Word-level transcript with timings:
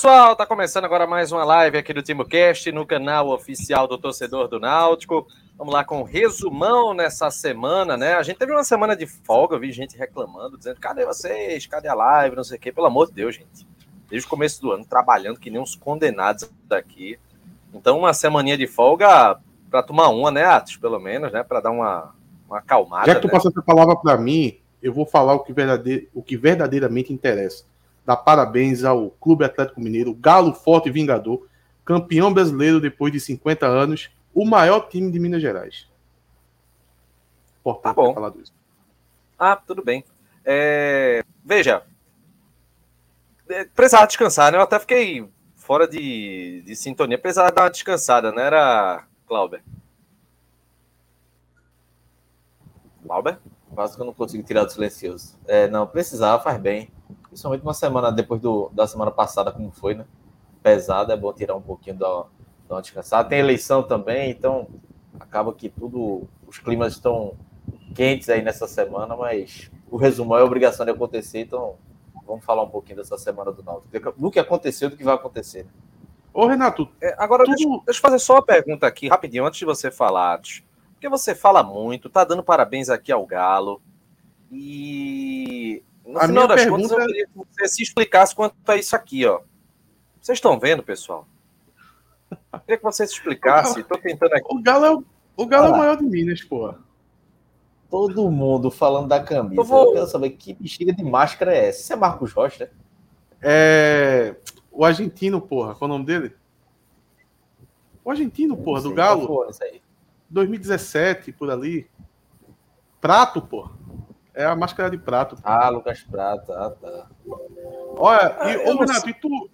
Pessoal, 0.00 0.34
tá 0.34 0.46
começando 0.46 0.86
agora 0.86 1.06
mais 1.06 1.30
uma 1.30 1.44
live 1.44 1.76
aqui 1.76 1.92
do 1.92 2.00
TimoCast 2.00 2.72
no 2.72 2.86
canal 2.86 3.28
oficial 3.28 3.86
do 3.86 3.98
Torcedor 3.98 4.48
do 4.48 4.58
Náutico. 4.58 5.26
Vamos 5.58 5.74
lá 5.74 5.84
com 5.84 6.00
um 6.00 6.04
resumão 6.04 6.94
nessa 6.94 7.30
semana, 7.30 7.98
né? 7.98 8.14
A 8.14 8.22
gente 8.22 8.38
teve 8.38 8.50
uma 8.50 8.64
semana 8.64 8.96
de 8.96 9.06
folga, 9.06 9.56
eu 9.56 9.60
vi 9.60 9.70
gente 9.72 9.98
reclamando, 9.98 10.56
dizendo: 10.56 10.80
cadê 10.80 11.04
vocês? 11.04 11.66
Cadê 11.66 11.88
a 11.88 11.92
live? 11.92 12.34
Não 12.34 12.42
sei 12.42 12.56
o 12.56 12.60
quê. 12.60 12.72
Pelo 12.72 12.86
amor 12.86 13.08
de 13.08 13.12
Deus, 13.12 13.34
gente. 13.34 13.66
Desde 14.08 14.26
o 14.26 14.30
começo 14.30 14.62
do 14.62 14.72
ano, 14.72 14.86
trabalhando 14.86 15.38
que 15.38 15.50
nem 15.50 15.60
uns 15.60 15.76
condenados 15.76 16.50
daqui. 16.64 17.18
Então, 17.74 17.98
uma 17.98 18.14
semaninha 18.14 18.56
de 18.56 18.66
folga 18.66 19.38
para 19.70 19.82
tomar 19.82 20.08
uma, 20.08 20.30
né, 20.30 20.46
Atos? 20.46 20.78
Pelo 20.78 20.98
menos, 20.98 21.30
né? 21.30 21.42
Para 21.42 21.60
dar 21.60 21.72
uma, 21.72 22.14
uma 22.48 22.60
acalmada. 22.60 23.04
Já 23.04 23.16
que 23.16 23.20
tu 23.20 23.26
né? 23.26 23.34
passou 23.34 23.50
essa 23.50 23.60
palavra 23.60 23.94
para 23.96 24.16
mim, 24.16 24.58
eu 24.82 24.94
vou 24.94 25.04
falar 25.04 25.34
o 25.34 25.40
que, 25.40 25.52
verdade... 25.52 26.08
o 26.14 26.22
que 26.22 26.38
verdadeiramente 26.38 27.12
interessa. 27.12 27.68
Dar 28.04 28.16
parabéns 28.16 28.84
ao 28.84 29.10
Clube 29.10 29.44
Atlético 29.44 29.80
Mineiro, 29.80 30.14
Galo 30.14 30.54
Forte 30.54 30.88
e 30.88 30.92
Vingador, 30.92 31.46
campeão 31.84 32.32
brasileiro 32.32 32.80
depois 32.80 33.12
de 33.12 33.20
50 33.20 33.66
anos, 33.66 34.10
o 34.34 34.44
maior 34.44 34.88
time 34.88 35.10
de 35.10 35.18
Minas 35.18 35.42
Gerais. 35.42 35.88
Importante 37.60 37.82
Tá 37.82 37.92
bom. 37.92 38.08
ter 38.08 38.14
falado 38.14 38.40
isso. 38.40 38.52
Ah, 39.38 39.56
tudo 39.56 39.84
bem. 39.84 40.04
É, 40.44 41.22
Veja, 41.44 41.82
é, 43.48 43.64
precisava 43.64 44.06
descansar, 44.06 44.52
né? 44.52 44.58
Eu 44.58 44.62
até 44.62 44.78
fiquei 44.78 45.28
fora 45.56 45.88
de, 45.88 46.62
de 46.64 46.76
sintonia. 46.76 47.18
Precisava 47.18 47.50
dar 47.50 47.62
uma 47.62 47.70
descansada, 47.70 48.30
não 48.30 48.40
era, 48.40 49.04
Clauber? 49.26 49.62
Clauber? 53.02 53.38
Quase 53.74 53.96
que 53.96 54.02
eu 54.02 54.06
não 54.06 54.14
consigo 54.14 54.42
tirar 54.44 54.64
do 54.64 54.72
silencioso. 54.72 55.36
É, 55.46 55.68
não, 55.68 55.86
precisava, 55.86 56.42
faz 56.42 56.60
bem. 56.60 56.90
Principalmente 57.30 57.62
uma 57.62 57.74
semana 57.74 58.12
depois 58.12 58.40
do, 58.40 58.68
da 58.72 58.86
semana 58.86 59.10
passada, 59.10 59.50
como 59.50 59.70
foi, 59.70 59.94
né? 59.94 60.04
Pesada, 60.62 61.14
é 61.14 61.16
bom 61.16 61.32
tirar 61.32 61.54
um 61.56 61.62
pouquinho 61.62 61.96
da, 61.96 62.24
da 62.68 62.80
descansada. 62.80 63.28
Tem 63.28 63.38
eleição 63.38 63.82
também, 63.82 64.30
então 64.30 64.66
acaba 65.18 65.52
que 65.54 65.68
tudo. 65.68 66.28
Os 66.46 66.58
climas 66.58 66.92
estão 66.94 67.34
quentes 67.94 68.28
aí 68.28 68.42
nessa 68.42 68.66
semana, 68.66 69.16
mas 69.16 69.70
o 69.90 69.96
resumo 69.96 70.36
é 70.36 70.42
obrigação 70.42 70.84
de 70.84 70.90
acontecer, 70.92 71.40
então 71.40 71.76
vamos 72.26 72.44
falar 72.44 72.62
um 72.62 72.68
pouquinho 72.68 72.96
dessa 72.98 73.16
semana 73.16 73.52
do 73.52 73.62
Náutico. 73.62 74.12
Do 74.20 74.30
que 74.30 74.38
aconteceu 74.38 74.88
e 74.88 74.90
do 74.90 74.96
que 74.96 75.04
vai 75.04 75.14
acontecer. 75.14 75.64
né? 75.64 75.70
Ô, 76.32 76.46
Renato, 76.46 76.88
É, 77.00 77.14
agora, 77.18 77.44
Tudo- 77.44 77.54
deixa, 77.56 77.68
deixa 77.86 77.98
eu 77.98 78.02
fazer 78.02 78.18
só 78.18 78.34
uma 78.34 78.42
pergunta 78.44 78.86
aqui, 78.86 79.08
rapidinho, 79.08 79.46
antes 79.46 79.58
de 79.58 79.64
você 79.64 79.90
falar. 79.90 80.40
Porque 80.92 81.08
você 81.08 81.34
fala 81.34 81.62
muito, 81.62 82.08
tá 82.10 82.24
dando 82.24 82.42
parabéns 82.42 82.88
aqui 82.90 83.10
ao 83.10 83.24
Galo. 83.24 83.80
E 84.52 85.29
no 86.10 86.18
A 86.18 86.26
final 86.26 86.46
das 86.48 86.64
contas, 86.66 86.90
eu 86.90 86.96
pergunta- 86.96 87.06
queria 87.06 87.26
que 87.26 87.32
você 87.38 87.68
se 87.68 87.82
explicasse 87.82 88.34
quanto 88.34 88.54
a 88.68 88.76
isso 88.76 88.94
aqui, 88.96 89.26
ó. 89.26 89.40
Vocês 90.20 90.36
estão 90.36 90.58
vendo, 90.58 90.82
pessoal? 90.82 91.26
Eu 92.52 92.60
queria 92.60 92.76
que 92.78 92.82
você 92.84 93.06
se 93.06 93.14
explicasse. 93.14 93.82
Tô 93.84 93.96
tentando 93.98 94.32
aqui. 94.34 94.46
o 94.48 94.60
Galo 94.62 94.84
é 94.84 94.90
o, 94.94 95.04
o, 95.36 95.46
Galo 95.46 95.66
é 95.66 95.70
o 95.70 95.74
Ah. 95.74 95.78
maior 95.78 95.96
de 95.96 96.04
Minas, 96.04 96.42
porra. 96.42 96.78
Todo 97.88 98.30
mundo 98.30 98.70
falando 98.70 99.08
da 99.08 99.20
camisa. 99.22 99.60
Eu 99.60 99.64
vou- 99.64 99.86
Eu 99.88 99.92
quero 99.94 100.06
saber 100.06 100.30
que 100.30 100.54
bexiga 100.54 100.92
de 100.92 101.02
máscara 101.02 101.52
é 101.54 101.68
essa. 101.68 101.80
Isso 101.80 101.92
é 101.92 101.96
Marcos 101.96 102.32
Rocha? 102.32 102.66
né? 102.66 102.70
É. 103.42 104.36
O 104.70 104.84
argentino, 104.84 105.40
porra. 105.40 105.74
Qual 105.74 105.90
é 105.90 105.92
o 105.92 105.96
nome 105.96 106.04
dele? 106.06 106.36
O 108.04 108.10
argentino, 108.10 108.56
porra, 108.56 108.82
do 108.82 108.94
Galo. 108.94 109.26
foi 109.26 109.50
isso 109.50 109.64
aí? 109.64 109.82
2017, 110.28 111.32
por 111.32 111.50
ali. 111.50 111.88
Prato, 113.00 113.42
porra. 113.42 113.72
É 114.34 114.44
a 114.44 114.54
máscara 114.56 114.88
de 114.90 114.96
prato. 114.98 115.36
Ah, 115.42 115.68
Lucas 115.68 116.02
Prata. 116.02 116.52
Ah, 116.54 116.70
tá. 116.70 117.06
Olha, 117.96 118.36
Ah, 118.38 118.52
e, 118.52 118.56
ô, 118.70 118.78
Renato, 118.78 119.08
e 119.08 119.14
tu. 119.14 119.50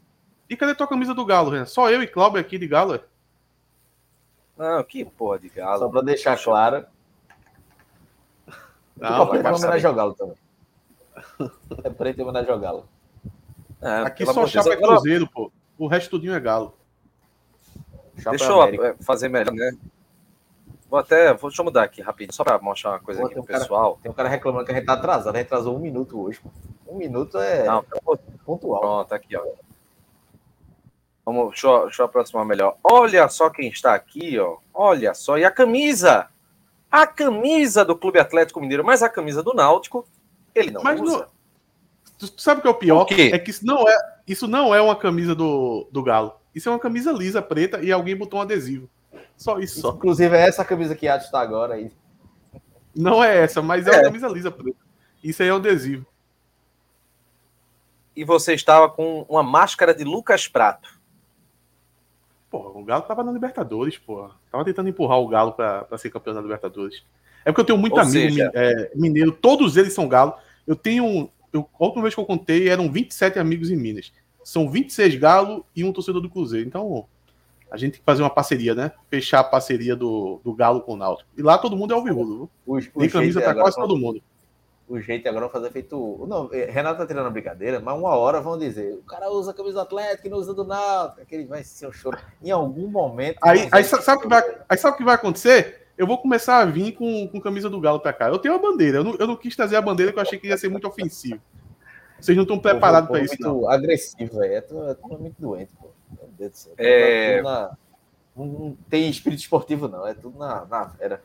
E 0.48 0.56
cadê 0.56 0.74
tua 0.74 0.86
camisa 0.86 1.14
do 1.14 1.24
Galo, 1.24 1.50
Renato? 1.50 1.70
Só 1.70 1.90
eu 1.90 2.02
e 2.02 2.06
Cláudio 2.06 2.40
aqui 2.40 2.58
de 2.58 2.66
Galo, 2.68 2.94
é? 2.94 3.00
Não, 4.56 4.82
que 4.84 5.04
porra 5.04 5.38
de 5.38 5.48
Só 5.48 5.54
Galo. 5.56 5.90
pra 5.90 6.00
deixar 6.02 6.42
claro. 6.42 6.84
Não, 8.96 9.22
o 9.22 9.26
vai 9.26 9.28
preto 9.28 9.46
é 9.46 9.52
saber. 9.52 9.56
homenagem 9.58 9.86
ao 9.86 9.94
Galo 9.94 10.14
também. 10.14 10.36
É 11.84 11.90
preto 11.90 12.18
em 12.20 12.22
homenagem 12.22 12.50
ao 12.50 12.58
Galo. 12.58 12.88
É, 13.82 13.88
Aqui 14.02 14.24
só 14.26 14.46
chapa 14.46 14.70
é 14.72 14.76
Cruzeiro, 14.76 15.28
pô. 15.28 15.50
O 15.78 15.86
resto 15.86 16.10
tudinho 16.10 16.34
é 16.34 16.40
Galo. 16.40 16.74
Chapa 18.18 18.30
Deixa 18.36 18.44
eu 18.50 18.60
América. 18.62 18.86
é, 18.98 19.02
fazer 19.02 19.28
melhor, 19.28 19.52
né? 19.52 19.76
Vou 20.88 20.98
até. 20.98 21.32
Vou, 21.34 21.50
deixa 21.50 21.60
eu 21.62 21.64
mudar 21.64 21.82
aqui 21.82 22.00
rapidinho, 22.00 22.32
só 22.34 22.44
para 22.44 22.58
mostrar 22.58 22.90
uma 22.92 23.00
coisa 23.00 23.20
Pô, 23.20 23.26
aqui 23.26 23.34
pro 23.34 23.42
um 23.42 23.46
cara- 23.46 23.58
pessoal. 23.60 23.98
Tem 24.02 24.10
um 24.10 24.14
cara 24.14 24.28
reclamando 24.28 24.64
que 24.64 24.72
a 24.72 24.74
gente 24.74 24.86
tá 24.86 24.92
atrasado. 24.92 25.34
A 25.34 25.38
gente 25.38 25.46
atrasou 25.46 25.74
um 25.76 25.80
minuto 25.80 26.20
hoje. 26.20 26.40
Um 26.86 26.96
minuto 26.96 27.38
é 27.38 27.64
Não, 27.64 27.84
pontual. 28.44 28.80
Pronto, 28.80 29.12
aqui, 29.12 29.36
ó. 29.36 29.42
Vamos, 31.24 31.50
deixa 31.50 31.66
eu, 31.66 31.82
deixa 31.84 32.02
eu 32.02 32.06
aproximar 32.06 32.44
melhor. 32.46 32.76
Olha 32.84 33.28
só 33.28 33.50
quem 33.50 33.68
está 33.68 33.94
aqui, 33.94 34.38
ó. 34.38 34.58
Olha 34.72 35.12
só. 35.12 35.36
E 35.36 35.44
a 35.44 35.50
camisa? 35.50 36.28
A 36.90 37.04
camisa 37.06 37.84
do 37.84 37.96
Clube 37.96 38.18
Atlético 38.20 38.60
Mineiro, 38.60 38.84
mas 38.84 39.02
a 39.02 39.08
camisa 39.08 39.42
do 39.42 39.52
Náutico, 39.52 40.06
ele 40.54 40.70
não 40.70 40.82
Mas 40.82 41.00
usa. 41.00 41.18
não- 41.18 41.36
Tu 42.18 42.30
tu 42.30 42.40
sabe 42.40 42.60
o 42.60 42.62
que 42.62 42.68
é 42.68 42.70
o 42.70 42.74
pior? 42.74 43.02
O 43.02 43.04
quê? 43.06 43.30
É 43.34 43.38
que 43.38 43.50
isso 43.50 43.66
não 43.66 43.86
é, 43.86 43.94
isso 44.26 44.46
não 44.48 44.74
é 44.74 44.80
uma 44.80 44.96
camisa 44.96 45.34
do, 45.34 45.86
do 45.92 46.02
Galo. 46.02 46.34
Isso 46.54 46.66
é 46.68 46.72
uma 46.72 46.78
camisa 46.78 47.12
lisa, 47.12 47.42
preta, 47.42 47.82
e 47.82 47.92
alguém 47.92 48.16
botou 48.16 48.38
um 48.38 48.42
adesivo. 48.42 48.88
Só 49.36 49.58
isso, 49.58 49.80
só. 49.80 49.90
Inclusive, 49.90 50.34
é 50.36 50.40
essa 50.48 50.64
camisa 50.64 50.94
que 50.96 51.06
a 51.06 51.14
Atos 51.16 51.30
tá 51.30 51.40
agora 51.40 51.74
aí. 51.74 51.90
Não 52.94 53.22
é 53.22 53.38
essa, 53.38 53.60
mas 53.60 53.86
é, 53.86 53.90
É. 53.90 53.94
uma 53.96 54.02
camisa 54.04 54.28
lisa, 54.28 54.50
preta. 54.50 54.78
Isso 55.22 55.42
aí 55.42 55.48
é 55.48 55.52
um 55.52 55.56
adesivo. 55.56 56.06
E 58.14 58.24
você 58.24 58.54
estava 58.54 58.88
com 58.88 59.26
uma 59.28 59.42
máscara 59.42 59.94
de 59.94 60.04
Lucas 60.04 60.48
Prato. 60.48 60.88
Porra, 62.50 62.70
o 62.78 62.84
Galo 62.84 63.02
tava 63.02 63.22
na 63.22 63.32
Libertadores, 63.32 63.98
porra. 63.98 64.30
Tava 64.50 64.64
tentando 64.64 64.88
empurrar 64.88 65.18
o 65.18 65.28
Galo 65.28 65.52
pra, 65.52 65.84
pra 65.84 65.98
ser 65.98 66.10
campeão 66.10 66.34
da 66.34 66.40
Libertadores. 66.40 67.04
É 67.44 67.50
porque 67.52 67.60
eu 67.60 67.64
tenho 67.66 67.78
muito 67.78 67.92
Ou 67.94 68.00
amigo 68.00 68.12
seja- 68.34 68.50
é, 68.54 68.90
mineiro, 68.94 69.32
todos 69.32 69.76
eles 69.76 69.92
são 69.92 70.08
Galo. 70.08 70.34
Eu 70.66 70.74
tenho. 70.74 71.04
um- 71.04 71.28
Eu, 71.52 71.68
a 71.78 71.84
última 71.84 72.02
vez 72.02 72.14
que 72.14 72.20
eu 72.20 72.26
contei 72.26 72.68
eram 72.68 72.90
27 72.90 73.38
amigos 73.38 73.70
em 73.70 73.76
Minas. 73.76 74.12
São 74.44 74.68
26 74.70 75.14
Galo 75.16 75.64
e 75.74 75.84
um 75.84 75.92
torcedor 75.92 76.20
do 76.20 76.28
Cruzeiro. 76.28 76.66
Então, 76.66 77.06
a 77.70 77.76
gente 77.76 77.92
tem 77.92 78.00
que 78.00 78.06
fazer 78.06 78.22
uma 78.22 78.30
parceria, 78.30 78.74
né? 78.74 78.92
Fechar 79.10 79.40
a 79.40 79.44
parceria 79.44 79.96
do, 79.96 80.40
do 80.44 80.54
Galo 80.54 80.80
com 80.80 80.94
o 80.94 80.96
Náutico. 80.96 81.28
E 81.36 81.42
lá 81.42 81.58
todo 81.58 81.76
mundo 81.76 81.92
é 81.92 81.96
alvirrubro, 81.96 82.50
Tem 82.98 83.08
camisa 83.08 83.40
pra 83.40 83.54
quase 83.54 83.76
todo 83.76 83.96
mundo. 83.96 84.22
O 84.88 85.00
jeito 85.00 85.28
agora 85.28 85.46
é 85.46 85.48
fazer 85.48 85.70
feito. 85.72 86.24
Não, 86.28 86.48
eh, 86.52 86.70
Renato 86.70 86.98
tá 86.98 87.06
tirando 87.06 87.26
a 87.26 87.30
brincadeira, 87.30 87.80
mas 87.80 87.98
uma 87.98 88.14
hora 88.14 88.40
vão 88.40 88.56
dizer: 88.56 88.94
o 88.94 89.02
cara 89.02 89.28
usa 89.28 89.50
a 89.50 89.54
camisa 89.54 89.74
do 89.74 89.80
Atlético 89.80 90.28
e 90.28 90.30
não 90.30 90.38
usa 90.38 90.54
do 90.54 90.64
Náutico. 90.64 91.22
Aquele 91.22 91.44
vai 91.44 91.64
ser 91.64 91.88
um 91.88 91.92
choro. 91.92 92.16
Em 92.40 92.52
algum 92.52 92.86
momento. 92.86 93.38
Aí, 93.42 93.68
aí 93.72 93.82
sabe 93.82 94.18
o 94.18 94.20
que 94.20 94.28
vai, 94.28 94.42
aí 94.68 94.78
sabe 94.78 94.94
o 94.94 94.98
que 94.98 95.04
vai 95.04 95.16
acontecer? 95.16 95.88
Eu 95.98 96.06
vou 96.06 96.18
começar 96.18 96.58
a 96.58 96.64
vir 96.64 96.92
com, 96.92 97.26
com 97.26 97.40
camisa 97.40 97.68
do 97.68 97.80
Galo 97.80 97.98
pra 97.98 98.12
cá. 98.12 98.28
Eu 98.28 98.38
tenho 98.38 98.54
a 98.54 98.58
bandeira. 98.58 98.98
Eu 98.98 99.04
não, 99.04 99.16
eu 99.16 99.26
não 99.26 99.34
quis 99.34 99.56
trazer 99.56 99.74
a 99.74 99.82
bandeira 99.82 100.12
porque 100.12 100.20
eu 100.20 100.22
achei 100.28 100.38
que 100.38 100.46
ia 100.46 100.56
ser 100.56 100.68
muito 100.68 100.86
ofensivo. 100.86 101.40
Vocês 102.20 102.36
não 102.36 102.44
estão 102.44 102.58
preparados 102.58 103.08
povo 103.08 103.24
isso, 103.24 103.36
não. 103.40 103.54
muito 103.54 103.68
agressivo, 103.68 104.38
velho. 104.38 104.52
É 104.52 104.58
é 104.58 104.94
tudo 104.94 105.18
muito 105.18 105.34
doente, 105.40 105.72
pô. 105.80 105.95
Deus 106.38 106.50
do 106.52 106.56
céu. 106.58 106.74
É. 106.78 107.42
Na- 107.42 107.76
Não, 108.36 108.76
tem 108.90 109.08
espírito 109.08 109.40
esportivo, 109.40 109.88
não. 109.88 110.06
É 110.06 110.14
tudo 110.14 110.38
na, 110.38 110.64
na 110.66 110.88
fera. 110.90 111.22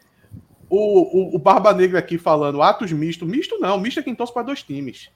O, 0.70 1.34
o, 1.34 1.36
o 1.36 1.40
Barba 1.40 1.74
Negra 1.74 2.00
aqui 2.00 2.18
falando 2.18 2.62
atos 2.62 2.92
misto. 2.92 3.26
Misto 3.26 3.60
não, 3.60 3.78
misto 3.80 4.00
é 4.00 4.04
quem 4.04 4.16
torce 4.16 4.34
para 4.34 4.44
dois 4.44 4.64
times. 4.64 5.12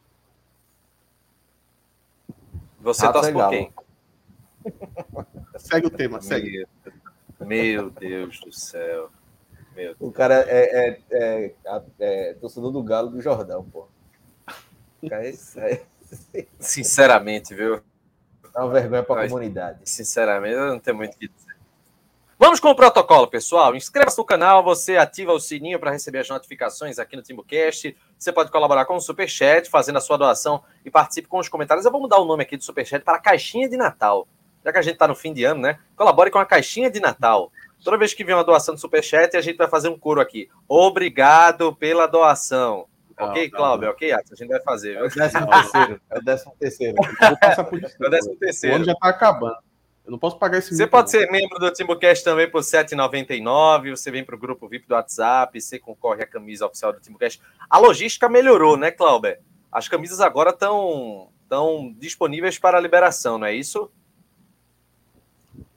Você 2.79 3.11
torce 3.11 3.29
é 3.29 3.33
por 3.33 3.49
quem? 3.49 3.73
Segue 5.57 5.87
o 5.87 5.89
tema, 5.89 6.21
segue. 6.21 6.65
Meu, 7.39 7.47
meu 7.47 7.89
Deus 7.89 8.39
do 8.39 8.51
céu. 8.51 9.09
Meu 9.75 9.95
O 9.99 10.11
cara 10.11 10.45
é, 10.47 10.89
é, 10.89 11.01
é, 11.11 11.53
é- 11.65 11.81
é 11.99 12.33
torcedor 12.35 12.71
do 12.71 12.83
Galo 12.83 13.09
do 13.09 13.21
Jordão, 13.21 13.63
pô. 13.63 13.87
O 15.01 15.07
cara 15.09 15.23
é, 18.55 18.59
uma 18.59 18.69
vergonha 18.69 19.03
pra 19.03 19.15
Mas- 19.15 19.31
comunidade. 19.31 19.79
Sinceramente, 19.83 20.55
eu 20.55 20.67
não 20.67 20.79
tenho 20.79 20.97
muito 20.97 21.15
o 21.15 21.17
que 21.17 21.27
dizer. 21.27 21.55
Vamos 22.37 22.59
com 22.59 22.69
o 22.69 22.75
protocolo, 22.75 23.27
pessoal. 23.27 23.75
Inscreva-se 23.75 24.17
no 24.17 24.25
canal, 24.25 24.61
você 24.61 24.97
ativa 24.97 25.31
o 25.31 25.39
sininho 25.39 25.79
para 25.79 25.91
receber 25.91 26.19
as 26.19 26.29
notificações 26.29 26.99
aqui 26.99 27.15
no 27.15 27.21
TimbuCast. 27.21 27.95
Você 28.17 28.31
pode 28.31 28.51
colaborar 28.51 28.85
com 28.85 28.95
o 28.95 28.99
Superchat, 28.99 29.69
fazendo 29.69 29.97
a 29.97 30.01
sua 30.01 30.17
doação 30.17 30.61
e 30.83 30.91
participe 30.91 31.29
com 31.29 31.39
os 31.39 31.47
comentários. 31.47 31.85
Eu 31.85 31.91
vou 31.91 32.01
mudar 32.01 32.17
o 32.17 32.25
nome 32.25 32.43
aqui 32.43 32.57
do 32.57 32.63
Superchat 32.63 33.05
para 33.05 33.19
Caixinha 33.19 33.69
de 33.69 33.77
Natal. 33.77 34.27
Já 34.65 34.73
que 34.73 34.77
a 34.77 34.81
gente 34.81 34.93
está 34.95 35.07
no 35.07 35.15
fim 35.15 35.31
de 35.31 35.45
ano, 35.45 35.61
né? 35.61 35.79
Colabore 35.95 36.29
com 36.29 36.39
a 36.39 36.45
Caixinha 36.45 36.91
de 36.91 36.99
Natal. 36.99 37.51
Toda 37.83 37.97
vez 37.97 38.13
que 38.13 38.23
vier 38.23 38.35
uma 38.35 38.43
doação 38.43 38.75
do 38.75 38.81
Superchat, 38.81 39.37
a 39.37 39.41
gente 39.41 39.55
vai 39.55 39.69
fazer 39.69 39.87
um 39.87 39.97
coro 39.97 40.19
aqui. 40.19 40.49
Obrigado 40.67 41.73
pela 41.73 42.05
doação. 42.05 42.85
Não, 43.17 43.27
ok, 43.29 43.43
não, 43.51 43.57
Cláudio? 43.57 43.85
não. 43.85 43.91
Ok, 43.93 44.11
Atos? 44.11 44.31
A 44.31 44.35
gente 44.35 44.49
vai 44.49 44.61
fazer. 44.61 44.95
É 44.97 45.03
o 45.03 45.09
décimo 45.09 45.47
terceiro. 45.49 46.01
É 46.09 46.17
o 46.17 46.21
décimo 46.23 46.55
terceiro. 46.59 46.97
Eu 46.97 47.29
vou 47.29 47.37
passar 47.39 47.63
por 47.63 47.83
isso. 47.83 47.95
É 48.03 48.07
o 48.07 48.09
décimo 48.09 48.33
O 48.33 48.37
terceiro. 48.37 48.75
ano 48.75 48.85
já 48.85 48.95
tá 48.95 49.09
acabando. 49.09 49.57
Eu 50.05 50.11
não 50.11 50.19
posso 50.19 50.37
pagar 50.37 50.59
esse 50.59 50.75
Você 50.75 50.85
pode 50.85 51.11
não. 51.11 51.19
ser 51.19 51.31
membro 51.31 51.57
do 51.57 51.71
TimbuCast 51.71 52.23
também 52.23 52.49
por 52.49 52.61
R$ 52.61 52.67
7,99. 52.67 53.89
Você 53.91 54.11
vem 54.11 54.23
para 54.23 54.35
o 54.35 54.39
grupo 54.39 54.67
VIP 54.67 54.87
do 54.87 54.93
WhatsApp, 54.93 55.59
você 55.59 55.79
concorre 55.79 56.21
à 56.23 56.27
camisa 56.27 56.65
oficial 56.67 56.93
do 56.93 56.99
TimbuCast. 56.99 57.41
A 57.69 57.77
logística 57.79 58.29
melhorou, 58.29 58.77
né, 58.77 58.91
Clauber? 58.91 59.39
As 59.71 59.87
camisas 59.87 60.21
agora 60.21 60.51
estão 60.51 61.29
estão 61.43 61.93
disponíveis 61.97 62.57
para 62.57 62.79
liberação, 62.79 63.37
não 63.37 63.45
é 63.47 63.53
isso? 63.53 63.91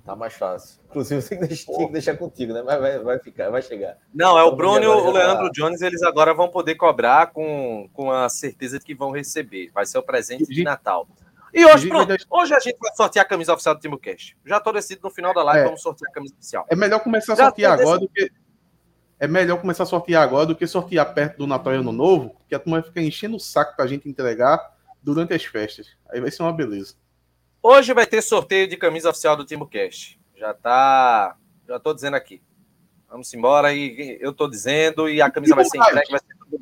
Tá 0.08 0.16
mais 0.16 0.32
fácil. 0.32 0.80
Inclusive, 0.86 1.20
você 1.20 1.36
tem 1.36 1.86
que 1.86 1.92
deixar 1.92 2.16
contigo, 2.16 2.54
né? 2.54 2.62
Mas 2.62 2.80
vai, 2.80 2.98
vai 2.98 3.18
ficar, 3.18 3.50
vai 3.50 3.60
chegar. 3.60 3.98
Não, 4.14 4.38
é 4.38 4.42
o 4.42 4.56
Bruno 4.56 4.82
e 4.82 4.86
o 4.86 5.10
Leandro 5.10 5.48
tá... 5.48 5.50
Jones, 5.52 5.82
eles 5.82 6.02
agora 6.02 6.32
vão 6.32 6.48
poder 6.48 6.76
cobrar 6.76 7.26
com, 7.26 7.90
com 7.92 8.10
a 8.10 8.26
certeza 8.30 8.78
de 8.78 8.86
que 8.86 8.94
vão 8.94 9.10
receber. 9.10 9.70
Vai 9.70 9.84
ser 9.84 9.98
o 9.98 10.02
presente 10.02 10.46
de 10.46 10.64
Natal. 10.64 11.06
E 11.52 11.62
hoje, 11.62 11.88
pronto, 11.88 12.16
hoje 12.30 12.54
a 12.54 12.58
gente 12.58 12.78
vai 12.78 12.90
sortear 12.96 13.26
a 13.26 13.28
camisa 13.28 13.52
oficial 13.52 13.74
do 13.74 13.82
Timo 13.82 13.98
Cash. 13.98 14.34
Já 14.46 14.56
estou 14.56 14.72
decidido 14.72 15.02
no 15.04 15.10
final 15.10 15.34
da 15.34 15.42
live, 15.42 15.60
é, 15.60 15.64
vamos 15.66 15.82
sortear 15.82 16.10
a 16.10 16.14
camisa 16.14 16.34
oficial. 16.34 16.66
É 16.70 16.74
melhor 16.74 17.00
começar 17.00 17.34
a 17.34 17.36
sortear 17.36 17.78
agora 17.78 18.00
do 18.00 18.08
que. 18.08 18.32
É 19.20 19.28
melhor 19.28 19.60
começar 19.60 19.82
a 19.82 19.86
sortear 19.86 20.22
agora 20.22 20.46
do 20.46 20.56
que 20.56 20.66
sortear 20.66 21.12
perto 21.12 21.36
do 21.36 21.46
Natal 21.46 21.74
e 21.74 21.76
Ano 21.76 21.92
Novo, 21.92 22.30
porque 22.30 22.54
a 22.54 22.58
turma 22.58 22.80
vai 22.80 22.88
ficar 22.88 23.02
enchendo 23.02 23.36
o 23.36 23.40
saco 23.40 23.76
pra 23.76 23.86
gente 23.86 24.08
entregar 24.08 24.74
durante 25.02 25.34
as 25.34 25.44
festas. 25.44 25.88
Aí 26.08 26.18
vai 26.18 26.30
ser 26.30 26.42
uma 26.42 26.52
beleza. 26.52 26.94
Hoje 27.70 27.92
vai 27.92 28.06
ter 28.06 28.22
sorteio 28.22 28.66
de 28.66 28.78
camisa 28.78 29.10
oficial 29.10 29.36
do 29.36 29.44
Timo 29.44 29.68
Cash. 29.68 30.18
Já 30.34 30.54
tá. 30.54 31.36
Já 31.68 31.78
tô 31.78 31.92
dizendo 31.92 32.14
aqui. 32.14 32.40
Vamos 33.10 33.34
embora 33.34 33.74
e 33.74 34.16
eu 34.22 34.32
tô 34.32 34.48
dizendo 34.48 35.06
e 35.06 35.20
a 35.20 35.30
camisa 35.30 35.54
vai 35.54 35.66
ser 35.66 35.76
entregue. 35.76 36.10
Vai 36.10 36.18
ser... 36.18 36.60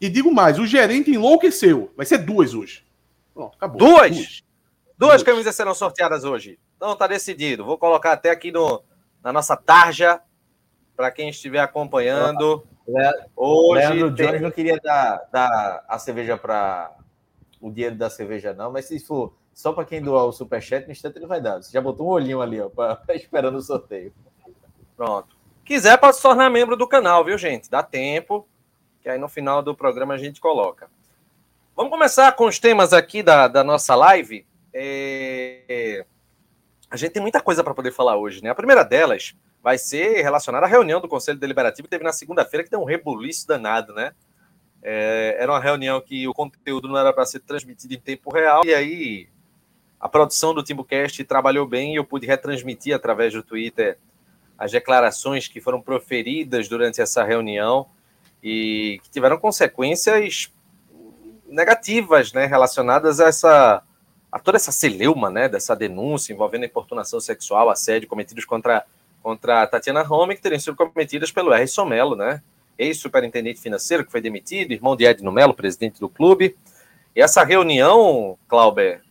E 0.00 0.08
digo 0.08 0.32
mais, 0.32 0.56
o 0.60 0.64
gerente 0.64 1.10
enlouqueceu. 1.10 1.92
Vai 1.96 2.06
ser 2.06 2.18
duas 2.18 2.54
hoje. 2.54 2.86
Pronto, 3.34 3.56
acabou. 3.56 3.78
Duas? 3.78 4.10
Duas, 4.10 4.42
duas 4.96 5.22
camisas 5.24 5.56
serão 5.56 5.74
sorteadas 5.74 6.22
hoje. 6.22 6.60
Então 6.76 6.94
tá 6.94 7.08
decidido. 7.08 7.64
Vou 7.64 7.76
colocar 7.76 8.12
até 8.12 8.30
aqui 8.30 8.52
no, 8.52 8.84
na 9.24 9.32
nossa 9.32 9.56
tarja 9.56 10.20
para 10.96 11.10
quem 11.10 11.28
estiver 11.28 11.58
acompanhando. 11.58 12.64
Hoje 13.34 13.80
Leandro 13.80 14.14
tem... 14.14 14.26
Jones 14.26 14.42
não 14.42 14.50
queria 14.52 14.78
dar, 14.80 15.28
dar 15.32 15.84
a 15.88 15.98
cerveja 15.98 16.38
para 16.38 16.96
o 17.60 17.68
dinheiro 17.68 17.96
da 17.96 18.08
cerveja, 18.08 18.54
não, 18.54 18.70
mas 18.70 18.84
se 18.84 19.00
for 19.00 19.39
só 19.60 19.74
para 19.74 19.84
quem 19.84 20.00
doar 20.00 20.24
o 20.24 20.32
superchat, 20.32 20.86
no 20.86 20.92
instante 20.92 21.18
ele 21.18 21.26
vai 21.26 21.38
dar. 21.38 21.62
Você 21.62 21.70
já 21.70 21.82
botou 21.82 22.06
um 22.06 22.10
olhinho 22.10 22.40
ali, 22.40 22.58
ó, 22.58 22.70
pra, 22.70 22.98
esperando 23.14 23.58
o 23.58 23.62
sorteio. 23.62 24.12
Pronto. 24.96 25.36
Quiser, 25.64 25.98
pode 25.98 26.16
se 26.16 26.22
tornar 26.22 26.48
membro 26.48 26.76
do 26.76 26.88
canal, 26.88 27.22
viu, 27.22 27.36
gente? 27.36 27.70
Dá 27.70 27.82
tempo, 27.82 28.48
que 29.02 29.08
aí 29.08 29.18
no 29.18 29.28
final 29.28 29.62
do 29.62 29.74
programa 29.74 30.14
a 30.14 30.18
gente 30.18 30.40
coloca. 30.40 30.90
Vamos 31.76 31.92
começar 31.92 32.32
com 32.32 32.46
os 32.46 32.58
temas 32.58 32.94
aqui 32.94 33.22
da, 33.22 33.48
da 33.48 33.62
nossa 33.62 33.94
live. 33.94 34.46
É... 34.72 36.06
A 36.90 36.96
gente 36.96 37.12
tem 37.12 37.22
muita 37.22 37.40
coisa 37.40 37.62
para 37.62 37.74
poder 37.74 37.92
falar 37.92 38.16
hoje, 38.16 38.42
né? 38.42 38.48
A 38.48 38.54
primeira 38.54 38.82
delas 38.82 39.34
vai 39.62 39.76
ser 39.76 40.22
relacionada 40.22 40.64
à 40.64 40.68
reunião 40.68 41.02
do 41.02 41.08
Conselho 41.08 41.38
Deliberativo 41.38 41.86
que 41.86 41.90
teve 41.90 42.02
na 42.02 42.12
segunda-feira, 42.12 42.64
que 42.64 42.70
deu 42.70 42.80
um 42.80 42.84
rebuliço 42.84 43.46
danado, 43.46 43.92
né? 43.92 44.14
É... 44.82 45.36
Era 45.38 45.52
uma 45.52 45.60
reunião 45.60 46.00
que 46.00 46.26
o 46.26 46.32
conteúdo 46.32 46.88
não 46.88 46.96
era 46.96 47.12
para 47.12 47.26
ser 47.26 47.40
transmitido 47.40 47.92
em 47.92 48.00
tempo 48.00 48.32
real, 48.32 48.62
e 48.64 48.74
aí 48.74 49.28
a 50.00 50.08
produção 50.08 50.54
do 50.54 50.62
TimbuCast 50.62 51.22
trabalhou 51.24 51.66
bem 51.66 51.92
e 51.92 51.96
eu 51.96 52.04
pude 52.04 52.26
retransmitir 52.26 52.94
através 52.94 53.34
do 53.34 53.42
Twitter 53.42 53.98
as 54.58 54.72
declarações 54.72 55.46
que 55.46 55.60
foram 55.60 55.80
proferidas 55.80 56.68
durante 56.68 57.00
essa 57.02 57.22
reunião 57.22 57.86
e 58.42 58.98
que 59.02 59.10
tiveram 59.10 59.38
consequências 59.38 60.50
negativas, 61.46 62.32
né, 62.32 62.46
relacionadas 62.46 63.20
a 63.20 63.28
essa 63.28 63.82
a 64.32 64.38
toda 64.38 64.56
essa 64.56 64.70
celeuma, 64.70 65.28
né, 65.28 65.48
dessa 65.48 65.74
denúncia 65.74 66.32
envolvendo 66.32 66.64
importunação 66.64 67.18
sexual, 67.18 67.68
assédio 67.68 68.08
cometidos 68.08 68.44
contra 68.44 68.84
contra 69.22 69.62
a 69.62 69.66
Tatiana 69.66 70.02
Rome, 70.02 70.34
que 70.34 70.40
teriam 70.40 70.60
sido 70.60 70.76
cometidas 70.76 71.30
pelo 71.30 71.52
R. 71.52 71.66
Somelo, 71.66 72.16
né, 72.16 72.40
ex-superintendente 72.78 73.60
financeiro 73.60 74.04
que 74.04 74.10
foi 74.10 74.22
demitido, 74.22 74.72
irmão 74.72 74.96
de 74.96 75.04
Edno 75.04 75.30
Melo, 75.30 75.52
presidente 75.52 76.00
do 76.00 76.08
clube. 76.08 76.56
E 77.14 77.20
essa 77.20 77.44
reunião, 77.44 78.38
Clauber, 78.48 79.02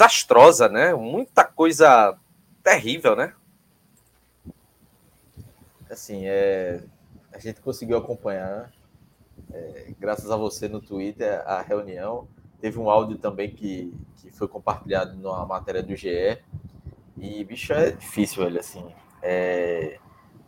desastrosa, 0.00 0.68
né? 0.68 0.94
Muita 0.94 1.44
coisa 1.44 2.16
terrível, 2.62 3.14
né? 3.14 3.34
Assim, 5.90 6.22
é, 6.24 6.80
a 7.32 7.38
gente 7.38 7.60
conseguiu 7.60 7.98
acompanhar, 7.98 8.72
é, 9.52 9.92
graças 9.98 10.30
a 10.30 10.36
você 10.36 10.68
no 10.68 10.80
Twitter, 10.80 11.42
a 11.44 11.60
reunião. 11.60 12.26
Teve 12.60 12.78
um 12.78 12.88
áudio 12.88 13.18
também 13.18 13.50
que, 13.50 13.92
que 14.16 14.30
foi 14.30 14.48
compartilhado 14.48 15.16
na 15.16 15.44
matéria 15.44 15.82
do 15.82 15.94
GE. 15.94 16.38
E, 17.18 17.44
bicho, 17.44 17.72
é 17.72 17.90
difícil, 17.90 18.44
velho, 18.44 18.60
assim. 18.60 18.86
É, 19.22 19.98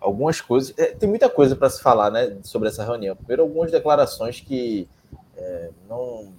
algumas 0.00 0.40
coisas. 0.40 0.72
É, 0.78 0.94
tem 0.94 1.08
muita 1.08 1.28
coisa 1.28 1.56
para 1.56 1.69
se 1.69 1.82
falar, 1.82 2.10
né, 2.10 2.38
sobre 2.43 2.69
essa 2.69 2.84
reunião. 2.84 3.16
Primeiro, 3.16 3.43
algumas 3.43 3.70
declarações 3.70 4.40
que 4.40 4.88
é, 5.37 5.70
não 5.88 6.32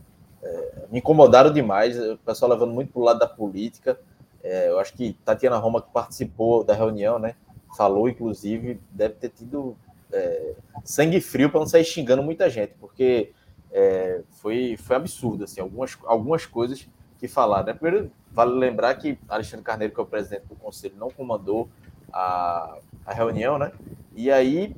é, 0.44 0.86
me 0.92 1.00
incomodaram 1.00 1.52
demais, 1.52 1.98
o 1.98 2.18
pessoal 2.18 2.52
levando 2.52 2.74
muito 2.74 2.92
para 2.92 3.02
o 3.02 3.04
lado 3.04 3.20
da 3.20 3.28
política. 3.28 3.98
É, 4.44 4.70
eu 4.70 4.78
acho 4.78 4.94
que 4.94 5.14
Tatiana 5.26 5.58
Roma, 5.58 5.82
que 5.82 5.90
participou 5.92 6.64
da 6.64 6.74
reunião, 6.74 7.18
né, 7.18 7.36
falou, 7.78 8.10
inclusive, 8.10 8.80
deve 8.92 9.16
ter 9.16 9.30
tido 9.30 9.76
é, 10.12 10.54
sangue 10.84 11.22
frio 11.22 11.50
para 11.50 11.62
não 11.62 11.68
sair 11.68 11.86
xingando 11.86 12.22
muita 12.22 12.50
gente, 12.50 12.74
porque 12.80 13.32
é, 13.72 14.22
foi, 14.30 14.76
foi 14.78 14.98
absurdo, 14.98 15.46
assim, 15.46 15.62
algumas, 15.62 15.98
algumas 16.04 16.46
coisas 16.46 16.88
que 17.18 17.28
falaram. 17.28 17.68
Né? 17.68 17.74
Primeiro, 17.74 18.12
vale 18.32 18.54
lembrar 18.54 18.96
que 18.96 19.18
Alexandre 19.30 19.64
Carneiro, 19.64 19.94
que 19.94 20.00
é 20.00 20.04
o 20.04 20.06
presidente 20.06 20.46
do 20.46 20.56
conselho, 20.56 20.96
não 20.98 21.10
comandou 21.10 21.70
a, 22.12 22.78
a 23.06 23.14
reunião, 23.14 23.58
né? 23.58 23.72
E 24.14 24.30
aí, 24.30 24.76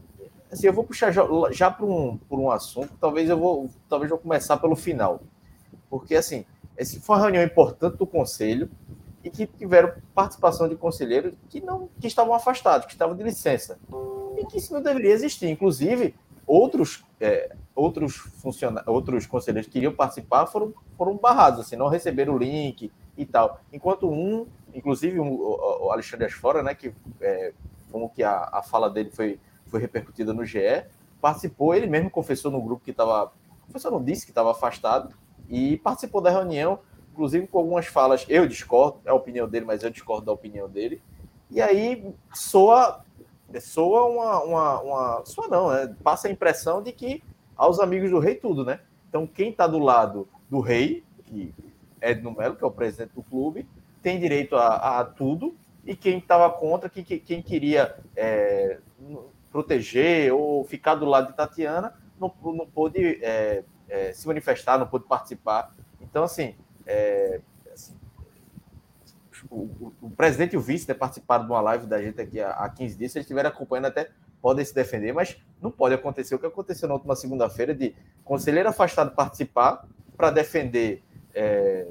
assim, 0.51 0.67
eu 0.67 0.73
vou 0.73 0.83
puxar 0.83 1.11
já, 1.11 1.23
já 1.51 1.71
para 1.71 1.85
um, 1.85 2.17
por 2.29 2.39
um 2.39 2.51
assunto, 2.51 2.93
talvez 3.01 3.29
eu 3.29 3.37
vou, 3.37 3.69
talvez 3.89 4.11
eu 4.11 4.15
vou 4.15 4.23
começar 4.23 4.57
pelo 4.57 4.75
final 4.75 5.21
porque 5.97 6.13
assim, 6.13 6.43
esse 6.77 6.99
foi 6.99 7.15
uma 7.15 7.21
reunião 7.21 7.41
importante 7.41 7.95
do 7.95 8.05
conselho 8.05 8.69
e 9.23 9.29
que 9.29 9.47
tiveram 9.47 9.93
participação 10.13 10.67
de 10.67 10.75
conselheiros 10.75 11.33
que 11.49 11.61
não 11.61 11.87
que 12.01 12.05
estavam 12.05 12.33
afastados, 12.33 12.85
que 12.85 12.91
estavam 12.91 13.15
de 13.15 13.23
licença 13.23 13.79
e 14.37 14.45
que 14.45 14.57
isso 14.57 14.73
não 14.73 14.81
deveria 14.81 15.11
existir. 15.11 15.47
Inclusive, 15.47 16.13
outros 16.45 17.05
é, 17.21 17.55
outros 17.73 18.17
funcionários, 18.17 18.93
outros 18.93 19.25
conselheiros 19.25 19.67
que 19.67 19.71
queriam 19.71 19.93
participar 19.93 20.47
foram 20.47 20.73
foram 20.97 21.15
barrados, 21.15 21.61
assim, 21.61 21.77
não 21.77 21.87
receberam 21.87 22.35
o 22.35 22.37
link 22.37 22.91
e 23.17 23.25
tal. 23.25 23.61
Enquanto 23.71 24.11
um, 24.11 24.45
inclusive 24.73 25.17
um, 25.17 25.31
o, 25.31 25.91
Alexandre 25.91 26.25
Asfora, 26.25 26.61
né, 26.61 26.75
que 26.75 26.93
é, 27.21 27.53
como 27.89 28.09
que 28.09 28.21
a, 28.21 28.49
a 28.51 28.61
fala 28.61 28.89
dele 28.89 29.11
foi 29.11 29.39
foi 29.67 29.79
repercutida 29.79 30.33
no 30.33 30.43
GE, 30.43 30.83
participou, 31.21 31.73
ele 31.73 31.87
mesmo 31.87 32.09
confessou 32.09 32.51
no 32.51 32.61
grupo 32.61 32.83
que 32.83 32.91
estava, 32.91 33.31
confessou 33.65 33.91
não 33.91 34.03
disse 34.03 34.25
que 34.25 34.31
estava 34.31 34.51
afastado 34.51 35.15
e 35.49 35.77
participou 35.77 36.21
da 36.21 36.29
reunião, 36.29 36.79
inclusive 37.11 37.47
com 37.47 37.59
algumas 37.59 37.85
falas. 37.85 38.25
Eu 38.27 38.47
discordo, 38.47 38.99
é 39.05 39.09
a 39.09 39.13
opinião 39.13 39.47
dele, 39.47 39.65
mas 39.65 39.83
eu 39.83 39.89
discordo 39.89 40.25
da 40.25 40.31
opinião 40.31 40.69
dele. 40.69 41.01
E 41.49 41.61
aí 41.61 42.13
soa, 42.33 43.03
soa 43.61 44.05
uma, 44.05 44.43
uma, 44.43 44.81
uma 44.81 45.25
soa 45.25 45.47
não, 45.47 45.69
né? 45.69 45.95
passa 46.03 46.27
a 46.27 46.31
impressão 46.31 46.81
de 46.81 46.91
que 46.91 47.23
aos 47.55 47.79
amigos 47.79 48.09
do 48.09 48.19
rei 48.19 48.35
tudo, 48.35 48.65
né? 48.65 48.79
Então 49.07 49.25
quem 49.25 49.49
está 49.49 49.65
do 49.67 49.79
lado 49.79 50.27
do 50.49 50.59
rei, 50.59 51.03
que 51.25 51.53
é 52.01 52.11
Edno 52.11 52.35
Melo, 52.35 52.55
que 52.55 52.63
é 52.63 52.67
o 52.67 52.71
presidente 52.71 53.13
do 53.13 53.23
clube, 53.23 53.67
tem 54.01 54.19
direito 54.19 54.55
a, 54.55 54.99
a 54.99 55.05
tudo, 55.05 55.55
e 55.85 55.95
quem 55.95 56.17
estava 56.17 56.49
contra, 56.49 56.89
que, 56.89 57.03
que, 57.03 57.19
quem 57.19 57.41
queria 57.41 57.95
é, 58.15 58.79
proteger 59.51 60.33
ou 60.33 60.63
ficar 60.63 60.95
do 60.95 61.05
lado 61.05 61.27
de 61.27 61.33
Tatiana, 61.33 61.93
não, 62.19 62.33
não 62.43 62.67
pôde 62.67 63.19
é, 63.23 63.63
é, 63.89 64.13
se 64.13 64.27
manifestar, 64.27 64.77
não 64.77 64.87
pôde 64.87 65.05
participar. 65.05 65.73
Então, 66.01 66.23
assim, 66.23 66.55
é, 66.85 67.41
assim 67.73 67.95
o, 69.49 69.93
o, 70.01 70.09
presidente 70.09 70.53
e 70.53 70.57
o 70.57 70.61
vice 70.61 70.87
né, 70.87 70.93
participaram 70.93 71.45
de 71.45 71.51
uma 71.51 71.61
live 71.61 71.85
da 71.85 72.01
gente 72.01 72.19
aqui 72.21 72.39
há, 72.41 72.51
há 72.51 72.69
15 72.69 72.97
dias. 72.97 73.11
Se 73.11 73.17
eles 73.17 73.25
estiverem 73.25 73.49
acompanhando, 73.49 73.85
até 73.85 74.09
podem 74.41 74.63
se 74.63 74.73
defender, 74.73 75.13
mas 75.13 75.37
não 75.61 75.71
pode 75.71 75.95
acontecer 75.95 76.35
o 76.35 76.39
que 76.39 76.45
aconteceu 76.45 76.87
na 76.87 76.93
última 76.93 77.15
segunda-feira 77.15 77.73
de 77.73 77.95
conselheiro 78.23 78.69
afastado 78.69 79.15
participar 79.15 79.87
para 80.15 80.31
defender. 80.31 81.03
É, 81.33 81.87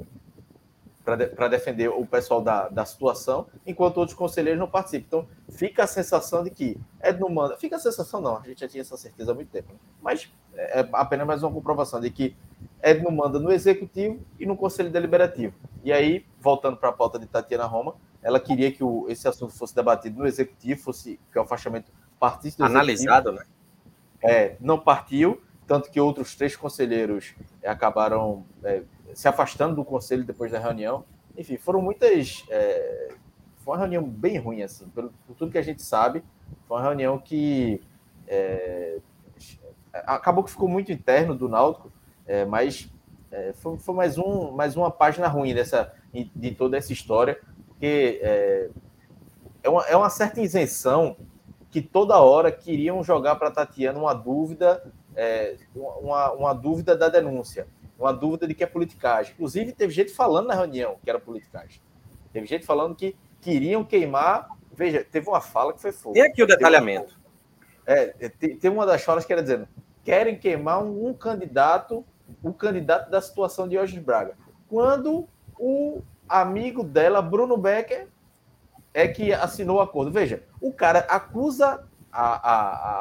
para 1.05 1.49
defender 1.49 1.89
o 1.89 2.07
pessoal 2.07 2.41
da, 2.41 2.67
da 2.71 2.87
situação, 2.87 3.47
enquanto 3.67 3.99
outros 3.99 4.17
conselheiros 4.17 4.59
não 4.59 4.71
participam. 4.71 5.07
Então, 5.07 5.29
fica 5.51 5.85
a 5.85 5.87
sensação 5.87 6.43
de 6.43 6.49
que 6.49 6.81
Edno 7.03 7.29
manda. 7.29 7.59
Fica 7.59 7.77
a 7.77 7.79
sensação, 7.79 8.23
não, 8.23 8.39
a 8.39 8.41
gente 8.41 8.61
já 8.61 8.69
tinha 8.69 8.81
essa 8.81 8.97
certeza 8.97 9.33
há 9.33 9.35
muito 9.35 9.51
tempo. 9.51 9.71
Né? 9.71 9.79
Mas 10.01 10.33
é, 10.57 10.81
é 10.81 10.89
apenas 10.93 11.27
mais 11.27 11.43
uma 11.43 11.53
comprovação 11.53 12.01
de 12.01 12.11
que 12.11 12.37
Edno 12.83 13.11
manda 13.11 13.39
no 13.39 13.51
executivo 13.51 14.21
e 14.39 14.47
no 14.47 14.57
conselho 14.57 14.91
deliberativo. 14.91 15.55
E 15.83 15.93
aí, 15.93 16.25
voltando 16.41 16.77
para 16.77 16.91
a 16.91 16.93
pauta 16.93 17.19
de 17.19 17.27
Tatiana 17.27 17.65
Roma, 17.65 17.95
ela 18.23 18.41
queria 18.41 18.73
que 18.73 18.83
o, 18.83 19.07
esse 19.09 19.29
assunto 19.29 19.53
fosse 19.53 19.75
debatido 19.75 20.19
no 20.19 20.27
executivo, 20.27 20.81
fosse 20.81 21.21
que 21.31 21.39
o 21.39 21.43
afastamento 21.43 21.93
partisse 22.19 22.57
do 22.57 22.65
Analisado, 22.65 23.33
né? 23.33 23.45
É, 24.23 24.57
não 24.61 24.79
partiu, 24.79 25.43
tanto 25.67 25.91
que 25.91 26.01
outros 26.01 26.35
três 26.35 26.57
conselheiros 26.57 27.35
acabaram 27.63 28.45
é, 28.63 28.83
se 29.13 29.29
afastando 29.29 29.77
do 29.77 29.85
conselho 29.85 30.25
depois 30.25 30.51
da 30.51 30.59
reunião. 30.59 31.05
Enfim, 31.37 31.57
foram 31.59 31.83
muitas. 31.83 32.45
É, 32.49 33.09
foi 33.59 33.75
uma 33.75 33.81
reunião 33.81 34.03
bem 34.03 34.39
ruim, 34.39 34.63
assim, 34.63 34.89
por, 34.89 35.11
por, 35.27 35.35
tudo 35.37 35.53
que 35.53 35.59
a 35.59 35.63
gente 35.63 35.83
sabe. 35.83 36.23
Foi 36.67 36.79
uma 36.79 36.83
reunião 36.83 37.19
que 37.19 37.81
é, 38.27 38.99
acabou 40.07 40.43
que 40.45 40.51
ficou 40.51 40.69
muito 40.69 40.91
interno 40.93 41.35
do 41.35 41.49
Náutico, 41.49 41.93
é, 42.27 42.45
mas 42.45 42.91
é, 43.31 43.53
foi, 43.55 43.77
foi, 43.79 43.95
mais, 43.95 44.19
um, 44.19 44.51
mais 44.53 44.77
uma 44.77 44.91
página 44.91 45.29
ruim 45.29 45.55
dessa, 45.55 45.93
de 46.13 46.51
toda 46.53 46.77
essa 46.77 46.93
história, 46.93 47.39
porque 47.67 48.21
é, 48.23 48.71
é, 49.63 49.69
uma, 49.69 49.83
é 49.83 49.97
uma 49.97 50.11
certa 50.11 50.41
isenção 50.41 51.17
que 51.71 51.83
toda 51.83 52.21
hora 52.21 52.53
queriam 52.53 53.03
jogar 53.03 53.35
para 53.35 53.51
Tatiana 53.51 53.99
uma 53.99 54.15
dúvida, 54.15 54.85
é, 55.17 55.57
uma, 55.75 56.31
uma 56.33 56.53
dúvida 56.53 56.97
da 56.97 57.09
denúncia, 57.09 57.67
uma 57.99 58.13
dúvida 58.13 58.47
de 58.47 58.55
que 58.55 58.63
é 58.63 58.67
politicagem. 58.67 59.33
Inclusive, 59.33 59.73
teve 59.73 59.93
gente 59.93 60.13
falando 60.13 60.47
na 60.47 60.55
reunião 60.55 60.99
que 61.03 61.11
era 61.11 61.19
politicagem. 61.19 61.81
Teve 62.33 62.47
gente 62.47 62.65
falando 62.65 62.95
que 62.95 63.17
queriam 63.41 63.85
queimar. 63.85 64.49
Veja, 64.73 65.05
teve 65.05 65.29
uma 65.29 65.41
fala 65.41 65.73
que 65.73 65.81
foi 65.81 65.93
fogo. 65.93 66.17
E 66.17 66.21
aqui 66.21 66.43
o 66.43 66.47
detalhamento. 66.47 67.19
É, 67.87 68.29
tem, 68.29 68.57
tem 68.57 68.71
uma 68.71 68.87
das 68.87 69.03
falas 69.03 69.25
que 69.25 69.33
era 69.33 69.43
dizendo: 69.43 69.69
querem 70.05 70.39
queimar 70.39 70.83
um, 70.83 71.09
um 71.09 71.15
candidato, 71.15 72.05
o 72.43 72.51
um 72.51 72.53
candidato 72.53 73.11
da 73.11 73.21
situação 73.21 73.67
de 73.67 73.75
Jorge 73.75 73.99
Braga. 73.99 74.37
Quando 74.69 75.27
o 75.59 76.03
amigo 76.29 76.85
dela, 76.85 77.23
Bruno 77.23 77.57
Becker, 77.57 78.09
é 78.93 79.09
que 79.09 79.33
assinou 79.33 79.79
o 79.79 79.81
acordo. 79.81 80.13
Veja, 80.13 80.43
o 80.61 80.73
cara 80.73 81.01
acusa 81.01 81.85
a, 82.13 82.51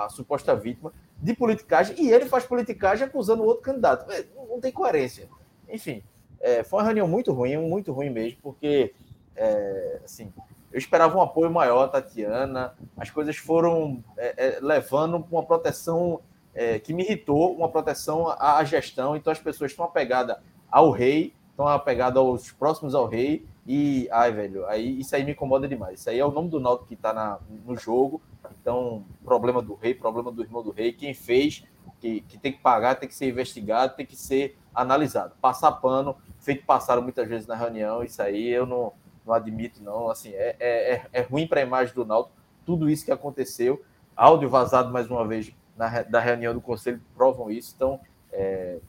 a, 0.01 0.05
a 0.05 0.09
suposta 0.09 0.55
vítima 0.55 0.91
de 1.21 1.33
politicagem 1.33 1.95
e 1.99 2.11
ele 2.11 2.25
faz 2.25 2.45
politicagem 2.45 3.05
acusando 3.05 3.43
o 3.43 3.45
outro 3.45 3.63
candidato. 3.63 4.05
Não 4.49 4.59
tem 4.59 4.71
coerência. 4.71 5.29
Enfim, 5.69 6.03
é, 6.39 6.63
foi 6.63 6.79
uma 6.79 6.85
reunião 6.85 7.07
muito 7.07 7.31
ruim, 7.31 7.57
muito 7.57 7.91
ruim 7.93 8.09
mesmo, 8.09 8.39
porque 8.41 8.93
é, 9.35 10.01
assim, 10.03 10.31
eu 10.71 10.77
esperava 10.77 11.17
um 11.17 11.21
apoio 11.21 11.51
maior, 11.51 11.87
Tatiana. 11.87 12.73
As 12.97 13.09
coisas 13.09 13.37
foram 13.37 14.03
é, 14.17 14.33
é, 14.35 14.59
levando 14.59 15.25
uma 15.31 15.43
proteção 15.43 16.19
é, 16.53 16.79
que 16.79 16.93
me 16.93 17.03
irritou, 17.03 17.55
uma 17.55 17.69
proteção 17.69 18.27
à, 18.27 18.57
à 18.57 18.63
gestão. 18.63 19.15
Então 19.15 19.31
as 19.31 19.39
pessoas 19.39 19.71
estão 19.71 19.85
apegadas 19.85 20.37
ao 20.71 20.91
rei, 20.91 21.33
estão 21.49 21.67
apegadas 21.67 22.17
aos 22.17 22.51
próximos 22.51 22.95
ao 22.95 23.07
rei. 23.07 23.45
E, 23.65 24.09
ai, 24.11 24.31
velho, 24.31 24.65
aí 24.67 24.99
isso 24.99 25.15
aí 25.15 25.23
me 25.23 25.31
incomoda 25.31 25.67
demais. 25.67 25.99
Isso 25.99 26.09
aí 26.09 26.19
é 26.19 26.25
o 26.25 26.31
nome 26.31 26.49
do 26.49 26.59
Náutico 26.59 26.87
que 26.87 26.95
está 26.95 27.39
no 27.65 27.75
jogo. 27.77 28.21
Então, 28.61 29.03
problema 29.23 29.61
do 29.61 29.73
rei, 29.75 29.93
problema 29.93 30.31
do 30.31 30.41
irmão 30.41 30.63
do 30.63 30.71
rei. 30.71 30.91
Quem 30.93 31.13
fez, 31.13 31.63
que, 31.99 32.21
que 32.21 32.37
tem 32.37 32.51
que 32.51 32.59
pagar, 32.59 32.95
tem 32.95 33.07
que 33.07 33.15
ser 33.15 33.29
investigado, 33.29 33.95
tem 33.95 34.05
que 34.05 34.15
ser 34.15 34.57
analisado. 34.75 35.33
Passar 35.41 35.71
pano, 35.73 36.15
feito 36.39 36.65
passaram 36.65 37.01
muitas 37.01 37.27
vezes 37.27 37.47
na 37.47 37.55
reunião, 37.55 38.03
isso 38.03 38.21
aí 38.21 38.49
eu 38.49 38.65
não, 38.65 38.91
não 39.25 39.33
admito, 39.33 39.81
não. 39.81 40.09
Assim, 40.09 40.29
é, 40.33 40.55
é, 40.59 40.93
é, 40.93 41.05
é 41.13 41.21
ruim 41.21 41.47
para 41.47 41.61
a 41.61 41.63
imagem 41.63 41.93
do 41.93 42.05
Náutico 42.05 42.35
tudo 42.65 42.89
isso 42.89 43.05
que 43.05 43.11
aconteceu. 43.11 43.83
Áudio 44.15 44.49
vazado 44.49 44.91
mais 44.91 45.09
uma 45.09 45.25
vez 45.27 45.53
na, 45.77 46.03
da 46.03 46.19
reunião 46.19 46.53
do 46.53 46.61
conselho 46.61 47.01
provam 47.15 47.49
isso. 47.49 47.73
Então, 47.75 47.99
é, 48.31 48.79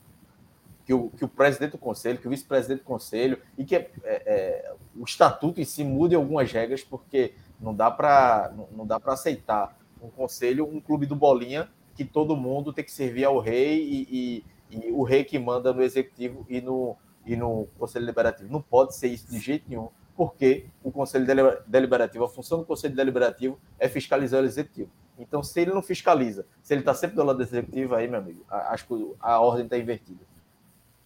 que 0.85 0.93
o, 0.93 1.11
que 1.11 1.25
o 1.25 1.29
presidente 1.29 1.73
do 1.73 1.79
conselho, 1.79 2.19
que 2.19 2.26
o 2.26 2.31
vice-presidente 2.31 2.81
do 2.81 2.85
conselho, 2.85 3.38
e 3.57 3.64
que 3.64 3.75
é, 3.75 3.91
é, 4.05 4.75
o 4.97 5.05
estatuto 5.05 5.61
em 5.61 5.64
si 5.64 5.83
mude 5.83 6.14
algumas 6.14 6.50
regras, 6.53 6.83
porque 6.83 7.35
não 7.61 7.75
dá 7.75 7.91
para 7.91 8.53
não, 8.71 8.87
dá 8.87 9.00
para 9.00 9.14
aceitar 9.14 9.76
um 10.03 10.11
conselho, 10.11 10.67
um 10.67 10.81
clube 10.81 11.07
do 11.07 11.17
Bolinha, 11.17 11.71
que 11.95 12.05
todo 12.05 12.37
mundo 12.37 12.73
tem 12.73 12.85
que 12.85 12.93
servir 12.93 13.25
ao 13.25 13.38
rei 13.38 13.83
e, 13.83 14.45
e, 14.71 14.79
e 14.88 14.93
o 14.93 15.03
rei 15.03 15.25
que 15.25 15.38
manda 15.38 15.73
no 15.73 15.83
executivo 15.83 16.45
e 16.49 16.61
no, 16.61 16.97
e 17.25 17.35
no 17.35 17.67
conselho 17.79 18.05
deliberativo. 18.05 18.53
Não 18.53 18.61
pode 18.61 18.95
ser 18.95 19.09
isso 19.09 19.31
de 19.31 19.38
jeito 19.38 19.64
nenhum, 19.69 19.88
porque 20.14 20.67
o 20.83 20.93
conselho 20.93 21.25
deliberativo, 21.67 22.25
a 22.25 22.29
função 22.29 22.59
do 22.59 22.64
conselho 22.67 22.95
deliberativo 22.95 23.59
é 23.79 23.88
fiscalizar 23.88 24.43
o 24.43 24.45
executivo. 24.45 24.91
Então, 25.18 25.42
se 25.42 25.61
ele 25.61 25.73
não 25.73 25.83
fiscaliza, 25.83 26.44
se 26.62 26.75
ele 26.75 26.80
está 26.80 26.92
sempre 26.94 27.16
do 27.16 27.25
lado 27.25 27.37
do 27.37 27.42
executivo, 27.42 27.94
aí, 27.94 28.09
meu 28.09 28.18
amigo, 28.18 28.44
acho 28.49 28.87
que 28.87 29.12
a 29.21 29.40
ordem 29.40 29.64
está 29.64 29.78
invertida. 29.78 30.21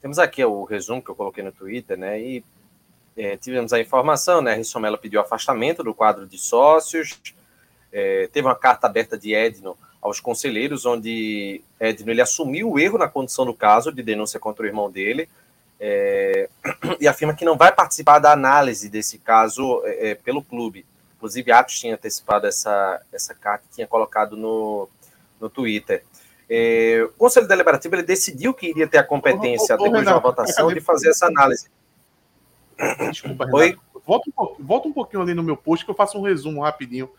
Temos 0.01 0.19
aqui 0.19 0.45
o 0.45 0.65
resumo 0.65 1.03
que 1.03 1.11
eu 1.11 1.15
coloquei 1.15 1.43
no 1.43 1.53
Twitter, 1.53 1.99
né? 1.99 2.21
E 2.21 2.45
é, 3.17 3.37
tivemos 3.37 3.73
a 3.73 3.81
informação, 3.81 4.41
né? 4.41 4.55
Rissomela 4.55 4.97
pediu 4.97 5.21
afastamento 5.21 5.83
do 5.83 5.93
quadro 5.93 6.27
de 6.27 6.39
sócios. 6.39 7.21
É, 7.93 8.29
teve 8.33 8.47
uma 8.47 8.55
carta 8.55 8.87
aberta 8.87 9.19
de 9.19 9.35
Edno 9.35 9.77
aos 10.01 10.21
conselheiros, 10.21 10.87
onde 10.87 11.63
Edno 11.81 12.11
ele 12.11 12.23
assumiu 12.23 12.71
o 12.71 12.79
erro 12.79 12.97
na 12.97 13.09
condição 13.09 13.45
do 13.45 13.53
caso 13.53 13.93
de 13.93 14.03
denúncia 14.03 14.39
contra 14.39 14.63
o 14.63 14.67
irmão 14.67 14.91
dele 14.91 15.29
é, 15.81 16.49
e 17.01 17.07
afirma 17.07 17.35
que 17.35 17.45
não 17.45 17.57
vai 17.57 17.73
participar 17.73 18.19
da 18.19 18.33
análise 18.33 18.89
desse 18.89 19.19
caso 19.19 19.83
é, 19.85 20.11
é 20.11 20.15
pelo 20.15 20.43
clube. 20.43 20.85
Inclusive, 21.19 21.51
Atos 21.51 21.81
tinha 21.81 21.95
antecipado 21.95 22.47
essa, 22.47 23.03
essa 23.13 23.35
carta, 23.35 23.65
tinha 23.75 23.89
colocado 23.89 24.37
no, 24.37 24.89
no 25.41 25.51
Twitter. 25.51 26.05
É, 26.49 27.03
o 27.05 27.19
Conselho 27.19 27.49
Deliberativo 27.49 27.97
ele 27.97 28.05
decidiu 28.05 28.55
que 28.55 28.69
iria 28.69 28.87
ter 28.87 28.99
a 28.99 29.05
competência, 29.05 29.75
ô, 29.75 29.81
ô, 29.81 29.83
depois 29.83 30.01
Renato, 30.01 30.07
de 30.07 30.13
uma 30.13 30.21
votação, 30.21 30.73
de 30.73 30.81
fazer 30.81 31.11
essa 31.11 31.27
análise. 31.27 31.69
Desculpa, 33.11 33.45
Renato. 33.45 33.57
Oi? 33.57 33.77
Volta 34.07 34.31
um, 34.31 34.65
volta 34.65 34.89
um 34.89 34.93
pouquinho 34.93 35.23
ali 35.23 35.35
no 35.35 35.43
meu 35.43 35.57
post 35.57 35.85
que 35.85 35.91
eu 35.91 35.95
faço 35.95 36.17
um 36.17 36.23
resumo 36.23 36.63
rapidinho. 36.63 37.11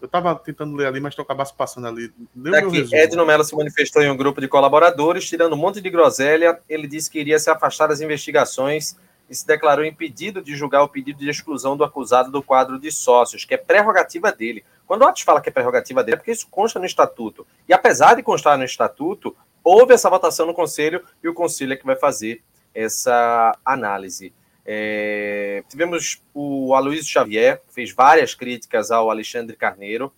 Eu 0.00 0.06
estava 0.06 0.34
tentando 0.34 0.76
ler 0.76 0.86
ali, 0.86 1.00
mas 1.00 1.14
tu 1.14 1.22
acabasse 1.22 1.54
passando 1.54 1.86
ali. 1.86 2.12
Daqui, 2.34 2.86
Edno 2.92 3.24
Mello 3.24 3.42
se 3.42 3.56
manifestou 3.56 4.02
em 4.02 4.10
um 4.10 4.16
grupo 4.16 4.40
de 4.40 4.46
colaboradores, 4.46 5.28
tirando 5.28 5.54
um 5.54 5.56
monte 5.56 5.80
de 5.80 5.88
groselha. 5.88 6.60
Ele 6.68 6.86
disse 6.86 7.10
que 7.10 7.18
iria 7.18 7.38
se 7.38 7.48
afastar 7.48 7.86
das 7.86 8.00
investigações 8.00 8.96
e 9.32 9.34
se 9.34 9.46
declarou 9.46 9.82
impedido 9.82 10.42
de 10.42 10.54
julgar 10.54 10.82
o 10.82 10.88
pedido 10.88 11.18
de 11.18 11.30
exclusão 11.30 11.74
do 11.74 11.82
acusado 11.82 12.30
do 12.30 12.42
quadro 12.42 12.78
de 12.78 12.92
sócios, 12.92 13.46
que 13.46 13.54
é 13.54 13.56
prerrogativa 13.56 14.30
dele. 14.30 14.62
Quando 14.86 15.00
o 15.00 15.06
Atos 15.06 15.22
fala 15.22 15.40
que 15.40 15.48
é 15.48 15.52
prerrogativa 15.52 16.04
dele, 16.04 16.16
é 16.16 16.18
porque 16.18 16.32
isso 16.32 16.46
consta 16.50 16.78
no 16.78 16.84
estatuto. 16.84 17.46
E 17.66 17.72
apesar 17.72 18.14
de 18.14 18.22
constar 18.22 18.58
no 18.58 18.64
estatuto, 18.64 19.34
houve 19.64 19.94
essa 19.94 20.10
votação 20.10 20.44
no 20.44 20.52
conselho 20.52 21.02
e 21.24 21.28
o 21.30 21.32
conselho 21.32 21.72
é 21.72 21.76
que 21.76 21.86
vai 21.86 21.96
fazer 21.96 22.42
essa 22.74 23.58
análise. 23.64 24.34
É, 24.66 25.64
tivemos 25.66 26.22
o 26.34 26.74
Aloysio 26.74 27.10
Xavier, 27.10 27.62
fez 27.70 27.90
várias 27.90 28.34
críticas 28.34 28.90
ao 28.90 29.10
Alexandre 29.10 29.56
Carneiro 29.56 30.12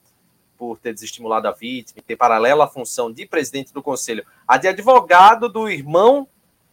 por 0.59 0.77
ter 0.77 0.93
desestimulado 0.93 1.47
a 1.47 1.53
vítima, 1.53 2.03
ter 2.05 2.17
paralela 2.17 2.65
a 2.65 2.69
função 2.69 3.13
de 3.13 3.25
presidente 3.27 3.73
do 3.73 3.81
conselho, 3.81 4.27
a 4.47 4.57
de 4.57 4.67
advogado 4.67 5.49
do 5.49 5.69
irmão 5.69 6.27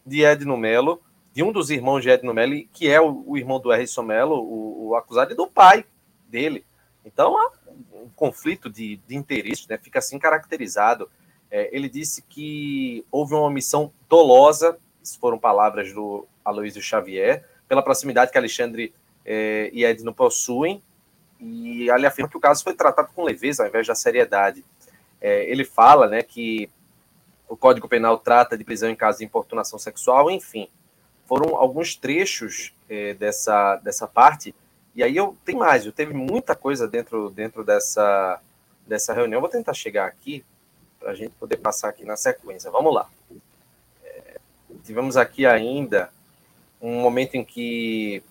de 0.04 0.24
Edno 0.24 0.56
Melo, 0.56 1.00
de 1.34 1.42
um 1.42 1.50
dos 1.50 1.70
irmãos 1.70 2.00
de 2.00 2.10
Edno 2.10 2.34
Melli, 2.34 2.68
que 2.72 2.90
é 2.90 3.00
o, 3.00 3.24
o 3.26 3.38
irmão 3.38 3.58
do 3.58 3.70
Harrison 3.70 4.02
Mello, 4.02 4.36
o, 4.36 4.88
o, 4.88 4.96
acusado, 4.96 5.32
e 5.32 5.36
do 5.36 5.46
pai 5.46 5.84
dele. 6.28 6.64
Então, 7.04 7.36
há 7.38 7.50
um 7.94 8.08
conflito 8.14 8.68
de, 8.68 8.96
de 9.08 9.16
interesses, 9.16 9.66
né? 9.66 9.78
fica 9.78 9.98
assim 9.98 10.18
caracterizado. 10.18 11.10
É, 11.50 11.74
ele 11.74 11.88
disse 11.88 12.22
que 12.22 13.04
houve 13.10 13.34
uma 13.34 13.46
omissão 13.46 13.92
dolosa, 14.08 14.78
isso 15.02 15.18
foram 15.18 15.38
palavras 15.38 15.92
do 15.92 16.26
Aloysio 16.44 16.82
Xavier, 16.82 17.44
pela 17.66 17.82
proximidade 17.82 18.30
que 18.30 18.38
Alexandre 18.38 18.92
é, 19.24 19.70
e 19.72 19.84
Edno 19.84 20.12
possuem, 20.12 20.82
e 21.40 21.88
ele 21.90 22.06
afirma 22.06 22.30
que 22.30 22.36
o 22.36 22.40
caso 22.40 22.62
foi 22.62 22.74
tratado 22.74 23.08
com 23.14 23.24
leveza 23.24 23.62
ao 23.62 23.68
invés 23.68 23.86
da 23.86 23.94
seriedade. 23.94 24.64
É, 25.20 25.50
ele 25.50 25.64
fala 25.64 26.08
né, 26.08 26.22
que 26.22 26.68
o 27.48 27.56
Código 27.56 27.88
Penal 27.88 28.18
trata 28.18 28.56
de 28.56 28.64
prisão 28.64 28.90
em 28.90 28.94
caso 28.94 29.18
de 29.18 29.24
importunação 29.24 29.78
sexual, 29.78 30.30
enfim 30.30 30.68
foram 31.32 31.56
alguns 31.56 31.96
trechos 31.96 32.74
é, 32.90 33.14
dessa, 33.14 33.76
dessa 33.76 34.06
parte. 34.06 34.54
E 34.94 35.02
aí 35.02 35.16
eu 35.16 35.34
tem 35.46 35.56
mais, 35.56 35.86
eu 35.86 35.90
teve 35.90 36.12
muita 36.12 36.54
coisa 36.54 36.86
dentro, 36.86 37.30
dentro 37.30 37.64
dessa, 37.64 38.38
dessa 38.86 39.14
reunião. 39.14 39.40
vou 39.40 39.48
tentar 39.48 39.72
chegar 39.72 40.04
aqui 40.04 40.44
para 41.00 41.12
a 41.12 41.14
gente 41.14 41.30
poder 41.36 41.56
passar 41.56 41.88
aqui 41.88 42.04
na 42.04 42.18
sequência. 42.18 42.70
Vamos 42.70 42.92
lá. 42.92 43.08
É, 44.04 44.36
tivemos 44.84 45.16
aqui 45.16 45.46
ainda 45.46 46.10
um 46.82 47.00
momento 47.00 47.34
em 47.36 47.44
que. 47.46 48.22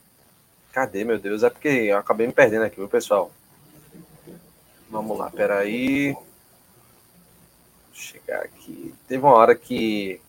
Cadê, 0.71 1.03
meu 1.03 1.17
Deus? 1.17 1.41
É 1.41 1.49
porque 1.49 1.69
eu 1.69 1.97
acabei 1.97 2.27
me 2.27 2.33
perdendo 2.33 2.65
aqui, 2.65 2.75
viu, 2.75 2.87
pessoal? 2.87 3.31
Vamos 4.91 5.17
lá, 5.17 5.27
peraí. 5.31 6.13
Vou 6.13 6.23
chegar 7.95 8.43
aqui. 8.43 8.93
Teve 9.07 9.23
uma 9.23 9.33
hora 9.33 9.55
que 9.55 10.21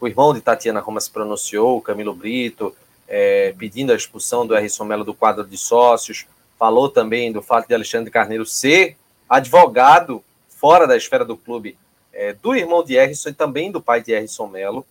o 0.00 0.08
irmão 0.08 0.32
de 0.32 0.40
Tatiana 0.40 0.80
Roma 0.80 1.00
se 1.00 1.10
pronunciou, 1.10 1.80
Camilo 1.82 2.14
Brito, 2.14 2.74
é, 3.06 3.54
pedindo 3.58 3.92
a 3.92 3.96
expulsão 3.96 4.46
do 4.46 4.56
Erison 4.56 4.84
Melo 4.84 5.04
do 5.04 5.12
quadro 5.12 5.44
de 5.44 5.58
sócios, 5.58 6.26
falou 6.58 6.88
também 6.88 7.30
do 7.30 7.42
fato 7.42 7.68
de 7.68 7.74
Alexandre 7.74 8.10
Carneiro 8.10 8.46
ser 8.46 8.96
advogado 9.28 10.24
fora 10.48 10.86
da 10.86 10.96
esfera 10.96 11.24
do 11.24 11.36
clube 11.36 11.76
é, 12.12 12.32
do 12.32 12.54
irmão 12.54 12.82
de 12.82 12.94
Erison 12.94 13.30
e 13.30 13.34
também 13.34 13.70
do 13.70 13.80
pai 13.80 14.02
de 14.02 14.12
Erison 14.12 14.46
Melo. 14.46 14.86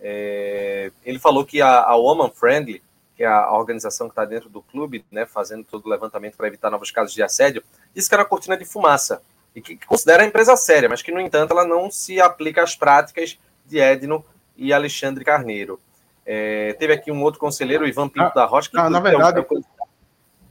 É, 0.00 0.90
ele 1.04 1.18
falou 1.18 1.44
que 1.44 1.62
a, 1.62 1.82
a 1.82 1.94
Woman 1.96 2.30
Friendly, 2.30 2.82
que 3.16 3.22
é 3.22 3.26
a 3.26 3.52
organização 3.52 4.08
que 4.08 4.12
está 4.12 4.24
dentro 4.24 4.48
do 4.48 4.60
clube, 4.60 5.04
né, 5.10 5.24
fazendo 5.24 5.64
todo 5.64 5.86
o 5.86 5.88
levantamento 5.88 6.36
para 6.36 6.48
evitar 6.48 6.70
novos 6.70 6.90
casos 6.90 7.14
de 7.14 7.22
assédio, 7.22 7.62
disse 7.94 8.08
que 8.08 8.14
era 8.14 8.24
cortina 8.24 8.56
de 8.56 8.64
fumaça 8.64 9.22
e 9.54 9.60
que 9.60 9.76
considera 9.86 10.22
a 10.22 10.26
empresa 10.26 10.56
séria, 10.56 10.88
mas 10.88 11.02
que, 11.02 11.12
no 11.12 11.20
entanto, 11.20 11.52
ela 11.52 11.64
não 11.64 11.90
se 11.90 12.20
aplica 12.20 12.62
às 12.62 12.74
práticas 12.74 13.38
de 13.66 13.78
Edno 13.78 14.24
e 14.56 14.72
Alexandre 14.72 15.24
Carneiro. 15.24 15.80
É, 16.24 16.72
teve 16.74 16.92
aqui 16.92 17.10
um 17.10 17.22
outro 17.22 17.40
conselheiro, 17.40 17.86
Ivan 17.86 18.08
Pinto 18.08 18.26
ah, 18.26 18.34
da 18.34 18.44
Rocha. 18.44 18.70
Que 18.70 18.78
ah, 18.78 18.88
na 18.88 19.00
verdade. 19.00 19.40
É 19.40 19.46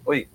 Oi. 0.06 0.30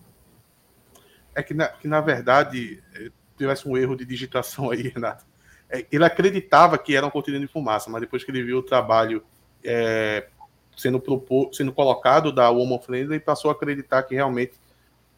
É 1.35 1.43
que 1.43 1.53
na, 1.53 1.69
que, 1.69 1.87
na 1.87 2.01
verdade, 2.01 2.83
eh, 2.95 3.11
tivesse 3.37 3.69
um 3.69 3.77
erro 3.77 3.95
de 3.95 4.05
digitação 4.05 4.71
aí, 4.71 4.89
Renato. 4.89 5.25
É, 5.69 5.85
ele 5.93 6.05
acreditava 6.05 6.79
que 6.79 6.97
era 6.97 7.05
um 7.05 7.11
cortina 7.11 7.39
de 7.39 7.47
fumaça, 7.47 7.91
mas 7.91 8.01
depois 8.01 8.25
que 8.25 8.31
ele 8.31 8.43
viu 8.43 8.59
o 8.59 8.63
trabalho 8.63 9.23
é, 9.63 10.29
sendo, 10.77 11.01
propor, 11.01 11.53
sendo 11.53 11.73
colocado 11.73 12.33
da 12.33 12.49
Woman 12.51 12.79
Friendly 12.79 13.17
e 13.17 13.21
passou 13.21 13.51
a 13.51 13.53
acreditar 13.53 14.03
que 14.05 14.15
realmente 14.15 14.55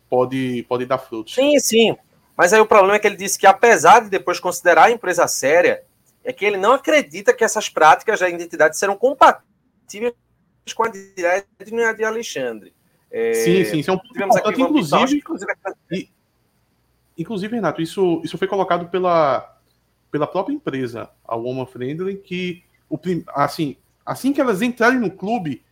pode, 0.08 0.64
pode 0.68 0.86
dar 0.86 0.98
frutos. 0.98 1.34
Sim, 1.34 1.58
sim. 1.60 1.96
Mas 2.36 2.52
aí 2.52 2.60
o 2.60 2.66
problema 2.66 2.96
é 2.96 2.98
que 2.98 3.06
ele 3.06 3.16
disse 3.16 3.38
que, 3.38 3.46
apesar 3.46 4.00
de 4.00 4.08
depois 4.08 4.40
considerar 4.40 4.84
a 4.84 4.90
empresa 4.90 5.26
séria, 5.28 5.82
é 6.28 6.32
que 6.34 6.44
ele 6.44 6.58
não 6.58 6.74
acredita 6.74 7.32
que 7.32 7.42
essas 7.42 7.70
práticas 7.70 8.20
da 8.20 8.28
identidade 8.28 8.76
serão 8.76 8.94
compatíveis 8.94 10.12
com 10.74 10.84
a 10.84 10.88
de 10.88 11.14
Edno 11.58 11.80
e 11.80 11.84
a 11.84 11.94
de 11.94 12.04
Alexandre. 12.04 12.74
É, 13.10 13.32
sim, 13.32 13.64
sim, 13.64 13.78
isso 13.78 13.90
é 13.90 13.94
um 13.94 13.98
ponto 13.98 14.22
importante, 14.22 14.60
inclusive, 14.60 15.16
inclusive, 15.16 15.52
e, 15.90 16.10
inclusive, 17.16 17.56
Renato, 17.56 17.80
isso, 17.80 18.20
isso 18.22 18.36
foi 18.36 18.46
colocado 18.46 18.90
pela, 18.90 19.58
pela 20.10 20.26
própria 20.26 20.52
empresa, 20.52 21.08
a 21.26 21.34
Woman 21.34 21.64
Friendly, 21.64 22.18
que 22.18 22.62
o, 22.90 22.98
assim, 23.28 23.78
assim 24.04 24.30
que 24.30 24.40
elas 24.42 24.60
entrarem 24.60 25.00
no 25.00 25.10
clube, 25.10 25.64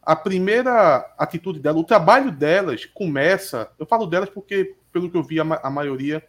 a 0.00 0.14
primeira 0.14 0.98
atitude 1.18 1.58
dela, 1.58 1.78
o 1.78 1.84
trabalho 1.84 2.30
delas 2.30 2.84
começa. 2.84 3.72
Eu 3.76 3.84
falo 3.84 4.06
delas 4.06 4.30
porque, 4.30 4.76
pelo 4.92 5.10
que 5.10 5.16
eu 5.16 5.22
vi, 5.24 5.40
a, 5.40 5.42
a 5.42 5.68
maioria 5.68 6.24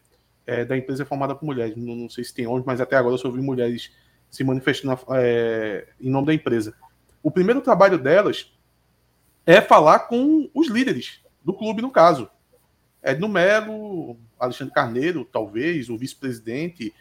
é, 0.47 0.63
da 0.63 0.77
empresa 0.77 1.05
formada 1.05 1.35
por 1.35 1.45
mulheres. 1.45 1.75
Não, 1.75 1.95
não, 1.95 2.09
sei 2.09 2.23
se 2.23 2.33
tem 2.33 2.47
homens, 2.47 2.65
mas 2.65 2.79
até 2.79 2.95
agora 2.95 3.13
eu 3.13 3.19
só 3.19 3.29
vi 3.29 3.41
mulheres 3.41 3.91
se 4.31 4.43
manifestando 4.43 4.97
é, 5.11 5.87
em 5.99 6.09
nome 6.09 6.27
da 6.27 6.33
empresa. 6.33 6.73
O 7.21 7.29
primeiro 7.29 7.61
trabalho 7.61 7.97
delas 7.97 8.51
é 9.45 9.61
falar 9.61 9.99
com 9.99 10.49
os 10.53 10.69
líderes 10.69 11.21
do 11.43 11.53
clube, 11.53 11.81
no 11.81 11.91
caso. 11.91 12.29
Edno 13.03 13.27
Melo, 13.27 14.17
Alexandre 14.39 14.73
Carneiro, 14.73 15.25
talvez, 15.25 15.89
o 15.89 15.97
vice-presidente. 15.97 16.93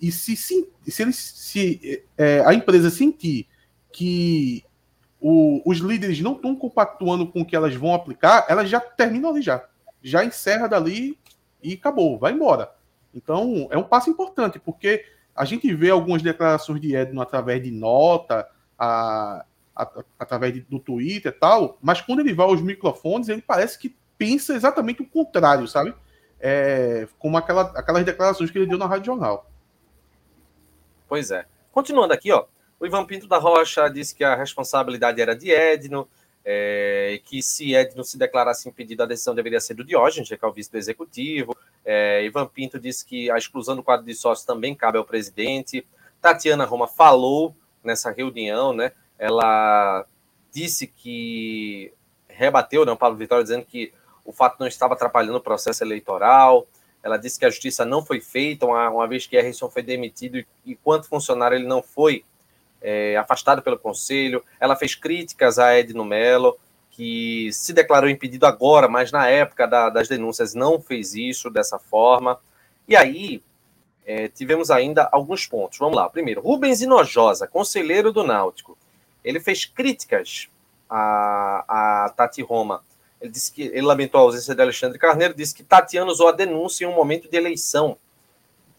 E 0.00 0.10
se, 0.10 0.34
se, 0.36 0.68
se, 0.86 1.12
se 1.12 2.04
é, 2.16 2.42
a 2.44 2.54
empresa 2.54 2.90
sentir 2.90 3.46
que 3.92 4.64
o, 5.20 5.62
os 5.64 5.78
líderes 5.78 6.20
não 6.20 6.32
estão 6.32 6.56
compactuando 6.56 7.26
com 7.26 7.42
o 7.42 7.46
que 7.46 7.56
elas 7.56 7.74
vão 7.74 7.94
aplicar, 7.94 8.46
elas 8.48 8.68
já 8.68 8.80
terminam 8.80 9.30
ali 9.30 9.40
já. 9.40 9.64
Já 10.02 10.24
encerra 10.24 10.66
dali 10.66 11.18
e 11.62 11.74
acabou, 11.74 12.18
vai 12.18 12.32
embora. 12.32 12.70
Então, 13.14 13.68
é 13.70 13.78
um 13.78 13.84
passo 13.84 14.10
importante, 14.10 14.58
porque 14.58 15.04
a 15.34 15.44
gente 15.44 15.72
vê 15.74 15.90
algumas 15.90 16.22
declarações 16.22 16.80
de 16.80 16.94
Edno 16.94 17.22
através 17.22 17.62
de 17.62 17.70
nota, 17.70 18.48
a, 18.78 19.44
a, 19.74 20.04
através 20.18 20.52
de, 20.52 20.60
do 20.60 20.78
Twitter 20.78 21.32
e 21.32 21.38
tal, 21.38 21.78
mas 21.80 22.00
quando 22.00 22.20
ele 22.20 22.34
vai 22.34 22.46
aos 22.46 22.60
microfones, 22.60 23.28
ele 23.28 23.42
parece 23.42 23.78
que 23.78 23.96
pensa 24.18 24.54
exatamente 24.54 25.02
o 25.02 25.08
contrário, 25.08 25.66
sabe? 25.66 25.94
É, 26.40 27.08
como 27.18 27.36
aquela, 27.36 27.62
aquelas 27.76 28.04
declarações 28.04 28.50
que 28.50 28.58
ele 28.58 28.66
deu 28.66 28.78
na 28.78 28.86
Rádio 28.86 29.06
Jornal. 29.06 29.50
Pois 31.08 31.30
é. 31.30 31.46
Continuando 31.72 32.12
aqui, 32.12 32.30
ó, 32.32 32.44
o 32.78 32.86
Ivan 32.86 33.04
Pinto 33.04 33.26
da 33.26 33.38
Rocha 33.38 33.88
disse 33.88 34.14
que 34.14 34.24
a 34.24 34.34
responsabilidade 34.34 35.20
era 35.20 35.34
de 35.34 35.50
Edno, 35.50 36.08
é, 36.44 37.20
que 37.24 37.42
se 37.42 37.74
Edno 37.74 38.04
se 38.04 38.18
declarasse 38.18 38.68
impedido, 38.68 39.02
a 39.02 39.06
decisão 39.06 39.34
deveria 39.34 39.60
ser 39.60 39.74
do 39.74 39.84
Diógenes, 39.84 40.28
que 40.28 40.44
é 40.44 40.46
o 40.46 40.52
vice 40.52 40.70
do 40.70 40.76
executivo. 40.76 41.56
É, 41.84 42.24
Ivan 42.24 42.46
Pinto 42.46 42.78
disse 42.78 43.04
que 43.04 43.30
a 43.30 43.38
exclusão 43.38 43.74
do 43.74 43.82
quadro 43.82 44.04
de 44.04 44.14
sócios 44.14 44.46
também 44.46 44.74
cabe 44.74 44.98
ao 44.98 45.04
presidente. 45.04 45.86
Tatiana 46.20 46.64
Roma 46.64 46.86
falou 46.86 47.54
nessa 47.82 48.10
reunião, 48.10 48.72
né? 48.72 48.92
Ela 49.18 50.06
disse 50.52 50.86
que 50.86 51.92
rebateu, 52.28 52.84
né, 52.84 52.92
o 52.92 52.96
Paulo 52.96 53.16
Vitória, 53.16 53.44
dizendo 53.44 53.64
que 53.64 53.92
o 54.24 54.32
fato 54.32 54.58
não 54.58 54.66
estava 54.66 54.94
atrapalhando 54.94 55.38
o 55.38 55.42
processo 55.42 55.82
eleitoral. 55.84 56.66
Ela 57.02 57.16
disse 57.16 57.38
que 57.38 57.44
a 57.44 57.50
justiça 57.50 57.84
não 57.84 58.04
foi 58.04 58.20
feita, 58.20 58.66
uma, 58.66 58.88
uma 58.90 59.06
vez 59.06 59.26
que 59.26 59.36
Harrison 59.36 59.68
foi 59.68 59.82
demitido 59.82 60.38
e, 60.38 60.46
e 60.64 60.74
quanto 60.74 61.08
funcionário 61.08 61.56
ele 61.56 61.66
não 61.66 61.82
foi 61.82 62.24
é, 62.84 63.16
afastado 63.16 63.62
pelo 63.62 63.78
Conselho. 63.78 64.44
Ela 64.60 64.76
fez 64.76 64.94
críticas 64.94 65.58
a 65.58 65.76
Edno 65.76 66.04
Mello, 66.04 66.56
que 66.90 67.50
se 67.50 67.72
declarou 67.72 68.08
impedido 68.08 68.46
agora, 68.46 68.86
mas 68.86 69.10
na 69.10 69.26
época 69.26 69.66
da, 69.66 69.88
das 69.88 70.06
denúncias 70.06 70.54
não 70.54 70.78
fez 70.78 71.14
isso 71.14 71.50
dessa 71.50 71.78
forma. 71.78 72.38
E 72.86 72.94
aí 72.94 73.42
é, 74.04 74.28
tivemos 74.28 74.70
ainda 74.70 75.08
alguns 75.10 75.46
pontos. 75.46 75.78
Vamos 75.78 75.96
lá. 75.96 76.08
Primeiro, 76.10 76.42
Rubens 76.42 76.82
Inojosa, 76.82 77.48
conselheiro 77.48 78.12
do 78.12 78.22
Náutico. 78.22 78.76
Ele 79.24 79.40
fez 79.40 79.64
críticas 79.64 80.48
a, 80.88 81.64
a 82.06 82.10
Tati 82.10 82.42
Roma. 82.42 82.84
Ele 83.18 83.32
disse 83.32 83.50
que 83.50 83.62
ele 83.62 83.80
lamentou 83.80 84.20
a 84.20 84.24
ausência 84.24 84.54
de 84.54 84.60
Alexandre 84.60 84.98
Carneiro, 84.98 85.32
disse 85.32 85.54
que 85.54 85.64
Tatiana 85.64 86.10
usou 86.10 86.28
a 86.28 86.32
denúncia 86.32 86.84
em 86.84 86.88
um 86.88 86.94
momento 86.94 87.30
de 87.30 87.36
eleição 87.36 87.96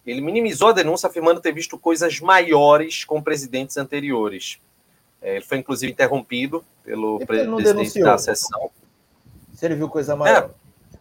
ele 0.06 0.22
minimizou 0.22 0.70
a 0.70 0.72
denúncia, 0.72 1.08
afirmando 1.08 1.42
ter 1.42 1.52
visto 1.52 1.78
coisas 1.80 2.20
maiores 2.20 3.04
com 3.04 3.22
presidentes 3.22 3.76
anteriores. 3.76 4.60
É, 5.22 5.38
ele 5.38 5.46
foi, 5.46 5.58
inclusive, 5.58 5.92
interrompido 5.92 6.64
pelo 6.84 7.18
presidente 7.26 7.64
denunciou. 7.64 8.06
da 8.06 8.18
sessão. 8.18 8.70
Se 9.54 9.66
ele 9.66 9.76
viu 9.76 9.90
coisa 9.90 10.16
maior. 10.16 10.52
É. 10.92 10.98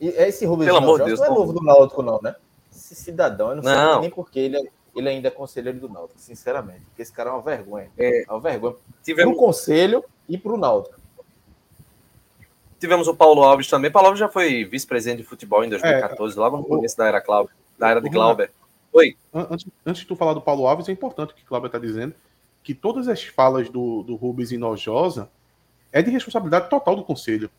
E 0.00 0.08
esse 0.08 0.44
Rubens 0.44 0.66
Pelo 0.66 0.78
amor 0.78 0.98
de 0.98 1.06
Deus, 1.06 1.20
não 1.20 1.26
é 1.26 1.30
novo 1.30 1.52
do 1.52 1.62
Náutico, 1.62 2.02
não, 2.02 2.20
né? 2.20 2.34
Esse 2.74 2.96
cidadão, 2.96 3.50
eu 3.50 3.56
não, 3.56 3.62
não. 3.62 3.92
sei 3.92 4.00
nem 4.00 4.10
porque 4.10 4.40
ele, 4.40 4.56
é, 4.56 4.62
ele 4.96 5.08
ainda 5.08 5.28
é 5.28 5.30
conselheiro 5.30 5.78
do 5.78 5.88
Náutico, 5.88 6.18
sinceramente. 6.18 6.80
Porque 6.86 7.02
esse 7.02 7.12
cara 7.12 7.30
é 7.30 7.32
uma 7.32 7.42
vergonha. 7.42 7.88
É, 7.96 8.24
é 8.24 8.30
uma 8.30 8.40
vergonha. 8.40 8.74
Tivemos... 9.04 9.34
Pro 9.34 9.46
conselho 9.46 10.04
e 10.28 10.36
pro 10.36 10.56
Náutico. 10.56 10.98
Tivemos 12.80 13.06
o 13.06 13.14
Paulo 13.14 13.44
Alves 13.44 13.68
também. 13.68 13.90
Paulo 13.90 14.08
Alves 14.08 14.18
já 14.18 14.28
foi 14.28 14.64
vice-presidente 14.64 15.18
de 15.18 15.24
futebol 15.24 15.64
em 15.64 15.68
2014, 15.68 16.36
é, 16.36 16.40
logo 16.40 16.56
no 16.56 16.64
começo 16.64 16.96
da 16.96 17.06
era 17.06 17.20
Cláudio 17.20 17.54
da 17.84 17.90
era 17.90 18.00
de 18.00 18.08
Glauber. 18.08 18.50
Oi. 18.92 19.16
Antes, 19.32 19.66
antes 19.84 20.02
de 20.02 20.08
tu 20.08 20.16
falar 20.16 20.34
do 20.34 20.40
Paulo 20.40 20.66
Alves, 20.66 20.88
é 20.88 20.92
importante 20.92 21.32
o 21.32 21.34
que 21.34 21.42
o 21.42 21.48
Glauber 21.48 21.66
está 21.66 21.78
dizendo, 21.78 22.14
que 22.62 22.74
todas 22.74 23.08
as 23.08 23.22
falas 23.24 23.68
do, 23.68 24.02
do 24.02 24.14
Rubens 24.14 24.52
e 24.52 24.56
Nojosa 24.56 25.28
é 25.92 26.00
de 26.00 26.10
responsabilidade 26.10 26.70
total 26.70 26.96
do 26.96 27.04
conselho. 27.04 27.50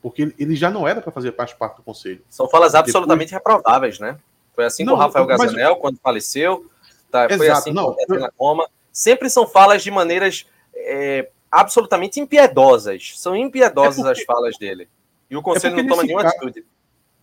Porque 0.00 0.34
ele 0.38 0.54
já 0.54 0.70
não 0.70 0.86
era 0.86 1.00
para 1.00 1.12
fazer 1.12 1.32
parte, 1.32 1.56
parte 1.56 1.76
do 1.76 1.82
conselho. 1.82 2.22
São 2.28 2.48
falas 2.48 2.74
absolutamente 2.74 3.32
Depois... 3.32 3.54
reprováveis, 3.54 3.98
né? 3.98 4.18
Foi 4.54 4.64
assim 4.64 4.84
não, 4.84 4.94
com 4.94 4.98
o 4.98 5.02
Rafael 5.02 5.26
mas... 5.26 5.40
Gazanel, 5.40 5.76
quando 5.76 5.98
faleceu. 5.98 6.70
Tá, 7.10 7.28
foi 7.28 7.46
Exato, 7.46 7.58
assim 7.58 7.72
não, 7.72 7.94
com 7.94 8.14
a 8.14 8.30
Roma. 8.38 8.68
Sempre 8.92 9.30
são 9.30 9.46
falas 9.46 9.82
de 9.82 9.90
maneiras 9.90 10.46
é, 10.74 11.28
absolutamente 11.50 12.20
impiedosas. 12.20 13.14
São 13.16 13.34
impiedosas 13.36 13.98
é 13.98 14.02
porque... 14.02 14.20
as 14.20 14.26
falas 14.26 14.58
dele. 14.58 14.88
E 15.30 15.36
o 15.36 15.42
conselho 15.42 15.78
é 15.78 15.82
não 15.82 15.88
toma 15.88 16.02
nenhuma 16.02 16.22
ca... 16.22 16.30
atitude. 16.30 16.64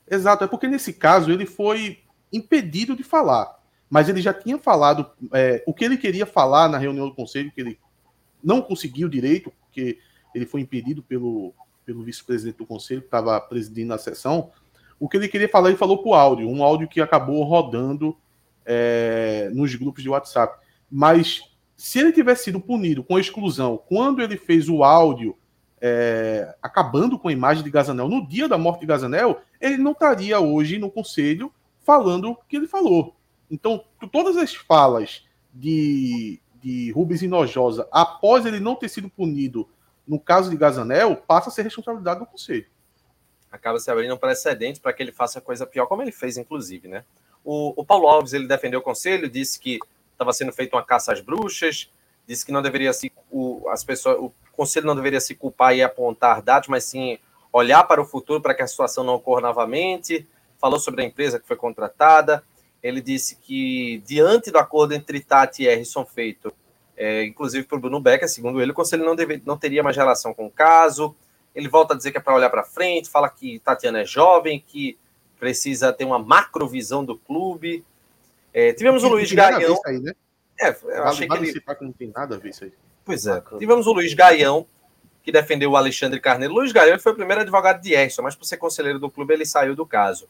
Exato, 0.09 0.43
é 0.43 0.47
porque 0.47 0.67
nesse 0.67 0.93
caso 0.93 1.31
ele 1.31 1.45
foi 1.45 1.99
impedido 2.31 2.95
de 2.95 3.03
falar. 3.03 3.59
Mas 3.89 4.07
ele 4.07 4.21
já 4.21 4.33
tinha 4.33 4.57
falado 4.57 5.09
é, 5.33 5.63
o 5.65 5.73
que 5.73 5.83
ele 5.83 5.97
queria 5.97 6.25
falar 6.25 6.69
na 6.69 6.77
reunião 6.77 7.07
do 7.07 7.15
conselho, 7.15 7.51
que 7.51 7.61
ele 7.61 7.79
não 8.43 8.61
conseguiu 8.61 9.09
direito, 9.09 9.51
porque 9.61 9.97
ele 10.33 10.45
foi 10.45 10.61
impedido 10.61 11.01
pelo, 11.01 11.53
pelo 11.85 12.03
vice-presidente 12.03 12.57
do 12.57 12.65
conselho, 12.65 13.01
que 13.01 13.07
estava 13.07 13.39
presidindo 13.41 13.93
a 13.93 13.97
sessão. 13.97 14.51
O 14.99 15.09
que 15.09 15.17
ele 15.17 15.27
queria 15.27 15.49
falar, 15.49 15.69
ele 15.69 15.77
falou 15.77 16.03
por 16.03 16.13
áudio, 16.13 16.47
um 16.47 16.63
áudio 16.63 16.87
que 16.87 17.01
acabou 17.01 17.43
rodando 17.43 18.15
é, 18.65 19.49
nos 19.53 19.73
grupos 19.73 20.03
de 20.03 20.09
WhatsApp. 20.09 20.63
Mas 20.91 21.41
se 21.75 21.97
ele 21.99 22.11
tivesse 22.11 22.45
sido 22.45 22.59
punido 22.59 23.03
com 23.03 23.17
exclusão 23.17 23.81
quando 23.87 24.21
ele 24.21 24.37
fez 24.37 24.69
o 24.69 24.83
áudio 24.83 25.35
é, 25.81 26.53
acabando 26.61 27.17
com 27.17 27.29
a 27.29 27.31
imagem 27.31 27.63
de 27.63 27.71
Gazanel 27.71 28.09
no 28.09 28.27
dia 28.27 28.47
da 28.47 28.57
morte 28.57 28.81
de 28.81 28.85
Gazanel, 28.85 29.41
ele 29.59 29.77
não 29.77 29.93
estaria 29.93 30.39
hoje 30.39 30.77
no 30.77 30.91
conselho 30.91 31.51
falando 31.83 32.31
o 32.31 32.35
que 32.35 32.57
ele 32.57 32.67
falou. 32.67 33.15
Então, 33.49 33.83
todas 34.11 34.37
as 34.37 34.53
falas 34.53 35.25
de, 35.53 36.39
de 36.61 36.91
Rubens 36.91 37.21
Inojosa, 37.21 37.87
após 37.91 38.45
ele 38.45 38.59
não 38.59 38.75
ter 38.75 38.89
sido 38.89 39.09
punido 39.09 39.67
no 40.07 40.19
caso 40.19 40.49
de 40.49 40.57
Gazanel, 40.57 41.15
passa 41.15 41.49
a 41.49 41.51
ser 41.51 41.63
responsabilidade 41.63 42.19
do 42.19 42.25
Conselho. 42.25 42.65
Acaba 43.51 43.79
se 43.79 43.89
abrindo 43.89 44.13
um 44.13 44.17
precedente 44.17 44.79
para 44.79 44.93
que 44.93 45.01
ele 45.01 45.11
faça 45.11 45.41
coisa 45.41 45.65
pior, 45.65 45.87
como 45.87 46.01
ele 46.01 46.11
fez, 46.11 46.37
inclusive, 46.37 46.87
né? 46.87 47.03
O, 47.43 47.73
o 47.79 47.85
Paulo 47.85 48.07
Alves, 48.07 48.33
ele 48.33 48.47
defendeu 48.47 48.79
o 48.79 48.83
Conselho, 48.83 49.29
disse 49.29 49.59
que 49.59 49.79
estava 50.11 50.33
sendo 50.33 50.51
feita 50.51 50.75
uma 50.75 50.83
caça 50.83 51.13
às 51.13 51.21
bruxas, 51.21 51.91
disse 52.27 52.45
que 52.45 52.51
não 52.51 52.61
deveria 52.61 52.93
se 52.93 53.11
o, 53.31 53.67
as 53.69 53.83
pessoas, 53.83 54.17
o 54.19 54.31
Conselho 54.51 54.85
não 54.85 54.95
deveria 54.95 55.19
se 55.19 55.33
culpar 55.33 55.75
e 55.75 55.81
apontar 55.81 56.41
dados, 56.41 56.67
mas 56.67 56.83
sim 56.83 57.17
olhar 57.51 57.83
para 57.85 58.01
o 58.01 58.05
futuro 58.05 58.41
para 58.41 58.53
que 58.53 58.61
a 58.61 58.67
situação 58.67 59.03
não 59.03 59.15
ocorra 59.15 59.41
novamente 59.41 60.27
falou 60.59 60.79
sobre 60.79 61.01
a 61.01 61.05
empresa 61.05 61.39
que 61.39 61.47
foi 61.47 61.55
contratada. 61.55 62.43
Ele 62.81 63.01
disse 63.01 63.35
que, 63.35 64.01
diante 64.05 64.51
do 64.51 64.57
acordo 64.57 64.93
entre 64.93 65.19
Tati 65.19 65.63
e 65.63 65.67
Harrison 65.67 66.05
feito, 66.05 66.53
é, 66.95 67.23
inclusive 67.23 67.67
o 67.71 67.79
Bruno 67.79 67.99
Becker, 67.99 68.29
segundo 68.29 68.61
ele, 68.61 68.71
o 68.71 68.75
conselho 68.75 69.05
não, 69.05 69.15
deve, 69.15 69.41
não 69.45 69.57
teria 69.57 69.81
mais 69.81 69.95
relação 69.95 70.33
com 70.33 70.45
o 70.45 70.51
caso. 70.51 71.15
Ele 71.55 71.67
volta 71.67 71.93
a 71.93 71.97
dizer 71.97 72.11
que 72.11 72.17
é 72.17 72.21
para 72.21 72.35
olhar 72.35 72.49
para 72.49 72.63
frente, 72.63 73.09
fala 73.09 73.29
que 73.29 73.59
Tatiana 73.59 74.01
é 74.01 74.05
jovem, 74.05 74.63
que 74.65 74.97
precisa 75.39 75.91
ter 75.93 76.05
uma 76.05 76.19
macrovisão 76.19 77.03
do 77.03 77.17
clube. 77.17 77.83
É, 78.53 78.73
tivemos 78.73 79.03
o 79.03 79.07
Luiz 79.07 79.31
Gaião. 79.31 79.79
Aí, 79.85 79.99
né? 79.99 80.13
É, 80.59 80.75
eu 80.83 81.03
achei 81.05 81.27
que 81.27 81.35
ele. 81.35 81.53
Que 81.53 81.83
não 81.83 81.91
tem 81.93 82.11
nada 82.13 82.35
a 82.35 82.37
ver 82.37 82.49
isso 82.49 82.65
aí. 82.65 82.73
Pois 83.05 83.25
é. 83.25 83.41
Tivemos 83.57 83.87
o 83.87 83.93
Luiz 83.93 84.13
Gaião, 84.13 84.67
que 85.23 85.31
defendeu 85.31 85.71
o 85.71 85.77
Alexandre 85.77 86.19
Carneiro. 86.19 86.53
Luiz 86.53 86.71
Gaião 86.71 86.99
foi 86.99 87.13
o 87.13 87.15
primeiro 87.15 87.41
advogado 87.41 87.81
de 87.81 87.93
Erson, 87.93 88.21
mas 88.21 88.35
por 88.35 88.45
ser 88.45 88.57
conselheiro 88.57 88.99
do 88.99 89.09
clube, 89.09 89.33
ele 89.33 89.45
saiu 89.45 89.75
do 89.75 89.85
caso. 89.85 90.27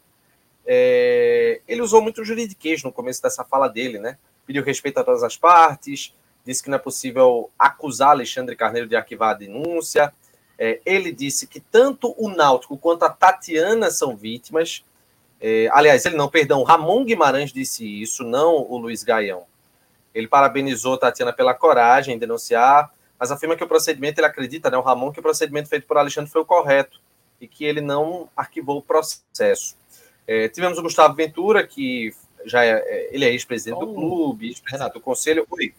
É, 0.71 1.61
ele 1.67 1.81
usou 1.81 1.99
muito 1.99 2.23
juridiquês 2.23 2.83
no 2.83 2.91
começo 2.91 3.23
dessa 3.23 3.43
fala 3.43 3.67
dele, 3.67 3.97
né? 3.97 4.19
Pediu 4.45 4.63
respeito 4.63 4.99
a 4.99 5.03
todas 5.03 5.23
as 5.23 5.35
partes, 5.35 6.13
disse 6.45 6.61
que 6.61 6.69
não 6.69 6.75
é 6.75 6.79
possível 6.79 7.49
acusar 7.57 8.11
Alexandre 8.11 8.55
Carneiro 8.55 8.87
de 8.87 8.95
arquivar 8.95 9.31
a 9.31 9.33
denúncia. 9.33 10.13
É, 10.59 10.79
ele 10.85 11.11
disse 11.11 11.47
que 11.47 11.59
tanto 11.59 12.13
o 12.19 12.29
Náutico 12.29 12.77
quanto 12.77 13.01
a 13.01 13.09
Tatiana 13.09 13.89
são 13.89 14.15
vítimas. 14.15 14.85
É, 15.41 15.67
aliás, 15.71 16.05
ele 16.05 16.15
não, 16.15 16.29
perdão, 16.29 16.61
Ramon 16.61 17.03
Guimarães 17.03 17.51
disse 17.51 17.83
isso, 17.83 18.23
não 18.23 18.57
o 18.57 18.77
Luiz 18.77 19.03
Gaião. 19.03 19.45
Ele 20.13 20.27
parabenizou 20.27 20.99
Tatiana 20.99 21.33
pela 21.33 21.55
coragem 21.55 22.13
em 22.13 22.19
denunciar, 22.19 22.93
mas 23.17 23.31
afirma 23.31 23.55
que 23.55 23.63
o 23.63 23.67
procedimento, 23.67 24.19
ele 24.19 24.27
acredita, 24.27 24.69
né, 24.69 24.77
o 24.77 24.81
Ramon, 24.81 25.11
que 25.11 25.19
o 25.19 25.23
procedimento 25.23 25.67
feito 25.67 25.87
por 25.87 25.97
Alexandre 25.97 26.29
foi 26.29 26.41
o 26.41 26.45
correto 26.45 27.01
e 27.41 27.47
que 27.47 27.65
ele 27.65 27.81
não 27.81 28.29
arquivou 28.37 28.77
o 28.77 28.83
processo. 28.83 29.78
É, 30.31 30.47
tivemos 30.47 30.77
o 30.77 30.83
Gustavo 30.83 31.15
Ventura, 31.15 31.65
que 31.65 32.13
já 32.45 32.63
é, 32.63 32.73
é 32.73 33.09
ele 33.15 33.25
é 33.25 33.29
ex-presidente 33.29 33.79
do 33.79 33.95
clube, 33.95 34.49
ex-presidente 34.49 34.93
do 34.93 35.01
conselho. 35.01 35.43
Oi. 35.49 35.73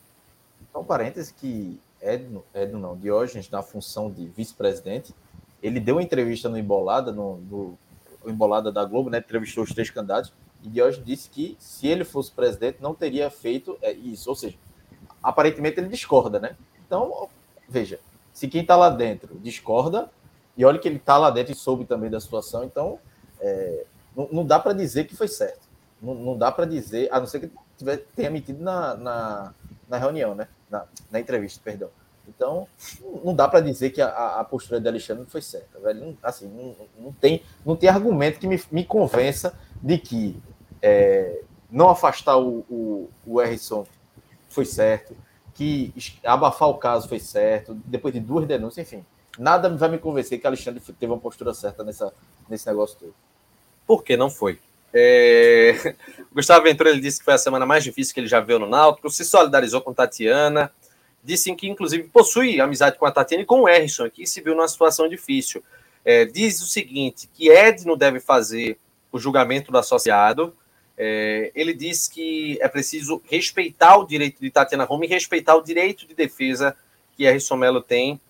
Só 0.72 0.80
um 0.80 0.84
parêntese 0.84 1.32
que 1.32 1.78
Edno, 2.02 2.44
Edno 2.52 2.80
não, 2.80 2.96
Diógenes, 2.96 3.48
na 3.48 3.62
função 3.62 4.10
de 4.10 4.26
vice-presidente, 4.26 5.14
ele 5.62 5.78
deu 5.78 5.94
uma 5.94 6.02
entrevista 6.02 6.48
no 6.48 6.58
Embolada, 6.58 7.12
no, 7.12 7.36
no, 7.36 7.78
Embolada 8.26 8.72
da 8.72 8.84
Globo, 8.84 9.08
né? 9.08 9.18
Entrevistou 9.18 9.62
os 9.62 9.72
três 9.72 9.88
candidatos, 9.88 10.32
e 10.64 10.68
Diógenes 10.68 11.06
disse 11.06 11.30
que 11.30 11.56
se 11.60 11.86
ele 11.86 12.02
fosse 12.02 12.32
presidente, 12.32 12.78
não 12.80 12.92
teria 12.92 13.30
feito 13.30 13.78
é, 13.80 13.92
isso. 13.92 14.28
Ou 14.28 14.34
seja, 14.34 14.56
aparentemente 15.22 15.78
ele 15.78 15.88
discorda, 15.88 16.40
né? 16.40 16.56
Então, 16.84 17.28
veja, 17.68 18.00
se 18.32 18.48
quem 18.48 18.62
está 18.62 18.74
lá 18.74 18.90
dentro 18.90 19.38
discorda, 19.38 20.10
e 20.56 20.64
olha 20.64 20.76
que 20.76 20.88
ele 20.88 20.96
está 20.96 21.16
lá 21.16 21.30
dentro 21.30 21.52
e 21.52 21.54
soube 21.54 21.84
também 21.84 22.10
da 22.10 22.18
situação, 22.18 22.64
então 22.64 22.98
é, 23.40 23.84
não, 24.20 24.28
não, 24.32 24.46
dá 24.46 24.58
para 24.58 24.72
dizer 24.72 25.04
que 25.04 25.16
foi 25.16 25.28
certo. 25.28 25.68
Não, 26.00 26.14
não 26.14 26.38
dá 26.38 26.50
para 26.50 26.64
dizer, 26.64 27.08
a 27.12 27.20
não 27.20 27.26
ser 27.26 27.40
que 27.40 27.50
tiver, 27.76 27.98
tenha 28.14 28.30
metido 28.30 28.62
na, 28.62 28.94
na, 28.96 29.54
na 29.88 29.98
reunião, 29.98 30.34
né? 30.34 30.48
na, 30.70 30.86
na 31.10 31.20
entrevista, 31.20 31.60
perdão. 31.62 31.90
Então, 32.28 32.68
não 33.24 33.34
dá 33.34 33.48
para 33.48 33.60
dizer 33.60 33.90
que 33.90 34.00
a, 34.00 34.38
a, 34.38 34.44
postura 34.44 34.80
de 34.80 34.86
Alexandre 34.86 35.26
foi 35.26 35.42
certa. 35.42 35.80
Velho. 35.80 36.16
Assim, 36.22 36.46
não, 36.46 36.76
não, 37.04 37.12
tem, 37.12 37.42
não 37.66 37.74
tem 37.74 37.88
argumento 37.88 38.38
que 38.38 38.46
me, 38.46 38.62
me 38.70 38.84
convença 38.84 39.58
de 39.82 39.98
que 39.98 40.40
é, 40.80 41.42
não 41.70 41.88
afastar 41.90 42.38
o, 42.38 42.64
o, 42.70 43.10
o 43.26 43.40
Erison 43.42 43.84
foi 44.48 44.64
certo, 44.64 45.16
que 45.54 45.92
abafar 46.24 46.68
o 46.68 46.78
caso 46.78 47.08
foi 47.08 47.18
certo, 47.18 47.74
depois 47.84 48.14
de 48.14 48.20
duas 48.20 48.46
denúncias, 48.46 48.86
enfim. 48.86 49.04
Nada 49.38 49.68
vai 49.76 49.88
me 49.88 49.98
convencer 49.98 50.40
que 50.40 50.46
Alexandre 50.46 50.80
teve 50.80 51.12
uma 51.12 51.18
postura 51.18 51.54
certa 51.54 51.82
nessa, 51.82 52.12
nesse 52.48 52.66
negócio 52.66 52.98
todo. 52.98 53.14
Por 53.90 54.04
que 54.04 54.16
não 54.16 54.30
foi? 54.30 54.56
É... 54.94 55.96
Gustavo 56.32 56.62
Ventura 56.62 56.90
ele 56.90 57.00
disse 57.00 57.18
que 57.18 57.24
foi 57.24 57.34
a 57.34 57.38
semana 57.38 57.66
mais 57.66 57.82
difícil 57.82 58.14
que 58.14 58.20
ele 58.20 58.28
já 58.28 58.38
viu 58.38 58.56
no 58.56 58.68
Náutico, 58.68 59.10
se 59.10 59.24
solidarizou 59.24 59.80
com 59.80 59.92
Tatiana, 59.92 60.70
disse 61.24 61.52
que 61.56 61.68
inclusive 61.68 62.04
possui 62.04 62.60
amizade 62.60 62.96
com 62.96 63.04
a 63.04 63.10
Tatiana 63.10 63.42
e 63.42 63.46
com 63.46 63.62
o 63.62 63.68
Erison, 63.68 64.08
que 64.08 64.24
se 64.28 64.40
viu 64.40 64.54
numa 64.54 64.68
situação 64.68 65.08
difícil. 65.08 65.60
É, 66.04 66.24
diz 66.24 66.62
o 66.62 66.66
seguinte, 66.66 67.28
que 67.34 67.50
Edno 67.50 67.96
deve 67.96 68.20
fazer 68.20 68.78
o 69.10 69.18
julgamento 69.18 69.72
do 69.72 69.78
associado, 69.78 70.54
é, 70.96 71.50
ele 71.52 71.74
diz 71.74 72.06
que 72.06 72.58
é 72.60 72.68
preciso 72.68 73.20
respeitar 73.28 73.96
o 73.96 74.06
direito 74.06 74.40
de 74.40 74.52
Tatiana 74.52 74.84
Roma 74.84 75.04
e 75.04 75.08
respeitar 75.08 75.56
o 75.56 75.64
direito 75.64 76.06
de 76.06 76.14
defesa 76.14 76.76
que 77.16 77.24
Erison 77.24 77.56
Melo 77.56 77.82
tem, 77.82 78.20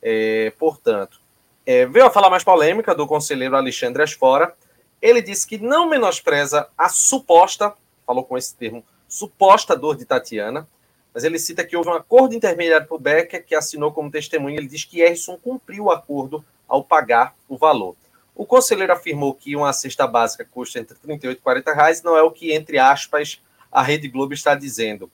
é, 0.00 0.52
portanto. 0.56 1.18
É, 1.66 1.84
veio 1.84 2.06
a 2.06 2.10
falar 2.10 2.30
mais 2.30 2.44
polêmica 2.44 2.94
do 2.94 3.08
conselheiro 3.08 3.56
Alexandre 3.56 4.04
Asfora, 4.04 4.54
ele 5.00 5.22
disse 5.22 5.46
que 5.46 5.58
não 5.58 5.88
menospreza 5.88 6.68
a 6.76 6.88
suposta, 6.88 7.74
falou 8.06 8.24
com 8.24 8.36
esse 8.36 8.54
termo, 8.54 8.84
suposta 9.08 9.76
dor 9.76 9.96
de 9.96 10.04
Tatiana, 10.04 10.68
mas 11.12 11.24
ele 11.24 11.38
cita 11.38 11.64
que 11.64 11.76
houve 11.76 11.90
um 11.90 11.94
acordo 11.94 12.34
intermediário 12.34 12.86
para 12.86 12.96
o 12.96 13.00
Becker, 13.00 13.44
que 13.44 13.54
assinou 13.54 13.92
como 13.92 14.10
testemunha. 14.10 14.58
Ele 14.58 14.68
diz 14.68 14.84
que 14.84 15.00
Erson 15.00 15.36
cumpriu 15.36 15.84
o 15.84 15.90
acordo 15.90 16.44
ao 16.68 16.84
pagar 16.84 17.34
o 17.48 17.56
valor. 17.56 17.96
O 18.34 18.46
conselheiro 18.46 18.92
afirmou 18.92 19.34
que 19.34 19.56
uma 19.56 19.72
cesta 19.72 20.06
básica 20.06 20.46
custa 20.48 20.78
entre 20.78 20.96
38 20.96 21.38
e 21.38 21.42
40 21.42 21.74
reais, 21.74 22.02
não 22.02 22.16
é 22.16 22.22
o 22.22 22.30
que, 22.30 22.52
entre 22.52 22.78
aspas, 22.78 23.42
a 23.70 23.82
Rede 23.82 24.08
Globo 24.08 24.32
está 24.32 24.54
dizendo. 24.54 25.10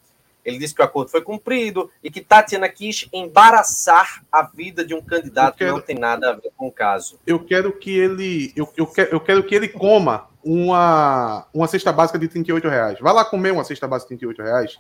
Ele 0.46 0.58
disse 0.58 0.72
que 0.72 0.80
o 0.80 0.84
acordo 0.84 1.10
foi 1.10 1.20
cumprido 1.20 1.90
e 2.04 2.08
que 2.08 2.20
Tatiana 2.20 2.68
quis 2.68 3.08
embaraçar 3.12 4.24
a 4.30 4.42
vida 4.44 4.84
de 4.84 4.94
um 4.94 5.02
candidato 5.02 5.58
quero, 5.58 5.72
que 5.72 5.76
não 5.80 5.84
tem 5.84 5.98
nada 5.98 6.30
a 6.30 6.32
ver 6.34 6.52
com 6.56 6.68
o 6.68 6.72
caso. 6.72 7.18
Eu 7.26 7.44
quero 7.44 7.72
que 7.72 7.90
ele. 7.90 8.52
Eu, 8.54 8.72
eu, 8.76 8.86
quero, 8.86 9.10
eu 9.10 9.20
quero 9.20 9.42
que 9.42 9.52
ele 9.52 9.66
coma 9.66 10.28
uma, 10.44 11.48
uma 11.52 11.66
cesta 11.66 11.92
básica 11.92 12.16
de 12.16 12.28
38 12.28 12.68
reais. 12.68 13.00
Vai 13.00 13.12
lá 13.12 13.24
comer 13.24 13.50
uma 13.50 13.64
cesta 13.64 13.88
básica 13.88 14.14
de 14.14 14.20
38 14.20 14.42
reais. 14.42 14.78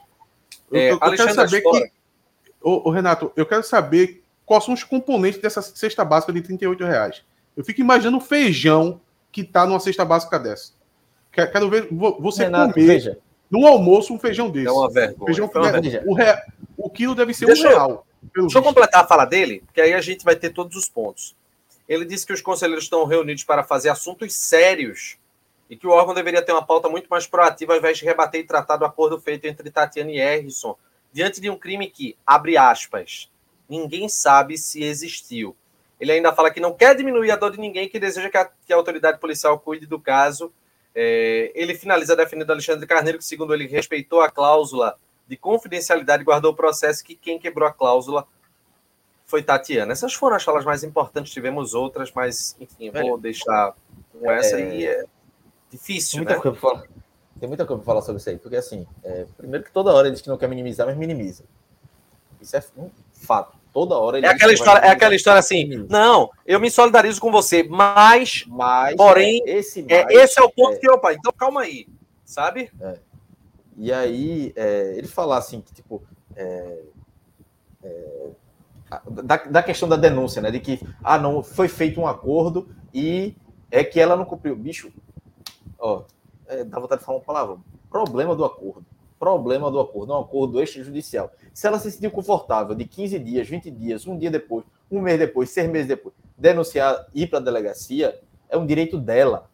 Eu, 0.70 0.78
é, 0.78 0.90
eu, 0.92 0.98
eu 1.02 1.16
quero 1.16 1.34
saber 1.34 1.60
que. 1.60 1.90
Ô, 2.62 2.88
ô, 2.88 2.90
Renato, 2.90 3.32
eu 3.34 3.44
quero 3.44 3.64
saber 3.64 4.22
quais 4.44 4.64
são 4.64 4.72
os 4.72 4.84
componentes 4.84 5.40
dessa 5.40 5.60
cesta 5.60 6.04
básica 6.04 6.32
de 6.32 6.42
38 6.42 6.84
reais. 6.84 7.24
Eu 7.56 7.64
fico 7.64 7.80
imaginando 7.80 8.18
o 8.18 8.20
feijão 8.20 9.00
que 9.32 9.42
tá 9.42 9.66
numa 9.66 9.80
cesta 9.80 10.04
básica 10.04 10.38
dessa. 10.38 10.72
Quero 11.32 11.68
ver 11.68 11.88
você 11.90 12.44
Renato, 12.44 12.72
comer. 12.72 12.86
Veja, 12.86 13.18
no 13.50 13.66
almoço, 13.66 14.12
um 14.12 14.18
feijão 14.18 14.50
desse. 14.50 14.68
É 14.68 14.72
uma 14.72 14.90
vergonha. 14.90 15.26
Feijão 15.26 15.50
é 15.52 15.58
uma 15.58 15.72
vergonha. 15.72 16.02
O, 16.06 16.14
re... 16.14 16.24
o 16.76 16.90
quilo 16.90 17.14
deve 17.14 17.32
ser 17.32 17.46
deixa 17.46 17.66
um 17.66 17.70
real. 17.70 18.06
Eu, 18.34 18.42
deixa 18.42 18.58
eu 18.58 18.62
completar 18.62 19.04
a 19.04 19.06
fala 19.06 19.24
dele, 19.24 19.62
que 19.72 19.80
aí 19.80 19.92
a 19.92 20.00
gente 20.00 20.24
vai 20.24 20.36
ter 20.36 20.50
todos 20.50 20.76
os 20.76 20.88
pontos. 20.88 21.36
Ele 21.88 22.04
disse 22.04 22.26
que 22.26 22.32
os 22.32 22.42
conselheiros 22.42 22.84
estão 22.84 23.04
reunidos 23.04 23.44
para 23.44 23.62
fazer 23.62 23.88
assuntos 23.88 24.34
sérios 24.34 25.16
e 25.70 25.76
que 25.76 25.86
o 25.86 25.90
órgão 25.90 26.14
deveria 26.14 26.42
ter 26.42 26.52
uma 26.52 26.64
pauta 26.64 26.88
muito 26.88 27.08
mais 27.08 27.26
proativa 27.26 27.72
ao 27.72 27.78
invés 27.78 27.98
de 27.98 28.04
rebater 28.04 28.40
e 28.40 28.44
tratar 28.44 28.76
do 28.76 28.84
acordo 28.84 29.20
feito 29.20 29.46
entre 29.46 29.70
Tatiana 29.70 30.10
e 30.10 30.18
Errisson, 30.18 30.76
diante 31.12 31.40
de 31.40 31.48
um 31.48 31.56
crime 31.56 31.88
que, 31.88 32.16
abre 32.26 32.56
aspas, 32.56 33.30
ninguém 33.68 34.08
sabe 34.08 34.58
se 34.58 34.82
existiu. 34.82 35.56
Ele 35.98 36.12
ainda 36.12 36.32
fala 36.32 36.50
que 36.50 36.60
não 36.60 36.74
quer 36.74 36.94
diminuir 36.94 37.30
a 37.30 37.36
dor 37.36 37.52
de 37.52 37.58
ninguém, 37.58 37.88
que 37.88 37.98
deseja 37.98 38.28
que 38.28 38.36
a, 38.36 38.44
que 38.44 38.72
a 38.72 38.76
autoridade 38.76 39.18
policial 39.18 39.58
cuide 39.58 39.86
do 39.86 39.98
caso 39.98 40.52
é, 40.98 41.52
ele 41.54 41.74
finaliza 41.74 42.16
defendendo 42.16 42.50
Alexandre 42.50 42.86
Carneiro, 42.86 43.18
que, 43.18 43.24
segundo 43.24 43.52
ele, 43.52 43.66
respeitou 43.66 44.22
a 44.22 44.30
cláusula 44.30 44.96
de 45.28 45.36
confidencialidade 45.36 46.22
e 46.22 46.24
guardou 46.24 46.52
o 46.52 46.56
processo, 46.56 47.04
que 47.04 47.14
quem 47.14 47.38
quebrou 47.38 47.68
a 47.68 47.72
cláusula 47.72 48.26
foi 49.26 49.42
Tatiana. 49.42 49.92
Essas 49.92 50.14
foram 50.14 50.36
as 50.36 50.42
falas 50.42 50.64
mais 50.64 50.82
importantes, 50.82 51.30
tivemos 51.32 51.74
outras, 51.74 52.10
mas, 52.12 52.56
enfim, 52.58 52.90
vou 52.90 53.18
deixar 53.18 53.74
com 54.10 54.30
essa 54.30 54.58
é... 54.58 54.74
e 54.74 54.86
é 54.86 55.04
difícil, 55.70 56.24
Tem 56.24 56.34
muita, 56.34 56.36
né? 56.36 56.40
coisa 56.40 56.58
falar. 56.58 56.88
Tem 57.38 57.48
muita 57.48 57.66
coisa 57.66 57.82
para 57.82 57.86
falar 57.86 58.00
sobre 58.00 58.20
isso 58.20 58.30
aí, 58.30 58.38
porque, 58.38 58.56
assim, 58.56 58.86
é, 59.04 59.26
primeiro 59.36 59.64
que 59.64 59.72
toda 59.72 59.92
hora 59.92 60.06
ele 60.06 60.14
diz 60.14 60.22
que 60.22 60.30
não 60.30 60.38
quer 60.38 60.48
minimizar, 60.48 60.86
mas 60.86 60.96
minimiza. 60.96 61.44
Isso 62.40 62.56
é 62.56 62.64
um 62.78 62.90
fato. 63.12 63.58
Toda 63.76 63.98
hora 63.98 64.16
ele 64.16 64.26
é 64.26 64.30
aquela 64.30 64.54
história, 64.54 64.86
é 64.86 64.90
aquela 64.90 65.14
história 65.14 65.38
assim. 65.38 65.86
Não, 65.90 66.30
eu 66.46 66.58
me 66.58 66.70
solidarizo 66.70 67.20
com 67.20 67.30
você, 67.30 67.62
mas, 67.62 68.46
mas 68.48 68.96
porém, 68.96 69.42
é, 69.44 69.58
esse, 69.58 69.84
é, 69.86 70.02
mais, 70.02 70.16
é, 70.16 70.24
esse 70.24 70.40
é 70.40 70.42
o 70.42 70.48
ponto 70.48 70.76
é, 70.76 70.78
que 70.78 70.90
opa, 70.90 71.12
então 71.12 71.30
calma 71.30 71.60
aí, 71.60 71.86
sabe? 72.24 72.70
É. 72.80 72.98
E 73.76 73.92
aí 73.92 74.50
é, 74.56 74.94
ele 74.96 75.06
falar 75.06 75.36
assim 75.36 75.60
que 75.60 75.74
tipo 75.74 76.02
da, 79.10 79.36
da 79.44 79.62
questão 79.62 79.86
da 79.86 79.96
denúncia, 79.96 80.40
né, 80.40 80.50
de 80.50 80.58
que 80.58 80.80
ah 81.04 81.18
não 81.18 81.42
foi 81.42 81.68
feito 81.68 82.00
um 82.00 82.06
acordo 82.06 82.74
e 82.94 83.36
é 83.70 83.84
que 83.84 84.00
ela 84.00 84.16
não 84.16 84.24
cumpriu, 84.24 84.56
bicho. 84.56 84.90
Ó, 85.78 86.04
dá 86.64 86.80
vontade 86.80 87.00
de 87.00 87.04
falar 87.04 87.18
uma 87.18 87.24
palavra. 87.24 87.58
Problema 87.90 88.34
do 88.34 88.42
acordo 88.42 88.86
problema 89.18 89.70
do 89.70 89.80
acordo, 89.80 90.12
um 90.12 90.20
acordo 90.20 90.62
extrajudicial. 90.62 91.30
Se 91.52 91.66
ela 91.66 91.78
se 91.78 91.90
sentiu 91.90 92.10
confortável 92.10 92.74
de 92.74 92.84
15 92.84 93.18
dias, 93.18 93.48
20 93.48 93.70
dias, 93.70 94.06
um 94.06 94.16
dia 94.16 94.30
depois, 94.30 94.64
um 94.90 95.00
mês 95.00 95.18
depois, 95.18 95.50
seis 95.50 95.68
meses 95.68 95.88
depois, 95.88 96.14
denunciar, 96.36 97.06
ir 97.14 97.28
para 97.28 97.38
a 97.38 97.42
delegacia, 97.42 98.18
é 98.48 98.56
um 98.56 98.66
direito 98.66 98.98
dela. 98.98 99.48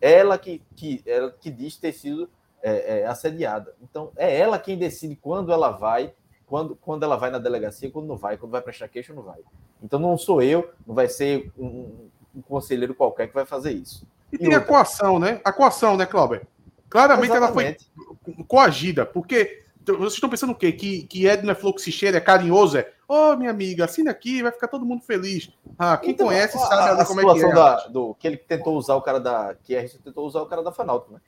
Ela 0.00 0.38
que, 0.38 0.62
que, 0.74 1.02
ela 1.06 1.30
que 1.30 1.50
diz 1.50 1.76
ter 1.76 1.92
sido 1.92 2.28
é, 2.62 3.00
é, 3.00 3.06
assediada. 3.06 3.74
Então, 3.82 4.10
é 4.16 4.38
ela 4.38 4.58
quem 4.58 4.78
decide 4.78 5.16
quando 5.16 5.52
ela 5.52 5.70
vai, 5.70 6.14
quando, 6.46 6.76
quando 6.76 7.02
ela 7.02 7.16
vai 7.16 7.30
na 7.30 7.38
delegacia, 7.38 7.90
quando 7.90 8.06
não 8.06 8.16
vai, 8.16 8.36
quando 8.36 8.52
vai 8.52 8.62
prestar 8.62 8.88
queixa 8.88 9.12
ou 9.12 9.16
não 9.16 9.22
vai. 9.24 9.40
Então, 9.82 9.98
não 9.98 10.16
sou 10.16 10.40
eu, 10.40 10.70
não 10.86 10.94
vai 10.94 11.08
ser 11.08 11.52
um, 11.58 12.08
um 12.34 12.40
conselheiro 12.42 12.94
qualquer 12.94 13.28
que 13.28 13.34
vai 13.34 13.44
fazer 13.44 13.72
isso. 13.72 14.06
E, 14.32 14.36
e 14.36 14.38
tem 14.38 14.48
outra. 14.48 14.62
a 14.62 14.64
coação, 14.64 15.18
né? 15.18 15.40
A 15.44 15.52
coação, 15.52 15.96
né, 15.96 16.06
Cláudio? 16.06 16.46
Claramente 16.88 17.32
Exatamente. 17.32 17.90
ela 17.96 17.96
foi 17.96 18.03
coagida, 18.46 19.04
porque 19.04 19.64
vocês 19.92 20.14
estão 20.14 20.30
pensando 20.30 20.52
o 20.52 20.54
quê? 20.54 20.72
Que, 20.72 21.02
que 21.04 21.26
Edna 21.26 21.52
é 21.52 21.54
fluxicheira, 21.54 22.16
é 22.16 22.20
carinhoso, 22.20 22.78
é 22.78 22.90
ô 23.06 23.32
oh, 23.32 23.36
minha 23.36 23.50
amiga, 23.50 23.84
assina 23.84 24.10
aqui, 24.10 24.42
vai 24.42 24.50
ficar 24.50 24.68
todo 24.68 24.86
mundo 24.86 25.02
feliz. 25.02 25.50
Ah, 25.78 25.96
quem 25.96 26.10
então, 26.10 26.26
conhece 26.26 26.58
sabe 26.58 27.02
a, 27.02 27.04
como 27.04 27.20
é 27.20 27.34
que 27.34 27.44
é. 27.44 27.52
Da, 27.52 27.86
do, 27.88 28.14
que 28.14 28.26
ele 28.26 28.36
tentou 28.36 28.76
usar 28.76 28.94
o 28.94 29.02
cara 29.02 29.20
da. 29.20 29.54
Que 29.62 29.76
a 29.76 29.88
tentou 29.88 30.26
usar 30.26 30.40
o 30.40 30.46
cara 30.46 30.62
da 30.62 30.72
Fanalto, 30.72 31.12
né? 31.12 31.20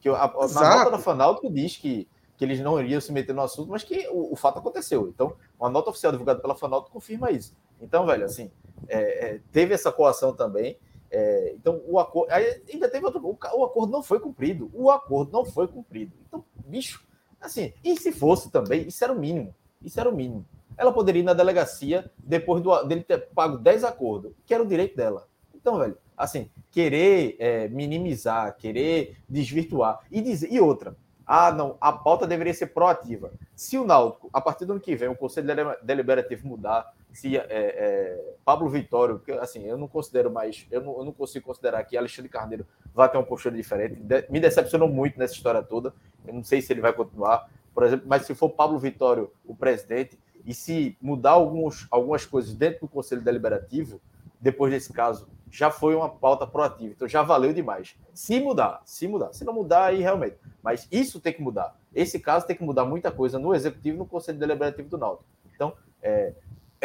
Que 0.00 0.08
a, 0.08 0.24
a, 0.24 0.48
na 0.48 0.76
nota 0.76 0.90
da 0.92 0.98
Fanalto 0.98 1.50
diz 1.50 1.76
que, 1.76 2.08
que 2.36 2.44
eles 2.44 2.60
não 2.60 2.80
iriam 2.80 3.00
se 3.00 3.12
meter 3.12 3.34
no 3.34 3.42
assunto, 3.42 3.70
mas 3.70 3.82
que 3.82 4.06
o, 4.08 4.32
o 4.32 4.36
fato 4.36 4.58
aconteceu. 4.58 5.08
Então, 5.08 5.34
uma 5.58 5.68
nota 5.68 5.90
oficial 5.90 6.12
divulgada 6.12 6.40
pela 6.40 6.54
Fanalto 6.54 6.90
confirma 6.90 7.30
isso. 7.30 7.56
Então, 7.80 8.06
velho, 8.06 8.24
assim, 8.24 8.50
é, 8.88 8.98
é, 9.26 9.40
teve 9.50 9.74
essa 9.74 9.90
coação 9.90 10.32
também. 10.32 10.78
É, 11.10 11.52
então, 11.54 11.82
o 11.86 11.98
acordo. 11.98 12.32
Ainda 12.32 12.88
teve 12.88 13.04
outro. 13.04 13.24
O, 13.26 13.64
acordo 13.64 13.92
não 13.92 14.02
foi 14.02 14.20
cumprido. 14.20 14.70
O 14.72 14.90
acordo 14.90 15.32
não 15.32 15.44
foi 15.44 15.68
cumprido. 15.68 16.12
Então, 16.26 16.44
bicho, 16.66 17.04
assim, 17.40 17.72
e 17.84 17.96
se 17.96 18.12
fosse 18.12 18.50
também, 18.50 18.86
isso 18.86 19.02
era 19.02 19.12
o 19.12 19.18
mínimo. 19.18 19.54
Isso 19.82 19.98
era 20.00 20.08
o 20.08 20.14
mínimo. 20.14 20.44
Ela 20.76 20.92
poderia 20.92 21.20
ir 21.20 21.24
na 21.24 21.34
delegacia 21.34 22.10
depois 22.18 22.62
do, 22.62 22.82
dele 22.84 23.02
ter 23.02 23.28
pago 23.34 23.56
10 23.56 23.84
acordos, 23.84 24.32
que 24.44 24.52
era 24.52 24.62
o 24.62 24.66
direito 24.66 24.96
dela. 24.96 25.26
Então, 25.54 25.78
velho, 25.78 25.96
assim, 26.16 26.50
querer 26.70 27.36
é, 27.38 27.68
minimizar, 27.68 28.56
querer 28.56 29.16
desvirtuar 29.28 30.00
e 30.10 30.20
dizer. 30.20 30.52
E 30.52 30.60
outra, 30.60 30.96
ah, 31.26 31.50
não, 31.50 31.76
a 31.80 31.92
pauta 31.92 32.26
deveria 32.26 32.54
ser 32.54 32.68
proativa. 32.68 33.32
Se 33.54 33.76
o 33.76 33.84
Náutico, 33.84 34.30
a 34.32 34.40
partir 34.40 34.64
do 34.64 34.72
ano 34.72 34.80
que 34.80 34.94
vem, 34.94 35.08
o 35.08 35.16
Conselho 35.16 35.48
Deliberativo 35.82 36.46
mudar, 36.46 36.94
se 37.16 37.34
é, 37.34 37.46
é, 37.48 38.34
Pablo 38.44 38.68
Vitório, 38.68 39.16
porque 39.16 39.32
assim, 39.32 39.64
eu 39.64 39.78
não 39.78 39.88
considero 39.88 40.30
mais, 40.30 40.66
eu 40.70 40.82
não, 40.82 40.98
eu 40.98 41.04
não 41.06 41.12
consigo 41.12 41.46
considerar 41.46 41.82
que 41.84 41.96
Alexandre 41.96 42.28
Carneiro 42.28 42.66
vai 42.94 43.10
ter 43.10 43.16
uma 43.16 43.24
postura 43.24 43.56
diferente. 43.56 43.94
De, 43.94 44.26
me 44.28 44.38
decepcionou 44.38 44.86
muito 44.86 45.18
nessa 45.18 45.32
história 45.32 45.62
toda. 45.62 45.94
Eu 46.26 46.34
não 46.34 46.44
sei 46.44 46.60
se 46.60 46.70
ele 46.72 46.82
vai 46.82 46.92
continuar, 46.92 47.48
por 47.74 47.84
exemplo, 47.84 48.06
mas 48.06 48.26
se 48.26 48.34
for 48.34 48.50
Pablo 48.50 48.78
Vitório 48.78 49.32
o 49.46 49.56
presidente, 49.56 50.18
e 50.44 50.52
se 50.52 50.96
mudar 51.00 51.30
alguns, 51.32 51.88
algumas 51.90 52.26
coisas 52.26 52.52
dentro 52.54 52.80
do 52.82 52.88
Conselho 52.88 53.22
Deliberativo, 53.22 53.98
depois 54.38 54.70
desse 54.70 54.92
caso, 54.92 55.26
já 55.50 55.70
foi 55.70 55.94
uma 55.94 56.10
pauta 56.10 56.46
proativa. 56.46 56.92
Então 56.92 57.08
já 57.08 57.22
valeu 57.22 57.54
demais. 57.54 57.96
Se 58.12 58.38
mudar, 58.38 58.82
se 58.84 59.08
mudar. 59.08 59.32
Se 59.32 59.42
não 59.42 59.54
mudar, 59.54 59.86
aí 59.86 60.02
realmente. 60.02 60.36
Mas 60.62 60.86
isso 60.92 61.18
tem 61.18 61.32
que 61.32 61.40
mudar. 61.40 61.74
Esse 61.94 62.20
caso 62.20 62.46
tem 62.46 62.54
que 62.54 62.62
mudar 62.62 62.84
muita 62.84 63.10
coisa 63.10 63.38
no 63.38 63.54
Executivo 63.54 63.96
e 63.96 63.98
no 63.98 64.06
Conselho 64.06 64.38
Deliberativo 64.38 64.88
do 64.88 64.98
Náutico. 64.98 65.24
Então, 65.54 65.72
é, 66.02 66.34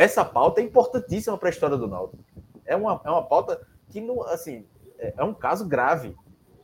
essa 0.02 0.26
pauta 0.26 0.62
é 0.62 0.64
importantíssima 0.64 1.38
para 1.38 1.50
a 1.50 1.52
história 1.52 1.78
do 1.78 1.88
Náutico. 1.88 2.24
É 2.66 2.76
uma, 2.76 3.00
é 3.06 3.10
uma 3.10 3.24
pauta 3.24 3.62
que, 3.90 4.02
não, 4.02 4.24
assim, 4.24 4.66
é, 4.98 5.14
é 5.18 5.24
um 5.24 5.34
caso 5.34 5.68
grave. 5.68 6.16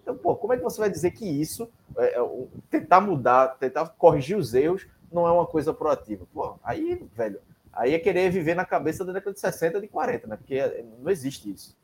Então, 0.02 0.18
pô, 0.18 0.36
como 0.36 0.54
é 0.54 0.58
que 0.58 0.64
você 0.64 0.80
vai 0.80 0.90
dizer 0.90 1.12
que 1.12 1.26
isso, 1.26 1.70
é, 1.98 2.20
é, 2.20 2.48
tentar 2.70 3.00
mudar, 3.00 3.58
tentar 3.60 3.88
corrigir 3.90 4.38
os 4.38 4.54
erros, 4.54 4.88
não 5.12 5.28
é 5.28 5.32
uma 5.32 5.46
coisa 5.46 5.74
proativa. 5.74 6.26
Pô, 6.34 6.58
aí, 6.64 7.08
velho, 7.14 7.40
aí 7.72 7.94
é 7.94 8.00
querer 8.00 8.32
viver 8.32 8.56
na 8.56 8.66
cabeça 8.66 9.06
da 9.06 9.14
década 9.14 9.34
de 9.34 9.40
60, 9.40 9.82
de 9.82 9.88
40, 9.88 10.28
né? 10.28 10.36
Porque 10.36 10.60
não 11.00 11.12
existe 11.12 11.52
isso. 11.52 11.78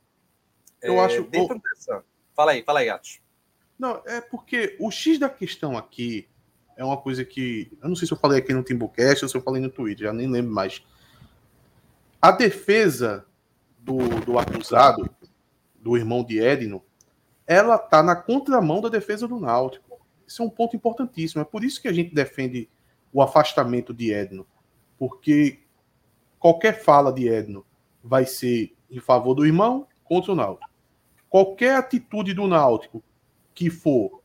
Eu 0.82 0.96
é, 0.96 1.06
acho. 1.06 1.24
Dentro 1.24 1.62
dessa... 1.62 2.04
Fala 2.34 2.54
aí, 2.54 2.64
fala 2.64 2.80
aí, 2.80 2.88
Gatos. 2.88 3.22
Não, 3.78 4.02
é 4.06 4.22
porque 4.22 4.76
o 4.80 4.90
X 4.90 5.20
da 5.20 5.30
questão 5.30 5.78
aqui 5.78 6.28
é 6.76 6.84
uma 6.84 6.98
coisa 6.98 7.24
que. 7.24 7.72
Eu 7.82 7.90
não 7.90 7.96
sei 7.96 8.08
se 8.08 8.14
eu 8.14 8.18
falei 8.18 8.40
aqui 8.40 8.54
no 8.54 8.64
Timbucast 8.64 9.26
ou 9.26 9.30
se 9.30 9.38
eu 9.38 9.42
falei 9.42 9.62
no 9.62 9.70
Twitter, 9.70 10.08
já 10.08 10.14
nem 10.14 10.30
lembro 10.30 10.52
mais. 10.52 10.84
A 12.24 12.32
defesa 12.32 13.26
do, 13.78 13.98
do 14.22 14.40
acusado, 14.40 15.14
do 15.76 15.98
irmão 15.98 16.24
de 16.24 16.40
Edno, 16.40 16.82
ela 17.46 17.78
tá 17.78 18.02
na 18.02 18.16
contramão 18.16 18.80
da 18.80 18.88
defesa 18.88 19.28
do 19.28 19.38
Náutico. 19.38 20.00
Isso 20.26 20.42
é 20.42 20.46
um 20.46 20.50
ponto 20.50 20.74
importantíssimo. 20.74 21.42
É 21.42 21.44
por 21.44 21.66
isso 21.66 21.82
que 21.82 21.88
a 21.90 21.92
gente 21.92 22.16
defende 22.16 22.70
o 23.12 23.22
afastamento 23.22 23.94
de 23.94 24.14
Edno, 24.14 24.48
porque 24.98 25.64
qualquer 26.40 26.82
fala 26.82 27.12
de 27.12 27.28
Edno 27.28 27.66
vai 28.02 28.26
ser 28.26 28.74
em 28.90 29.02
favor 29.02 29.34
do 29.34 29.46
irmão 29.46 29.86
contra 30.06 30.32
o 30.32 30.36
Náutico. 30.36 30.72
Qualquer 31.30 31.76
atitude 31.76 32.34
do 32.34 32.48
Náutico 32.48 33.04
que 33.54 33.70
for 33.70 34.24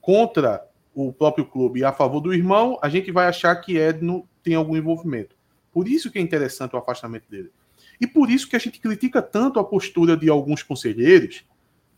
contra 0.00 0.66
o 0.94 1.12
próprio 1.12 1.44
clube 1.44 1.80
e 1.80 1.84
a 1.84 1.92
favor 1.92 2.22
do 2.22 2.32
irmão, 2.32 2.78
a 2.80 2.88
gente 2.88 3.12
vai 3.12 3.26
achar 3.26 3.54
que 3.56 3.76
Edno 3.76 4.26
tem 4.42 4.54
algum 4.54 4.74
envolvimento. 4.74 5.35
Por 5.76 5.88
isso 5.88 6.10
que 6.10 6.18
é 6.18 6.22
interessante 6.22 6.74
o 6.74 6.78
afastamento 6.78 7.28
dele. 7.28 7.52
E 8.00 8.06
por 8.06 8.30
isso 8.30 8.48
que 8.48 8.56
a 8.56 8.58
gente 8.58 8.80
critica 8.80 9.20
tanto 9.20 9.60
a 9.60 9.64
postura 9.64 10.16
de 10.16 10.30
alguns 10.30 10.62
conselheiros, 10.62 11.44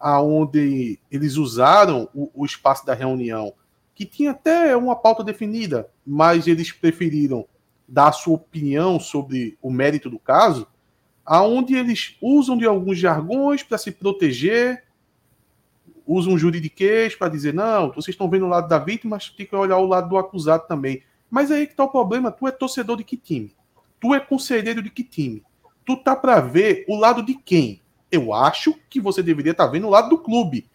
aonde 0.01 0.99
eles 1.09 1.37
usaram 1.37 2.09
o, 2.13 2.29
o 2.35 2.45
espaço 2.45 2.85
da 2.85 2.93
reunião 2.93 3.53
que 3.95 4.05
tinha 4.05 4.33
até 4.33 4.77
uma 4.77 4.97
pauta 4.97 5.23
definida, 5.23 5.89
mas 6.05 6.49
eles 6.49 6.73
preferiram 6.73 7.47
dar 7.87 8.09
a 8.09 8.13
sua 8.13 8.35
opinião 8.35 8.99
sobre 8.99 9.57
o 9.63 9.71
mérito 9.71 10.11
do 10.11 10.19
caso, 10.19 10.67
aonde 11.25 11.77
eles 11.77 12.17
usam 12.21 12.59
de 12.59 12.65
alguns 12.65 12.99
jargões 12.99 13.63
para 13.63 13.79
se 13.79 13.93
proteger, 13.93 14.83
usam 16.05 16.37
juridiquês 16.37 17.15
para 17.15 17.29
dizer, 17.29 17.55
não, 17.55 17.93
vocês 17.93 18.15
estão 18.15 18.29
vendo 18.29 18.47
o 18.47 18.49
lado 18.49 18.69
da 18.69 18.81
vítima, 18.81 19.15
mas 19.15 19.31
tem 19.31 19.47
que 19.47 19.55
olhar 19.55 19.79
o 19.79 19.87
lado 19.87 20.09
do 20.09 20.19
acusado 20.19 20.67
também. 20.67 21.01
Mas 21.31 21.53
aí 21.53 21.65
que 21.65 21.75
está 21.75 21.85
o 21.85 21.89
problema, 21.89 22.33
tu 22.33 22.45
é 22.49 22.51
torcedor 22.51 22.97
de 22.97 23.05
que 23.05 23.17
time? 23.17 23.57
Tu 24.01 24.15
é 24.15 24.21
conselheiro 24.21 24.83
de 24.83 24.91
que 24.91 25.03
time? 25.03 25.43
Tu 25.85 25.97
tá 25.97 26.15
para 26.15 26.41
ver 26.41 26.85
o 26.89 26.97
lado 26.97 27.23
de 27.23 27.35
quem? 27.35 27.81
Eu 28.11 28.33
acho 28.33 28.75
que 28.89 29.01
você 29.01 29.23
deveria 29.23 29.53
estar 29.53 29.67
tá 29.67 29.71
vendo 29.71 29.87
o 29.87 29.91
lado 29.91 30.09
do 30.09 30.19
clube. 30.19 30.69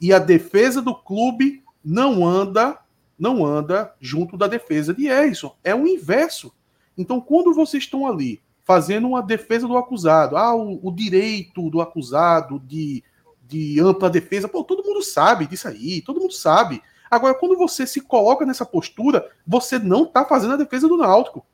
E 0.00 0.12
a 0.12 0.18
defesa 0.18 0.80
do 0.80 0.94
clube 0.94 1.62
não 1.84 2.26
anda, 2.26 2.78
não 3.18 3.44
anda 3.44 3.94
junto 4.00 4.36
da 4.36 4.46
defesa 4.46 4.94
de 4.94 5.06
Erison. 5.06 5.54
É 5.62 5.74
o 5.74 5.86
inverso. 5.86 6.52
Então, 6.96 7.20
quando 7.20 7.54
vocês 7.54 7.84
estão 7.84 8.06
ali 8.06 8.40
fazendo 8.64 9.08
uma 9.08 9.22
defesa 9.22 9.66
do 9.66 9.76
acusado, 9.76 10.36
ah, 10.36 10.54
o, 10.54 10.78
o 10.82 10.92
direito 10.92 11.68
do 11.70 11.80
acusado 11.80 12.60
de, 12.60 13.02
de 13.46 13.80
ampla 13.80 14.08
defesa, 14.08 14.48
pô, 14.48 14.62
todo 14.62 14.84
mundo 14.84 15.02
sabe 15.02 15.46
disso 15.46 15.68
aí, 15.68 16.00
todo 16.00 16.20
mundo 16.20 16.32
sabe. 16.32 16.82
Agora, 17.10 17.34
quando 17.34 17.56
você 17.56 17.86
se 17.86 18.00
coloca 18.00 18.46
nessa 18.46 18.64
postura, 18.64 19.28
você 19.46 19.78
não 19.78 20.04
está 20.04 20.24
fazendo 20.24 20.54
a 20.54 20.58
defesa 20.58 20.86
do 20.86 20.96
Náutico. 20.96 21.44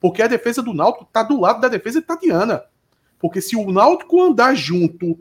Porque 0.00 0.22
a 0.22 0.26
defesa 0.26 0.62
do 0.62 0.72
Náutico 0.72 1.04
está 1.04 1.22
do 1.22 1.38
lado 1.38 1.60
da 1.60 1.68
defesa 1.68 2.00
de 2.00 2.06
Tatiana. 2.06 2.64
Porque 3.18 3.40
se 3.40 3.54
o 3.54 3.70
Náutico 3.70 4.22
andar 4.22 4.54
junto 4.54 5.18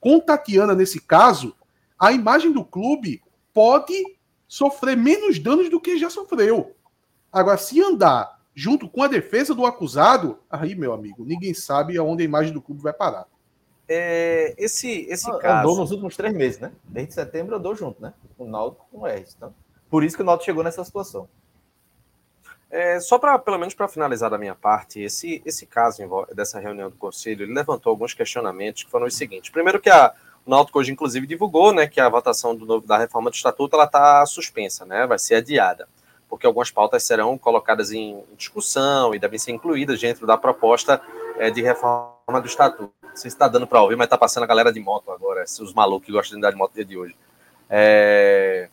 com 0.00 0.18
Tatiana 0.18 0.74
nesse 0.74 1.00
caso, 1.00 1.54
a 1.98 2.10
imagem 2.10 2.50
do 2.50 2.64
clube 2.64 3.22
pode 3.52 3.94
sofrer 4.48 4.96
menos 4.96 5.38
danos 5.38 5.68
do 5.68 5.80
que 5.80 5.98
já 5.98 6.08
sofreu. 6.08 6.74
Agora, 7.30 7.58
se 7.58 7.80
andar 7.80 8.40
junto 8.54 8.88
com 8.88 9.02
a 9.02 9.08
defesa 9.08 9.54
do 9.54 9.64
acusado, 9.64 10.38
aí, 10.50 10.74
meu 10.74 10.92
amigo, 10.92 11.24
ninguém 11.24 11.54
sabe 11.54 11.96
aonde 11.96 12.22
a 12.22 12.26
imagem 12.26 12.52
do 12.52 12.60
clube 12.60 12.82
vai 12.82 12.92
parar. 12.92 13.26
É, 13.88 14.54
esse 14.56 15.06
esse 15.08 15.30
ah, 15.30 15.38
caso. 15.38 15.58
Andou 15.60 15.80
nos 15.80 15.90
últimos 15.90 16.16
três 16.16 16.34
meses, 16.34 16.58
né? 16.58 16.72
Desde 16.84 17.14
setembro 17.14 17.56
andou 17.56 17.74
junto, 17.74 18.00
né? 18.00 18.14
O 18.38 18.46
Naldo 18.46 18.76
com 18.90 19.00
o 19.00 19.06
R. 19.06 19.24
Então, 19.36 19.54
por 19.90 20.02
isso 20.02 20.16
que 20.16 20.22
o 20.22 20.24
Naldo 20.24 20.44
chegou 20.44 20.64
nessa 20.64 20.84
situação. 20.84 21.28
É, 22.72 22.98
só 23.00 23.18
para, 23.18 23.38
pelo 23.38 23.58
menos 23.58 23.74
para 23.74 23.86
finalizar 23.86 24.30
da 24.30 24.38
minha 24.38 24.54
parte, 24.54 24.98
esse, 24.98 25.42
esse 25.44 25.66
caso 25.66 26.02
dessa 26.34 26.58
reunião 26.58 26.88
do 26.88 26.96
Conselho, 26.96 27.42
ele 27.42 27.52
levantou 27.52 27.90
alguns 27.90 28.14
questionamentos 28.14 28.82
que 28.82 28.90
foram 28.90 29.06
os 29.06 29.14
seguintes. 29.14 29.50
Primeiro 29.50 29.78
que 29.78 29.90
a, 29.90 30.10
o 30.46 30.50
Náutico 30.50 30.78
hoje, 30.78 30.90
inclusive, 30.90 31.26
divulgou 31.26 31.70
né, 31.74 31.86
que 31.86 32.00
a 32.00 32.08
votação 32.08 32.56
do, 32.56 32.80
da 32.80 32.96
reforma 32.96 33.28
do 33.28 33.34
Estatuto 33.34 33.78
está 33.78 34.24
suspensa, 34.24 34.86
né, 34.86 35.06
vai 35.06 35.18
ser 35.18 35.34
adiada, 35.34 35.86
porque 36.30 36.46
algumas 36.46 36.70
pautas 36.70 37.02
serão 37.02 37.36
colocadas 37.36 37.92
em 37.92 38.24
discussão 38.38 39.14
e 39.14 39.18
devem 39.18 39.38
ser 39.38 39.52
incluídas 39.52 40.00
dentro 40.00 40.26
da 40.26 40.38
proposta 40.38 40.98
é, 41.36 41.50
de 41.50 41.60
reforma 41.60 42.40
do 42.40 42.46
Estatuto. 42.46 42.90
Não 43.02 43.10
sei 43.10 43.30
se 43.30 43.36
está 43.36 43.48
dando 43.48 43.66
para 43.66 43.82
ouvir, 43.82 43.96
mas 43.96 44.06
está 44.06 44.16
passando 44.16 44.44
a 44.44 44.46
galera 44.46 44.72
de 44.72 44.80
moto 44.80 45.12
agora, 45.12 45.44
os 45.44 45.74
malucos 45.74 46.06
que 46.06 46.12
gostam 46.12 46.36
de 46.36 46.38
andar 46.38 46.52
de 46.52 46.56
moto 46.56 46.72
dia 46.72 46.86
de 46.86 46.96
hoje. 46.96 47.14
É... 47.68 48.70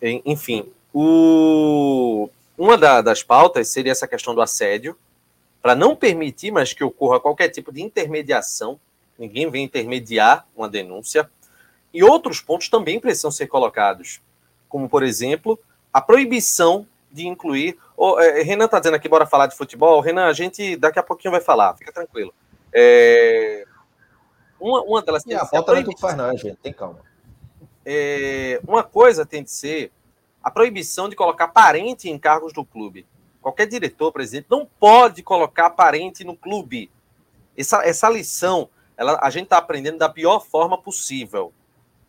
Enfim, 0.00 0.72
o... 0.92 2.30
uma 2.56 2.78
da, 2.78 3.00
das 3.00 3.22
pautas 3.22 3.68
seria 3.68 3.92
essa 3.92 4.06
questão 4.06 4.34
do 4.34 4.42
assédio, 4.42 4.96
para 5.62 5.74
não 5.74 5.96
permitir 5.96 6.50
mais 6.50 6.72
que 6.72 6.84
ocorra 6.84 7.20
qualquer 7.20 7.48
tipo 7.48 7.72
de 7.72 7.82
intermediação 7.82 8.78
ninguém 9.18 9.50
vem 9.50 9.64
intermediar 9.64 10.46
uma 10.56 10.68
denúncia. 10.68 11.30
E 11.92 12.02
outros 12.02 12.40
pontos 12.40 12.68
também 12.68 12.98
precisam 12.98 13.30
ser 13.30 13.46
colocados, 13.46 14.20
como, 14.68 14.88
por 14.88 15.02
exemplo, 15.02 15.58
a 15.92 16.00
proibição 16.00 16.86
de 17.10 17.26
incluir. 17.26 17.78
Oh, 17.96 18.18
é, 18.18 18.42
Renan 18.42 18.64
está 18.64 18.80
dizendo 18.80 18.94
aqui, 18.96 19.08
bora 19.08 19.26
falar 19.26 19.46
de 19.46 19.56
futebol. 19.56 20.00
Renan, 20.00 20.26
a 20.26 20.32
gente 20.32 20.76
daqui 20.76 20.98
a 20.98 21.02
pouquinho 21.02 21.30
vai 21.30 21.40
falar, 21.40 21.76
fica 21.76 21.92
tranquilo. 21.92 22.34
É, 22.72 23.64
uma, 24.58 24.82
uma 24.82 25.02
delas 25.02 25.22
tem 25.22 25.36
a 25.36 25.46
falta 25.46 25.72
não 25.72 25.80
é 25.80 25.96
faz, 25.96 26.16
não, 26.16 26.36
gente, 26.36 26.56
tem 26.56 26.72
calma. 26.72 26.98
É, 27.86 28.60
uma 28.66 28.82
coisa 28.82 29.24
tem 29.24 29.44
de 29.44 29.50
ser 29.50 29.92
a 30.44 30.50
proibição 30.50 31.08
de 31.08 31.16
colocar 31.16 31.48
parente 31.48 32.10
em 32.10 32.18
cargos 32.18 32.52
do 32.52 32.66
clube. 32.66 33.06
Qualquer 33.40 33.66
diretor, 33.66 34.12
presidente, 34.12 34.46
não 34.50 34.68
pode 34.78 35.22
colocar 35.22 35.70
parente 35.70 36.22
no 36.22 36.36
clube. 36.36 36.90
Essa, 37.56 37.82
essa 37.82 38.10
lição 38.10 38.68
ela, 38.94 39.18
a 39.22 39.30
gente 39.30 39.44
está 39.44 39.56
aprendendo 39.56 39.98
da 39.98 40.08
pior 40.08 40.40
forma 40.40 40.76
possível, 40.76 41.50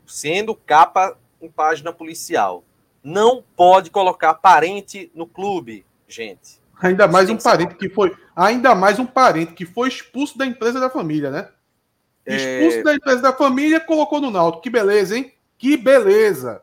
sendo 0.06 0.54
capa 0.54 1.18
em 1.42 1.50
página 1.50 1.94
policial. 1.94 2.64
Não 3.02 3.42
pode 3.56 3.90
colocar 3.90 4.34
parente 4.34 5.10
no 5.16 5.26
clube, 5.26 5.86
gente. 6.08 6.60
Ainda 6.82 7.08
mais 7.08 7.30
um 7.30 7.38
parente 7.38 7.76
que 7.76 7.90
foi, 7.90 8.14
ainda 8.36 8.76
mais 8.76 9.00
um 9.00 9.06
parente 9.06 9.54
que 9.54 9.66
foi 9.66 9.88
expulso 9.88 10.38
da 10.38 10.46
empresa 10.46 10.80
da 10.80 10.90
família, 10.90 11.32
né? 11.32 11.50
É. 12.26 12.36
Expulso 12.36 12.80
é... 12.80 12.84
da 12.84 12.96
empresa 12.96 13.22
da 13.22 13.32
família, 13.32 13.80
colocou 13.80 14.20
no 14.20 14.30
Náutico. 14.30 14.64
Que 14.64 14.70
beleza, 14.70 15.18
hein? 15.18 15.32
Que 15.58 15.78
beleza. 15.78 16.62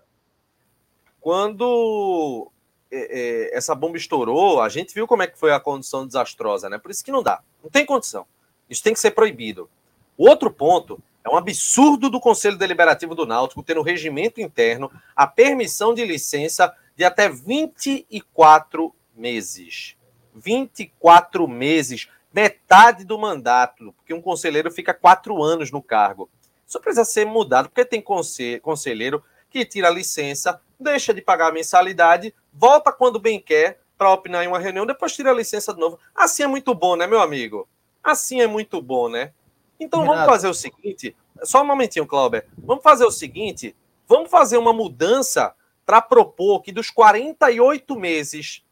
Quando 1.23 2.51
é, 2.91 3.51
é, 3.53 3.57
essa 3.57 3.77
bomba 3.77 3.97
estourou, 3.97 4.61
a 4.61 4.69
gente 4.69 4.93
viu 4.93 5.07
como 5.07 5.23
é 5.23 5.29
que 5.29 5.39
foi 5.39 5.53
a 5.53 5.61
condição 5.61 6.05
desastrosa, 6.05 6.69
né? 6.69 6.79
Por 6.79 6.91
isso 6.91 7.05
que 7.05 7.13
não 7.13 7.23
dá. 7.23 7.41
Não 7.63 7.71
tem 7.71 7.87
condição. 7.87 8.27
Isso 8.69 8.83
tem 8.83 8.93
que 8.93 8.99
ser 8.99 9.13
proibido. 9.13 9.71
Outro 10.19 10.51
ponto 10.51 11.01
é 11.25 11.31
um 11.31 11.37
absurdo 11.37 12.11
do 12.11 12.19
Conselho 12.19 12.59
Deliberativo 12.59 13.15
do 13.15 13.25
Náutico 13.25 13.63
ter 13.63 13.77
no 13.77 13.83
regimento 13.83 14.41
interno 14.41 14.91
a 15.15 15.25
permissão 15.25 15.95
de 15.95 16.05
licença 16.05 16.75
de 16.97 17.05
até 17.05 17.29
24 17.29 18.93
meses. 19.15 19.97
24 20.35 21.47
meses, 21.47 22.09
metade 22.35 23.05
do 23.05 23.17
mandato, 23.17 23.93
porque 23.93 24.13
um 24.13 24.21
conselheiro 24.21 24.73
fica 24.73 24.93
quatro 24.93 25.41
anos 25.41 25.71
no 25.71 25.81
cargo. 25.81 26.29
Isso 26.67 26.81
precisa 26.81 27.05
ser 27.05 27.27
mudado, 27.27 27.69
porque 27.69 27.85
tem 27.85 28.03
conselheiro 28.03 29.23
que 29.51 29.65
tira 29.65 29.89
a 29.89 29.91
licença, 29.91 30.61
deixa 30.83 31.15
de 31.15 31.23
pagar 31.23 31.49
a 31.49 31.53
mensalidade, 31.53 32.35
volta 32.53 32.93
quando 32.93 33.19
bem 33.19 33.41
quer 33.41 33.81
para 33.97 34.13
opinar 34.13 34.45
em 34.45 34.49
uma 34.49 34.59
reunião, 34.59 34.85
depois 34.85 35.15
tira 35.15 35.31
a 35.31 35.35
licença 35.35 35.73
de 35.73 35.81
novo. 35.81 35.99
Assim 36.15 36.43
é 36.43 36.47
muito 36.47 36.75
bom, 36.75 36.97
né, 36.97 37.07
meu 37.07 37.21
amigo? 37.21 37.69
Assim 38.03 38.41
é 38.41 38.47
muito 38.47 38.83
bom, 38.83 39.09
né? 39.09 39.33
Então 39.79 40.01
Renato. 40.01 40.19
vamos 40.19 40.33
fazer 40.33 40.49
o 40.49 40.55
seguinte, 40.55 41.17
só 41.45 41.63
um 41.63 41.67
momentinho, 41.67 42.07
Clauber. 42.07 42.47
Vamos 42.59 42.83
fazer 42.83 43.05
o 43.05 43.11
seguinte, 43.11 43.77
vamos 44.07 44.31
fazer 44.31 44.59
uma 44.59 44.73
mudança 44.73 45.55
para 45.87 46.01
propor 46.01 46.63
que 46.63 46.73
dos 46.73 46.91
48 46.91 47.99
meses 47.99 48.65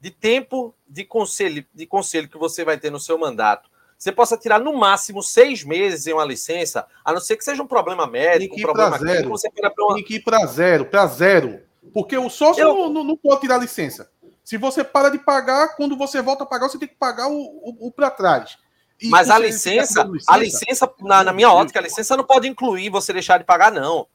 de 0.00 0.10
tempo 0.10 0.74
de 0.88 1.04
conselho, 1.04 1.64
de 1.74 1.86
conselho 1.86 2.28
que 2.28 2.38
você 2.38 2.64
vai 2.64 2.78
ter 2.78 2.90
no 2.90 2.98
seu 2.98 3.18
mandato, 3.18 3.69
você 4.00 4.10
possa 4.10 4.34
tirar 4.34 4.58
no 4.58 4.72
máximo 4.72 5.22
seis 5.22 5.62
meses 5.62 6.06
em 6.06 6.14
uma 6.14 6.24
licença, 6.24 6.86
a 7.04 7.12
não 7.12 7.20
ser 7.20 7.36
que 7.36 7.44
seja 7.44 7.62
um 7.62 7.66
problema 7.66 8.06
médico, 8.06 8.56
um 8.56 8.62
problema 8.62 8.98
zero. 8.98 9.28
você 9.28 9.50
queira 9.50 9.70
uma... 9.78 9.94
Tem 9.94 10.02
que 10.02 10.14
ir 10.14 10.24
para 10.24 10.46
zero, 10.46 10.86
para 10.86 11.06
zero. 11.06 11.60
Porque 11.92 12.16
o 12.16 12.30
sócio 12.30 12.62
Eu... 12.62 12.88
não, 12.88 13.04
não, 13.04 13.14
pode 13.14 13.42
tirar 13.42 13.58
licença. 13.58 14.10
Se 14.42 14.56
você 14.56 14.82
para 14.82 15.10
de 15.10 15.18
pagar, 15.18 15.76
quando 15.76 15.98
você 15.98 16.22
volta 16.22 16.44
a 16.44 16.46
pagar, 16.46 16.70
você 16.70 16.78
tem 16.78 16.88
que 16.88 16.94
pagar 16.94 17.28
o, 17.28 17.36
o, 17.36 17.88
o 17.88 17.92
para 17.92 18.10
trás. 18.10 18.56
E 18.98 19.10
Mas 19.10 19.28
a 19.28 19.38
licença, 19.38 20.02
licença, 20.02 20.32
a 20.32 20.36
licença, 20.38 20.94
na, 21.00 21.22
na 21.22 21.32
minha 21.34 21.52
ótica, 21.52 21.78
a 21.78 21.82
licença 21.82 22.16
não 22.16 22.24
pode 22.24 22.48
incluir 22.48 22.88
você 22.88 23.12
deixar 23.12 23.36
de 23.36 23.44
pagar, 23.44 23.70
não. 23.70 24.06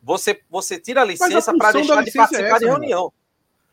Você, 0.00 0.40
você 0.48 0.78
tira 0.78 1.02
a 1.02 1.04
licença 1.04 1.52
para 1.58 1.72
deixar 1.72 2.04
de 2.04 2.12
participar 2.12 2.40
é 2.40 2.50
essa, 2.50 2.58
de 2.60 2.66
reunião. 2.66 3.12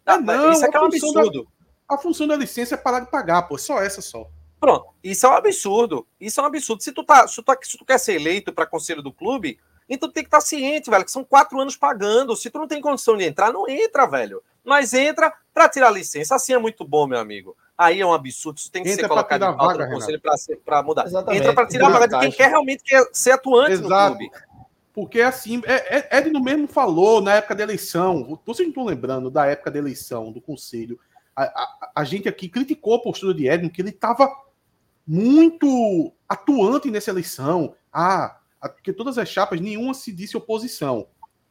É, 0.08 0.18
não, 0.18 0.52
isso 0.52 0.66
é, 0.66 0.70
é 0.74 0.80
um 0.80 0.86
absurdo. 0.86 1.44
Da, 1.44 1.96
a 1.96 1.98
função 2.00 2.26
da 2.26 2.36
licença 2.36 2.74
é 2.74 2.78
parar 2.78 3.02
de 3.02 3.12
pagar, 3.12 3.44
pô. 3.44 3.60
Só 3.60 3.80
essa 3.80 4.02
só. 4.02 4.28
Pronto. 4.62 4.94
Isso 5.04 5.26
é 5.26 5.30
um 5.30 5.34
absurdo. 5.34 6.08
Isso 6.20 6.40
é 6.40 6.44
um 6.44 6.46
absurdo. 6.46 6.84
Se 6.84 6.92
tu, 6.92 7.04
tá, 7.04 7.28
se 7.28 7.36
tu, 7.36 7.42
tá, 7.42 7.58
se 7.60 7.76
tu 7.80 7.84
quer 7.84 7.98
ser 7.98 8.14
eleito 8.14 8.54
para 8.54 8.68
conselho 8.68 9.02
do 9.02 9.12
clube, 9.12 9.60
então 9.90 10.08
tu 10.08 10.14
tem 10.14 10.24
que 10.24 10.28
estar 10.28 10.38
tá 10.38 10.46
ciente, 10.46 10.88
velho, 10.88 11.04
que 11.04 11.12
são 11.12 11.24
quatro 11.24 11.60
anos 11.60 11.76
pagando. 11.76 12.36
Se 12.36 12.48
tu 12.52 12.60
não 12.60 12.68
tem 12.68 12.80
condição 12.80 13.18
de 13.18 13.26
entrar, 13.26 13.52
não 13.52 13.68
entra, 13.68 14.06
velho. 14.06 14.44
Mas 14.64 14.94
entra 14.94 15.34
para 15.52 15.68
tirar 15.68 15.88
a 15.88 15.92
licença. 15.92 16.36
Assim 16.36 16.54
é 16.54 16.60
muito 16.60 16.86
bom, 16.86 17.08
meu 17.08 17.18
amigo. 17.18 17.58
Aí 17.76 18.00
é 18.00 18.06
um 18.06 18.14
absurdo. 18.14 18.60
Isso 18.60 18.72
tem 18.72 18.84
que 18.84 18.90
entra 18.90 19.06
ser 19.06 19.10
colocado 19.10 19.44
em 19.44 19.58
pauta 19.58 19.84
no 19.84 19.92
conselho 19.92 20.22
para 20.64 20.84
mudar. 20.84 21.08
Exatamente. 21.08 21.42
Entra 21.42 21.54
para 21.56 21.68
tirar 21.68 21.88
a 21.88 21.90
vaga 21.90 22.08
de 22.08 22.20
quem 22.20 22.32
quer 22.32 22.50
realmente 22.50 22.84
quer 22.84 23.04
ser 23.12 23.32
atuante 23.32 23.72
Exato. 23.72 24.14
no 24.14 24.30
clube. 24.30 24.32
Porque 24.94 25.22
assim, 25.22 25.60
é, 25.66 25.98
é, 25.98 26.18
Edno 26.20 26.40
mesmo 26.40 26.68
falou 26.68 27.20
na 27.20 27.36
época 27.36 27.56
da 27.56 27.64
eleição, 27.64 28.40
vocês 28.46 28.68
não 28.68 28.72
estão 28.72 28.86
lembrando 28.86 29.32
da 29.32 29.48
época 29.48 29.72
da 29.72 29.80
eleição, 29.80 30.32
do 30.32 30.42
conselho, 30.42 31.00
a, 31.36 31.44
a, 31.44 31.92
a 31.96 32.04
gente 32.04 32.28
aqui 32.28 32.50
criticou 32.50 32.96
a 32.96 33.02
postura 33.02 33.34
de 33.34 33.48
Edno, 33.48 33.70
que 33.70 33.82
ele 33.82 33.90
estava 33.90 34.30
muito 35.08 36.14
atuante 36.28 36.90
nessa 36.90 37.12
eleição. 37.12 37.76
Ah, 37.92 38.40
porque 38.60 38.94
todas 38.94 39.18
as 39.18 39.28
chapas, 39.28 39.60
nenhuma 39.60 39.94
se 39.94 40.12
disse 40.12 40.38
oposição. 40.38 41.08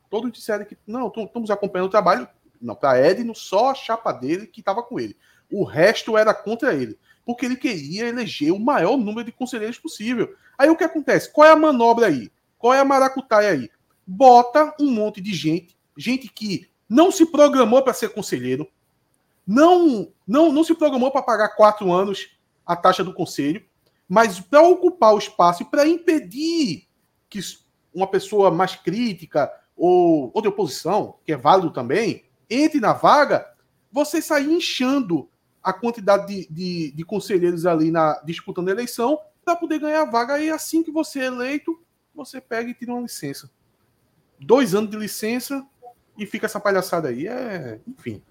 Todos 0.09 0.33
disseram 0.33 0.65
que 0.65 0.77
não, 0.87 1.09
estamos 1.09 1.51
acompanhando 1.51 1.89
o 1.89 1.91
trabalho. 1.91 2.29
Não, 2.61 2.75
para 2.75 3.01
Edno, 3.01 3.35
só 3.35 3.71
a 3.71 3.75
chapa 3.75 4.13
dele 4.13 4.47
que 4.47 4.61
estava 4.61 4.83
com 4.83 4.99
ele. 5.01 5.17
O 5.51 5.65
resto 5.65 6.17
era 6.17 6.35
contra 6.35 6.75
ele, 6.75 6.99
porque 7.25 7.47
ele 7.47 7.57
queria 7.57 8.07
eleger 8.07 8.53
o 8.53 8.61
maior 8.61 8.97
número 8.97 9.25
de 9.25 9.33
conselheiros 9.33 9.79
possível. 9.79 10.35
Aí 10.59 10.69
o 10.69 10.77
que 10.77 10.85
acontece? 10.85 11.33
Qual 11.33 11.47
é 11.47 11.53
a 11.53 11.57
manobra 11.57 12.07
aí? 12.07 12.31
Qual 12.59 12.75
é 12.75 12.81
a 12.81 12.85
maracutaia 12.85 13.51
aí? 13.51 13.71
Bota 14.07 14.75
um 14.79 14.91
monte 14.91 15.21
de 15.21 15.33
gente, 15.33 15.77
gente 15.97 16.29
que 16.29 16.69
não 16.89 17.11
se 17.11 17.25
programou 17.25 17.83
para 17.83 17.95
ser 17.95 18.11
conselheiro, 18.11 18.69
não, 19.47 20.13
não, 20.27 20.53
não 20.53 20.63
se 20.63 20.75
programou 20.75 21.11
para 21.11 21.23
pagar 21.23 21.57
quatro 21.57 21.93
anos 21.93 22.37
a 22.71 22.77
taxa 22.77 23.03
do 23.03 23.13
conselho, 23.13 23.65
mas 24.09 24.39
para 24.39 24.63
ocupar 24.63 25.13
o 25.13 25.19
espaço 25.19 25.65
e 25.65 25.67
para 25.67 25.89
impedir 25.89 26.87
que 27.29 27.41
uma 27.93 28.07
pessoa 28.07 28.49
mais 28.49 28.77
crítica 28.77 29.53
ou, 29.77 30.31
ou 30.33 30.41
de 30.41 30.47
oposição, 30.47 31.17
que 31.25 31.33
é 31.33 31.37
válido 31.37 31.73
também, 31.73 32.25
entre 32.49 32.79
na 32.79 32.93
vaga, 32.93 33.45
você 33.91 34.23
sair 34.23 34.53
inchando 34.53 35.29
a 35.61 35.73
quantidade 35.73 36.27
de, 36.29 36.49
de, 36.49 36.93
de 36.93 37.05
conselheiros 37.05 37.67
ali 37.67 37.91
na, 37.91 38.21
disputando 38.25 38.69
a 38.69 38.73
eleição 38.73 39.19
para 39.45 39.57
poder 39.57 39.81
ganhar 39.81 40.03
a 40.03 40.11
vaga. 40.11 40.39
E 40.39 40.49
assim 40.49 40.85
que 40.85 40.93
você 40.93 41.23
é 41.23 41.27
eleito, 41.27 41.83
você 42.15 42.41
pega 42.41 42.71
e 42.71 42.75
tira 42.75 42.93
uma 42.93 43.03
licença. 43.03 43.51
Dois 44.39 44.77
anos 44.77 44.91
de 44.91 44.97
licença 44.97 45.67
e 46.17 46.25
fica 46.25 46.47
essa 46.47 46.61
palhaçada 46.61 47.09
aí. 47.09 47.27
É, 47.27 47.81
enfim. 47.85 48.23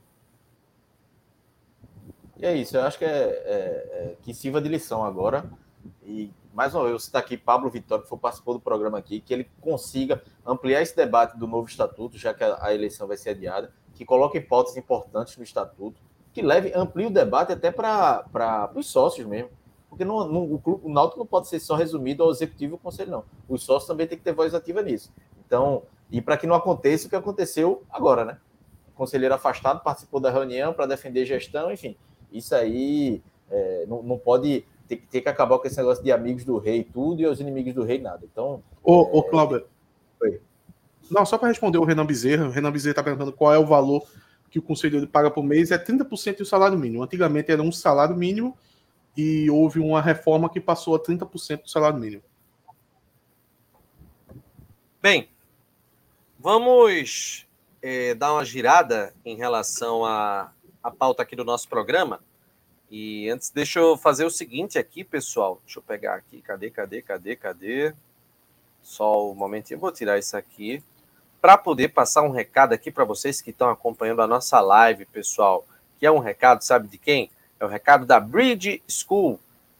E 2.40 2.46
é 2.46 2.56
isso, 2.56 2.78
eu 2.78 2.84
acho 2.84 2.98
que 2.98 3.04
é, 3.04 3.10
é, 3.10 3.52
é 3.52 4.16
que 4.24 4.34
sirva 4.34 4.62
de 4.62 4.70
lição 4.70 5.04
agora. 5.04 5.44
E 6.04 6.32
mais 6.54 6.74
uma 6.74 6.84
vez, 6.84 6.94
eu 6.94 7.00
citar 7.00 7.22
aqui 7.22 7.36
Pablo 7.38 7.70
Vitório, 7.70 8.04
que 8.04 8.10
foi 8.10 8.18
participou 8.18 8.54
do 8.54 8.62
programa 8.62 8.98
aqui, 8.98 9.20
que 9.20 9.34
ele 9.34 9.50
consiga 9.60 10.24
ampliar 10.46 10.82
esse 10.82 10.96
debate 10.96 11.38
do 11.38 11.46
novo 11.46 11.68
estatuto, 11.68 12.18
já 12.18 12.34
que 12.34 12.42
a, 12.42 12.58
a 12.62 12.74
eleição 12.74 13.08
vai 13.08 13.18
ser 13.18 13.32
adiada, 13.32 13.74
que 13.94 14.06
coloque 14.06 14.38
hipóteses 14.38 14.78
importantes 14.78 15.36
no 15.36 15.44
estatuto, 15.44 16.02
que 16.32 16.42
leve, 16.42 16.72
amplie 16.74 17.08
o 17.08 17.10
debate 17.10 17.52
até 17.52 17.72
para 17.72 18.72
os 18.74 18.88
sócios 18.88 19.28
mesmo. 19.28 19.50
Porque 19.90 20.06
não, 20.06 20.18
o, 20.54 20.60
clube, 20.60 20.86
o 20.86 20.90
Náutico 20.90 21.20
não 21.20 21.26
pode 21.26 21.50
ser 21.50 21.60
só 21.60 21.76
resumido 21.76 22.24
ao 22.24 22.32
executivo 22.32 22.74
e 22.74 22.76
ao 22.76 22.80
conselho, 22.80 23.12
não. 23.12 23.26
Os 23.50 23.64
sócios 23.64 23.88
também 23.88 24.08
têm 24.08 24.18
que 24.18 24.24
ter 24.24 24.32
voz 24.32 24.54
ativa 24.54 24.82
nisso. 24.82 25.12
Então, 25.46 25.84
e 26.10 26.22
para 26.22 26.38
que 26.38 26.48
não 26.48 26.56
aconteça 26.56 27.08
o 27.08 27.10
que 27.10 27.16
aconteceu 27.16 27.84
agora, 27.90 28.24
né? 28.24 28.38
O 28.90 28.92
conselheiro 28.94 29.34
afastado 29.34 29.82
participou 29.82 30.20
da 30.20 30.30
reunião 30.30 30.74
para 30.74 30.86
defender 30.86 31.26
gestão, 31.26 31.72
enfim. 31.72 31.98
Isso 32.32 32.54
aí 32.56 33.22
é, 33.50 33.86
não, 33.88 34.04
não 34.04 34.18
pode 34.18 34.66
ter, 34.88 34.98
ter, 35.10 35.22
que 35.22 35.30
acabar 35.30 35.60
com 35.60 35.68
esse 35.68 35.78
negócio 35.78 36.04
de 36.04 36.12
amigos 36.12 36.44
do 36.44 36.58
rei 36.58 36.84
tudo 36.84 37.22
e 37.22 37.26
os 37.26 37.40
inimigos 37.40 37.74
do 37.74 37.84
rei 37.84 38.00
nada. 38.00 38.22
Então. 38.24 38.64
Ô, 38.84 39.02
é... 39.02 39.10
ô 39.18 39.24
Cláudio. 39.24 39.66
Oi. 40.22 40.42
Não, 41.10 41.26
só 41.26 41.38
para 41.38 41.48
responder 41.48 41.78
o 41.78 41.84
Renan 41.84 42.06
Bezerra. 42.06 42.48
O 42.48 42.52
Renan 42.52 42.72
Bezerra 42.72 42.92
está 42.92 43.04
perguntando 43.04 43.34
qual 43.34 43.54
é 43.54 43.58
o 43.58 43.66
valor 43.66 44.04
que 44.50 44.60
o 44.60 44.62
conselheiro 44.62 45.08
paga 45.08 45.32
por 45.32 45.44
mês. 45.44 45.72
É 45.72 45.78
30% 45.78 46.38
do 46.38 46.46
salário 46.46 46.78
mínimo. 46.78 47.04
Antigamente 47.04 47.52
era 47.52 47.62
um 47.62 47.72
salário 47.72 48.16
mínimo 48.16 48.58
e 49.18 49.50
houve 49.50 49.80
uma 49.80 50.02
reforma 50.02 50.50
que 50.50 50.60
passou 50.60 50.96
a 50.96 51.00
30% 51.00 51.64
do 51.64 51.70
salário 51.70 52.00
mínimo. 52.00 52.24
Bem, 55.02 55.30
vamos 56.38 57.48
é, 57.82 58.14
dar 58.14 58.34
uma 58.34 58.44
girada 58.44 59.14
em 59.24 59.36
relação 59.36 60.06
à, 60.06 60.52
à 60.84 60.92
pauta 60.92 61.24
aqui 61.24 61.36
do 61.36 61.44
nosso 61.44 61.68
programa. 61.68 62.20
E 62.90 63.30
antes, 63.30 63.52
deixa 63.52 63.80
eu 63.80 63.98
fazer 63.98 64.26
o 64.26 64.32
seguinte 64.32 64.80
aqui, 64.80 65.04
pessoal. 65.04 65.60
Deixa 65.66 65.80
eu 65.80 65.84
pegar 65.84 66.16
aqui. 66.16 66.42
Cadê, 66.42 66.72
cadê, 66.72 67.02
cadê, 67.02 67.36
cadê? 67.36 67.94
Só 68.82 69.32
um 69.32 69.36
momentinho. 69.36 69.78
Eu 69.78 69.82
vou 69.82 69.92
tirar 69.92 70.18
isso 70.18 70.36
aqui 70.36 70.84
para 71.40 71.58
poder 71.58 71.90
passar 71.90 72.24
um 72.24 72.32
recado 72.32 72.74
aqui 72.74 72.92
para 72.92 73.06
vocês 73.06 73.42
que 73.42 73.52
estão 73.52 73.70
acompanhando 73.70 74.22
a 74.22 74.28
nossa 74.28 74.60
live, 74.60 75.06
pessoal. 75.06 75.66
Que 76.00 76.06
é 76.06 76.12
um 76.12 76.20
recado, 76.20 76.64
sabe 76.64 76.88
de 76.88 76.98
quem? 76.98 77.30
É 77.60 77.66
o 77.66 77.68
recado 77.68 78.06
da 78.06 78.20
Bridge 78.20 78.82
School. 78.88 79.40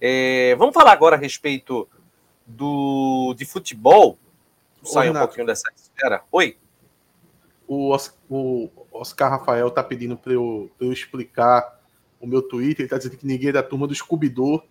É, 0.00 0.56
vamos 0.56 0.72
falar 0.72 0.92
agora 0.92 1.14
a 1.14 1.18
respeito 1.18 1.86
do, 2.46 3.34
de 3.36 3.44
futebol 3.44 4.16
sair 4.82 5.10
um 5.10 5.12
pouquinho 5.12 5.44
dessa 5.44 5.70
esfera. 5.76 6.22
Oi. 6.32 6.56
O, 7.68 7.94
o 8.30 8.70
Oscar 8.92 9.30
Rafael 9.30 9.70
tá 9.70 9.84
pedindo 9.84 10.16
para 10.16 10.32
eu, 10.32 10.70
eu, 10.80 10.90
explicar 10.90 11.78
o 12.18 12.26
meu 12.26 12.40
Twitter. 12.40 12.84
Ele 12.84 12.88
tá 12.88 12.96
dizendo 12.96 13.18
que 13.18 13.26
ninguém 13.26 13.50
é 13.50 13.52
da 13.52 13.62
turma 13.62 13.86
do 13.86 13.94
Scooby-Doo 13.94 14.64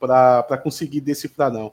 para 0.00 0.58
conseguir 0.58 1.00
decifrar, 1.00 1.52
não. 1.52 1.72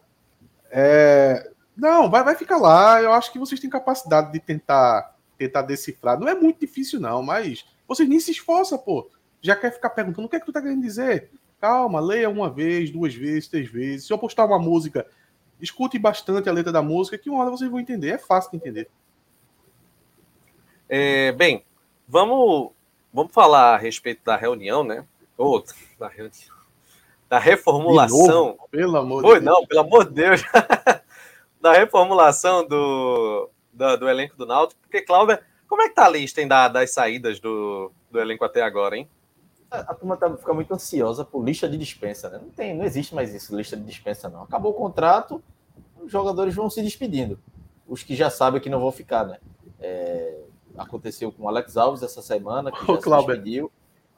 É, 0.72 1.52
não, 1.76 2.10
vai, 2.10 2.24
vai 2.24 2.36
ficar 2.36 2.58
lá. 2.58 3.02
Eu 3.02 3.12
acho 3.14 3.32
que 3.32 3.38
vocês 3.38 3.60
têm 3.60 3.70
capacidade 3.70 4.32
de 4.32 4.40
tentar, 4.40 5.16
tentar 5.38 5.62
decifrar. 5.62 6.20
Não 6.20 6.28
é 6.28 6.34
muito 6.34 6.60
difícil, 6.60 7.00
não, 7.00 7.22
mas 7.22 7.66
vocês 7.88 8.08
nem 8.08 8.20
se 8.20 8.32
esforçam, 8.32 8.78
pô. 8.78 9.10
Já 9.42 9.56
quer 9.56 9.72
ficar 9.72 9.90
perguntando 9.90 10.28
o 10.28 10.30
que 10.30 10.36
é 10.36 10.40
que 10.40 10.46
tu 10.46 10.54
tá 10.54 10.62
querendo 10.62 10.82
dizer? 10.82 11.30
Calma, 11.60 12.00
leia 12.00 12.30
uma 12.30 12.50
vez, 12.50 12.90
duas 12.90 13.14
vezes, 13.14 13.48
três 13.48 13.70
vezes. 13.70 14.08
Se 14.08 14.14
eu 14.14 14.18
postar 14.18 14.46
uma 14.46 14.58
música 14.58 15.06
escute 15.62 16.00
bastante 16.00 16.50
a 16.50 16.52
letra 16.52 16.72
da 16.72 16.82
música, 16.82 17.18
que 17.18 17.30
uma 17.30 17.42
hora 17.42 17.52
vocês 17.52 17.70
vão 17.70 17.80
entender. 17.80 18.10
É 18.10 18.18
fácil 18.18 18.52
de 18.52 18.58
entender. 18.58 18.90
É, 20.90 21.32
bem, 21.32 21.64
vamos, 22.08 22.72
vamos 23.14 23.32
falar 23.32 23.76
a 23.76 23.78
respeito 23.78 24.24
da 24.26 24.36
reunião, 24.36 24.84
né? 24.84 25.06
Ou 25.38 25.64
da 26.00 26.08
reunião. 26.08 26.61
Da 27.32 27.40
reformulação. 27.40 28.28
Novo, 28.28 28.68
pelo 28.70 28.98
amor 28.98 29.24
de 29.24 29.30
Deus. 29.30 29.44
Não, 29.46 29.66
pelo 29.66 29.80
amor 29.80 30.04
de 30.04 30.12
Deus. 30.12 30.44
da 31.62 31.72
reformulação 31.72 32.68
do, 32.68 33.50
do, 33.72 33.96
do, 33.96 34.10
elenco 34.10 34.36
do 34.36 34.46
Náutico, 34.46 34.82
porque, 34.82 35.02
Cláudio, 35.02 35.40
como 35.66 35.82
é 35.82 35.88
que 35.88 35.96
tá 35.96 36.08
a 36.08 36.10
lista 36.10 36.42
hein, 36.42 36.48
da, 36.50 36.68
das 36.68 36.94
saídas 36.94 37.40
do, 37.40 37.90
do 38.12 38.20
elenco 38.20 38.44
até 38.44 38.62
agora, 38.62 38.98
hein? 38.98 39.10
A, 39.72 39.78
a 39.80 39.94
turma 39.94 40.18
tá, 40.18 40.30
fica 40.36 40.54
muito 40.54 40.74
ansiosa 40.74 41.24
por 41.24 41.42
lista 41.42 41.70
de 41.70 41.78
dispensa, 41.78 42.30
né? 42.30 42.38
Não, 42.38 42.50
tem, 42.50 42.76
não 42.76 42.84
existe 42.84 43.16
mais 43.16 43.34
isso, 43.34 43.56
lista 43.56 43.78
de 43.78 43.84
dispensa, 43.86 44.28
não. 44.28 44.44
Acabou 44.44 44.72
o 44.74 44.76
contrato, 44.76 45.42
os 46.04 46.12
jogadores 46.12 46.54
vão 46.54 46.70
se 46.70 46.82
despedindo. 46.82 47.40
Os 47.88 48.04
que 48.04 48.14
já 48.14 48.30
sabem 48.30 48.60
que 48.60 48.70
não 48.70 48.82
vão 48.82 48.92
ficar, 48.92 49.24
né? 49.24 49.38
É, 49.80 50.38
aconteceu 50.78 51.32
com 51.32 51.44
o 51.44 51.48
Alex 51.48 51.78
Alves 51.78 52.04
essa 52.04 52.22
semana, 52.22 52.74
que 52.74 52.92
Ô, 52.92 52.96
já 52.96 53.02
Cláudio, 53.02 53.30
se 53.30 53.38
despediu. 53.38 53.72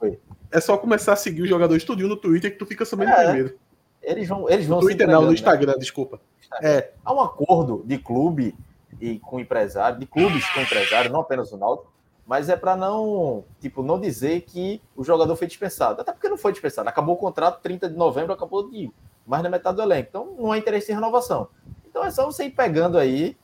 Foi. 0.04 0.20
É 0.52 0.60
só 0.60 0.76
começar 0.76 1.14
a 1.14 1.16
seguir 1.16 1.42
os 1.42 1.48
jogadores 1.48 1.82
tudinho 1.84 2.08
no 2.08 2.16
Twitter 2.16 2.52
que 2.52 2.58
tu 2.58 2.66
fica 2.66 2.84
sabendo 2.84 3.10
é, 3.10 3.24
primeiro. 3.24 3.58
Eles 4.02 4.28
vão, 4.28 4.48
eles 4.48 4.66
vão 4.66 4.80
no 4.80 4.86
Twitter 4.86 5.08
não, 5.08 5.22
no 5.22 5.28
né? 5.28 5.34
Instagram, 5.34 5.72
né? 5.72 5.78
desculpa. 5.78 6.20
É. 6.62 6.90
Há 7.04 7.12
um 7.12 7.20
acordo 7.20 7.82
de 7.86 7.98
clube 7.98 8.54
e 9.00 9.18
com 9.18 9.40
empresário, 9.40 9.98
de 9.98 10.06
clubes 10.06 10.48
com 10.52 10.60
empresário, 10.60 11.10
não 11.10 11.20
apenas 11.20 11.50
o 11.52 11.56
Náutico, 11.56 11.92
mas 12.26 12.48
é 12.48 12.56
para 12.56 12.76
não, 12.76 13.44
tipo, 13.60 13.82
não 13.82 13.98
dizer 13.98 14.42
que 14.42 14.80
o 14.94 15.02
jogador 15.02 15.34
foi 15.36 15.46
dispensado. 15.46 16.02
Até 16.02 16.12
porque 16.12 16.28
não 16.28 16.38
foi 16.38 16.52
dispensado. 16.52 16.88
Acabou 16.88 17.14
o 17.14 17.18
contrato 17.18 17.60
30 17.62 17.88
de 17.88 17.96
novembro, 17.96 18.32
acabou 18.32 18.70
de 18.70 18.90
mais 19.26 19.42
da 19.42 19.50
metade 19.50 19.76
do 19.76 19.82
elenco. 19.82 20.08
Então 20.10 20.34
não 20.38 20.52
há 20.52 20.58
interesse 20.58 20.92
em 20.92 20.94
renovação. 20.94 21.48
Então 21.88 22.04
é 22.04 22.10
só 22.10 22.26
você 22.26 22.44
ir 22.44 22.50
pegando 22.50 22.98
aí, 22.98 23.36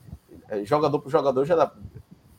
é, 0.47 0.63
jogador 0.63 0.99
por 0.99 1.09
jogador, 1.09 1.43
já 1.45 1.55
dá 1.55 1.71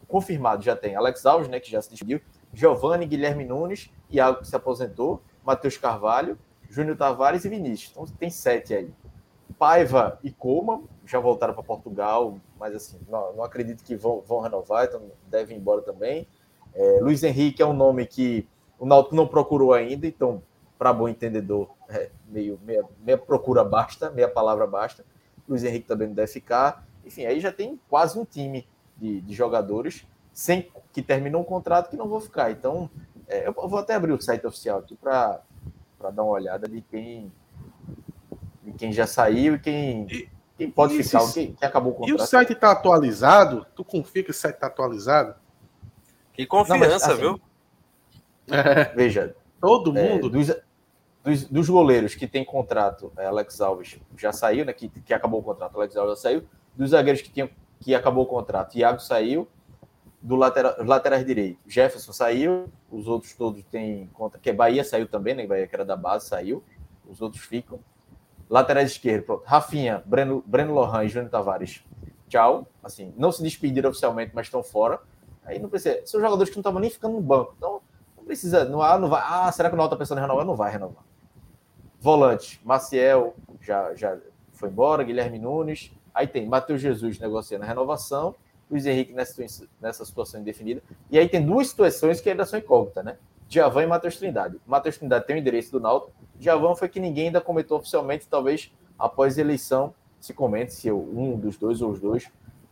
confirmado, 0.08 0.62
já 0.62 0.76
tem 0.76 0.94
Alex 0.94 1.24
Alves, 1.26 1.48
né, 1.48 1.58
que 1.58 1.70
já 1.70 1.80
se 1.80 1.90
despediu, 1.90 2.20
Giovanni, 2.52 3.06
Guilherme 3.06 3.44
Nunes, 3.44 3.90
Iago 4.10 4.40
que 4.40 4.48
se 4.48 4.54
aposentou, 4.54 5.22
Matheus 5.44 5.76
Carvalho, 5.76 6.38
Júnior 6.68 6.96
Tavares 6.96 7.44
e 7.44 7.48
Vinícius. 7.48 7.90
Então 7.92 8.06
tem 8.18 8.30
sete 8.30 8.74
aí. 8.74 8.90
Paiva 9.58 10.18
e 10.22 10.30
Coma 10.30 10.82
já 11.06 11.20
voltaram 11.20 11.54
para 11.54 11.62
Portugal, 11.62 12.38
mas 12.58 12.74
assim, 12.74 12.98
não, 13.08 13.34
não 13.34 13.44
acredito 13.44 13.84
que 13.84 13.94
vão, 13.94 14.20
vão, 14.20 14.40
renovar, 14.40 14.86
então 14.86 15.02
devem 15.28 15.56
ir 15.56 15.60
embora 15.60 15.82
também. 15.82 16.26
É, 16.74 16.98
Luiz 17.00 17.22
Henrique 17.22 17.62
é 17.62 17.66
um 17.66 17.72
nome 17.72 18.06
que 18.06 18.48
o 18.78 18.86
Náutico 18.86 19.14
não 19.14 19.26
procurou 19.26 19.72
ainda, 19.72 20.06
então, 20.06 20.42
para 20.78 20.92
bom 20.92 21.08
entendedor, 21.08 21.70
é, 21.88 22.10
meio, 22.26 22.58
meia, 22.64 22.84
meia 23.04 23.18
procura 23.18 23.62
basta, 23.62 24.10
meia 24.10 24.28
palavra 24.28 24.66
basta. 24.66 25.04
Luiz 25.48 25.62
Henrique 25.62 25.86
também 25.86 26.08
não 26.08 26.14
deve 26.14 26.32
ficar. 26.32 26.86
Enfim, 27.04 27.26
aí 27.26 27.38
já 27.38 27.52
tem 27.52 27.78
quase 27.88 28.18
um 28.18 28.24
time 28.24 28.66
de, 28.96 29.20
de 29.20 29.34
jogadores 29.34 30.06
sem 30.32 30.70
que 30.92 31.02
terminou 31.02 31.42
um 31.42 31.44
contrato 31.44 31.90
que 31.90 31.96
não 31.96 32.08
vão 32.08 32.20
ficar. 32.20 32.50
Então, 32.50 32.90
é, 33.28 33.46
eu 33.46 33.52
vou 33.52 33.78
até 33.78 33.94
abrir 33.94 34.12
o 34.12 34.20
site 34.20 34.46
oficial 34.46 34.78
aqui 34.78 34.96
para 34.96 35.40
dar 36.00 36.22
uma 36.22 36.32
olhada 36.32 36.68
de 36.68 36.80
quem, 36.82 37.32
de 38.62 38.72
quem 38.72 38.92
já 38.92 39.06
saiu 39.06 39.54
e 39.54 39.58
quem, 39.58 40.06
e, 40.10 40.28
quem 40.56 40.70
pode 40.70 40.98
e 40.98 41.02
ficar, 41.02 41.20
quem, 41.32 41.52
quem, 41.52 41.68
acabou 41.68 41.92
o 41.92 41.94
contrato. 41.96 42.10
E 42.10 42.22
o 42.22 42.26
site 42.26 42.52
está 42.52 42.72
atualizado? 42.72 43.66
Tu 43.74 43.84
confia 43.84 44.22
que 44.22 44.30
o 44.30 44.34
site 44.34 44.54
está 44.54 44.66
atualizado? 44.66 45.34
Que 46.32 46.46
confiança, 46.46 46.78
não, 46.78 46.90
mas, 46.90 47.02
assim, 47.02 47.20
viu? 47.20 47.40
É, 48.48 48.92
veja. 48.94 49.36
Todo 49.60 49.96
é, 49.96 50.02
mundo. 50.02 50.28
Dos, 50.28 50.48
dos, 51.22 51.44
dos, 51.44 51.68
goleiros 51.70 52.16
que 52.16 52.26
tem 52.26 52.44
contrato, 52.44 53.12
é, 53.16 53.26
Alex 53.26 53.60
Alves 53.60 54.00
já 54.18 54.32
saiu, 54.32 54.64
né? 54.64 54.72
Que, 54.72 54.88
que 54.88 55.14
acabou 55.14 55.40
o 55.40 55.42
contrato, 55.42 55.76
Alex 55.76 55.96
Alves 55.96 56.18
já 56.18 56.22
saiu. 56.22 56.42
Dos 56.74 56.90
zagueiros 56.90 57.22
que, 57.22 57.30
tinham, 57.30 57.48
que 57.80 57.94
acabou 57.94 58.24
o 58.24 58.26
contrato, 58.26 58.76
Iago 58.76 58.98
saiu 58.98 59.48
do 60.22 60.36
lateral, 60.36 60.76
laterais 60.78 61.26
direito. 61.26 61.58
Jefferson 61.66 62.12
saiu, 62.12 62.72
os 62.90 63.08
outros 63.08 63.34
todos 63.34 63.62
têm 63.64 64.08
conta, 64.14 64.38
que 64.38 64.48
é 64.48 64.52
Bahia 64.52 64.84
saiu 64.84 65.08
também, 65.08 65.34
né? 65.34 65.46
Bahia 65.46 65.66
que 65.66 65.74
era 65.74 65.84
da 65.84 65.96
base, 65.96 66.28
saiu. 66.28 66.62
Os 67.08 67.20
outros 67.20 67.42
ficam. 67.42 67.80
Laterais 68.48 68.92
esquerdo, 68.92 69.24
pronto. 69.24 69.42
Rafinha, 69.44 70.02
Breno, 70.06 70.42
Breno 70.46 70.72
Lohan 70.72 71.04
e 71.04 71.08
Júnior 71.08 71.30
Tavares. 71.30 71.84
Tchau. 72.28 72.66
Assim, 72.82 73.12
não 73.16 73.32
se 73.32 73.42
despediram 73.42 73.90
oficialmente, 73.90 74.30
mas 74.34 74.46
estão 74.46 74.62
fora. 74.62 75.00
Aí 75.44 75.58
não 75.58 75.68
precisa. 75.68 76.00
São 76.06 76.20
jogadores 76.20 76.50
que 76.50 76.56
não 76.56 76.60
estavam 76.60 76.80
nem 76.80 76.90
ficando 76.90 77.14
no 77.14 77.20
banco. 77.20 77.54
Então, 77.56 77.80
não 78.16 78.24
precisa. 78.24 78.64
Não, 78.64 78.80
ah, 78.80 78.98
não 78.98 79.08
vai. 79.08 79.22
Ah, 79.24 79.50
será 79.50 79.68
que 79.68 79.74
o 79.74 79.76
Náutico 79.76 79.94
está 79.94 80.04
pensando 80.04 80.18
em 80.18 80.22
renovar? 80.22 80.46
Não 80.46 80.54
vai 80.54 80.70
renovar. 80.70 81.02
Volante, 81.98 82.60
Maciel 82.64 83.34
já, 83.60 83.94
já 83.94 84.18
foi 84.52 84.68
embora, 84.68 85.02
Guilherme 85.02 85.38
Nunes. 85.38 85.92
Aí 86.14 86.26
tem 86.26 86.46
Matheus 86.46 86.80
Jesus 86.80 87.18
negociando 87.18 87.64
a 87.64 87.66
renovação 87.66 88.34
Luiz 88.72 88.86
Henrique 88.86 89.12
nessa, 89.12 89.44
nessa 89.80 90.04
situação 90.04 90.40
indefinida. 90.40 90.82
E 91.10 91.18
aí 91.18 91.28
tem 91.28 91.44
duas 91.44 91.68
situações 91.68 92.20
que 92.20 92.30
ainda 92.30 92.46
são 92.46 92.58
incógnitas, 92.58 93.04
né? 93.04 93.18
Javan 93.48 93.82
e 93.82 93.86
Matheus 93.86 94.16
Trindade. 94.16 94.58
Matheus 94.66 94.96
Trindade 94.96 95.26
tem 95.26 95.36
o 95.36 95.38
endereço 95.38 95.70
do 95.72 95.78
Náutico. 95.78 96.12
Javan 96.40 96.74
foi 96.74 96.88
que 96.88 96.98
ninguém 96.98 97.26
ainda 97.26 97.40
comentou 97.40 97.78
oficialmente, 97.78 98.26
talvez 98.26 98.72
após 98.98 99.36
a 99.36 99.42
eleição 99.42 99.94
se 100.18 100.32
comente 100.32 100.72
se 100.72 100.90
um 100.90 101.36
dos 101.36 101.58
dois 101.58 101.82
ou 101.82 101.90
os 101.90 102.00
dois 102.00 102.30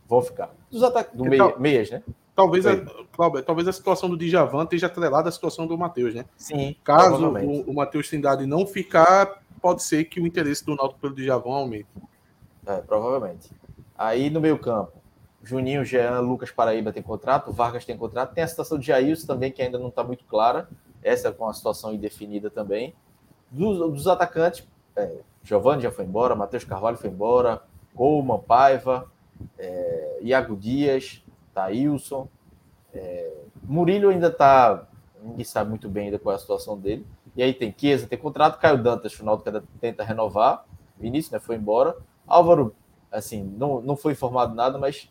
vão 0.09 0.23
ficar. 0.23 0.49
Dos 0.71 0.81
ataques 0.81 1.15
do 1.15 1.23
meia, 1.23 1.55
meias, 1.57 1.91
né? 1.91 2.01
Talvez 2.35 2.65
a, 2.65 2.77
Cláudio, 3.11 3.43
talvez 3.43 3.67
a 3.67 3.73
situação 3.73 4.09
do 4.09 4.17
Djavan 4.17 4.63
esteja 4.63 4.87
atrelada 4.87 5.29
à 5.29 5.31
situação 5.31 5.67
do 5.67 5.77
Matheus, 5.77 6.15
né? 6.15 6.25
Sim. 6.35 6.75
Caso 6.83 7.27
o, 7.27 7.69
o 7.69 7.73
Matheus 7.75 8.09
Trindade 8.09 8.47
não 8.47 8.65
ficar, 8.65 9.43
pode 9.61 9.83
ser 9.83 10.05
que 10.05 10.19
o 10.19 10.25
interesse 10.25 10.65
do 10.65 10.75
Náutico 10.75 10.99
pelo 10.99 11.13
Djavan 11.13 11.53
aumente. 11.53 11.87
É, 12.65 12.77
provavelmente. 12.77 13.51
Aí 13.95 14.31
no 14.31 14.41
meio 14.41 14.57
campo, 14.57 14.93
Juninho, 15.51 15.83
Jean, 15.83 16.19
Lucas 16.21 16.49
Paraíba 16.49 16.93
tem 16.93 17.03
contrato, 17.03 17.51
Vargas 17.51 17.83
tem 17.85 17.97
contrato. 17.97 18.33
Tem 18.33 18.43
a 18.43 18.47
situação 18.47 18.79
de 18.79 18.87
Jailson 18.87 19.27
também, 19.27 19.51
que 19.51 19.61
ainda 19.61 19.77
não 19.77 19.89
está 19.89 20.03
muito 20.03 20.23
clara. 20.23 20.69
Essa 21.03 21.27
é 21.27 21.31
com 21.31 21.47
a 21.47 21.53
situação 21.53 21.93
indefinida 21.93 22.49
também. 22.49 22.95
Dos, 23.49 23.77
dos 23.77 24.07
atacantes, 24.07 24.65
é, 24.95 25.17
Giovanni 25.43 25.83
já 25.83 25.91
foi 25.91 26.05
embora, 26.05 26.35
Matheus 26.35 26.63
Carvalho 26.63 26.97
foi 26.97 27.09
embora, 27.09 27.61
Coleman, 27.93 28.39
Paiva, 28.39 29.11
é, 29.57 30.19
Iago 30.21 30.55
Dias, 30.55 31.21
Thailson. 31.53 32.29
É, 32.93 33.33
Murilo 33.63 34.09
ainda 34.09 34.27
está. 34.27 34.87
Ninguém 35.21 35.43
sabe 35.43 35.69
muito 35.69 35.89
bem 35.89 36.05
ainda 36.05 36.17
qual 36.17 36.33
é 36.33 36.35
a 36.37 36.39
situação 36.39 36.77
dele. 36.77 37.05
E 37.35 37.43
aí 37.43 37.53
tem 37.53 37.73
Chiesa, 37.77 38.07
tem 38.07 38.17
contrato, 38.17 38.59
Caio 38.59 38.81
Dantas, 38.81 39.13
final 39.13 39.37
que 39.37 39.51
tenta 39.79 40.03
renovar. 40.03 40.65
Vinícius 40.97 41.31
né, 41.31 41.39
foi 41.39 41.55
embora. 41.55 41.95
Álvaro, 42.25 42.73
assim, 43.11 43.43
não, 43.43 43.81
não 43.81 43.95
foi 43.95 44.13
informado 44.13 44.55
nada, 44.55 44.77
mas 44.77 45.09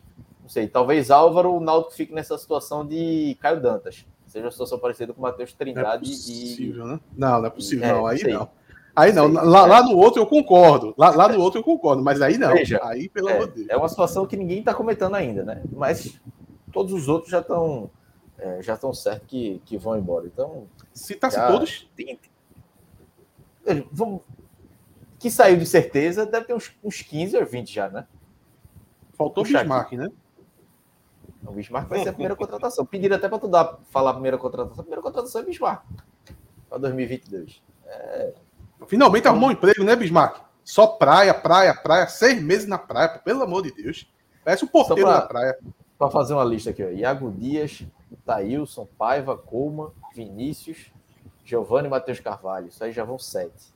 sei, 0.51 0.67
talvez 0.67 1.09
Álvaro, 1.09 1.55
o 1.55 1.59
Náutico 1.61 1.93
fique 1.93 2.13
nessa 2.13 2.37
situação 2.37 2.85
de 2.85 3.37
Caio 3.39 3.61
Dantas. 3.61 4.05
Seja 4.27 4.45
uma 4.45 4.51
situação 4.51 4.77
parecida 4.77 5.13
com 5.13 5.19
o 5.19 5.23
Matheus 5.23 5.53
Trindade 5.53 6.05
é 6.05 6.09
possível, 6.09 6.85
e. 6.85 6.89
Né? 6.89 6.99
Não, 7.15 7.39
não 7.39 7.45
é 7.45 7.49
possível, 7.49 7.85
é, 7.85 7.93
não. 7.93 8.05
Aí 8.05 8.17
sei. 8.17 8.33
não. 8.33 8.49
Aí 8.93 9.13
não, 9.13 9.27
lá, 9.31 9.65
lá, 9.65 9.83
no 9.83 9.97
outro 9.97 10.21
eu 10.21 10.27
concordo. 10.27 10.93
Lá, 10.97 11.11
lá, 11.11 11.29
no 11.29 11.39
outro 11.39 11.59
eu 11.59 11.63
concordo, 11.63 12.03
mas 12.03 12.21
aí 12.21 12.37
não. 12.37 12.51
Veja, 12.51 12.81
aí, 12.83 13.07
pelo 13.07 13.29
é, 13.29 13.33
amor 13.33 13.47
de 13.47 13.55
Deus. 13.55 13.69
É 13.69 13.77
uma 13.77 13.87
situação 13.87 14.25
que 14.25 14.35
ninguém 14.35 14.59
está 14.59 14.73
comentando 14.73 15.15
ainda, 15.15 15.43
né? 15.43 15.63
Mas 15.71 16.19
todos 16.73 16.91
os 16.91 17.07
outros 17.07 17.31
já 17.31 17.39
estão 17.39 17.89
é, 18.37 18.61
já 18.61 18.73
estão 18.73 18.93
certos 18.93 19.27
que, 19.29 19.61
que 19.63 19.77
vão 19.77 19.97
embora. 19.97 20.27
Então. 20.27 20.67
Se 20.93 21.15
tá 21.15 21.31
se 21.31 21.39
todos. 21.47 21.89
Tem, 21.95 22.19
vamos, 23.89 24.21
que 25.17 25.29
saiu 25.29 25.57
de 25.57 25.65
certeza, 25.65 26.25
deve 26.25 26.47
ter 26.47 26.53
uns, 26.53 26.71
uns 26.83 27.01
15 27.01 27.37
ou 27.37 27.45
20 27.45 27.73
já, 27.73 27.89
né? 27.89 28.05
Faltou 29.13 29.43
o 29.43 29.47
Bismarck, 29.47 29.93
né? 29.93 30.09
O 31.45 31.51
Bismarck 31.51 31.89
vai 31.89 32.03
ser 32.03 32.09
a 32.09 32.13
primeira 32.13 32.35
contratação. 32.35 32.85
Pediram 32.85 33.15
até 33.15 33.27
para 33.27 33.39
tu 33.39 33.47
dar, 33.47 33.79
falar 33.89 34.11
a 34.11 34.13
primeira 34.13 34.37
contratação. 34.37 34.79
A 34.79 34.83
primeira 34.83 35.01
contratação 35.01 35.41
é 35.41 35.45
Bismarck. 35.45 35.83
Para 36.69 36.77
2022. 36.77 37.61
É... 37.85 38.33
Finalmente 38.87 39.27
arrumou 39.27 39.49
um 39.49 39.51
emprego, 39.51 39.83
né, 39.83 39.95
Bismarck? 39.95 40.41
Só 40.63 40.87
praia, 40.87 41.33
praia, 41.33 41.73
praia. 41.73 42.07
Seis 42.07 42.41
meses 42.41 42.67
na 42.67 42.77
praia, 42.77 43.09
pelo 43.09 43.43
amor 43.43 43.63
de 43.63 43.71
Deus. 43.71 44.11
Parece 44.43 44.65
um 44.65 44.67
porteiro 44.67 45.03
pra, 45.03 45.19
na 45.19 45.21
praia. 45.21 45.57
Para 45.97 46.09
fazer 46.09 46.33
uma 46.33 46.43
lista 46.43 46.69
aqui, 46.69 46.83
ó. 46.83 46.89
Iago 46.89 47.31
Dias, 47.31 47.83
Thailson, 48.25 48.87
Paiva, 48.97 49.37
Colma, 49.37 49.91
Vinícius, 50.15 50.91
Giovanni 51.43 51.87
e 51.87 51.91
Matheus 51.91 52.19
Carvalho. 52.19 52.67
Isso 52.67 52.83
aí 52.83 52.91
já 52.91 53.03
vão 53.03 53.19
sete. 53.19 53.73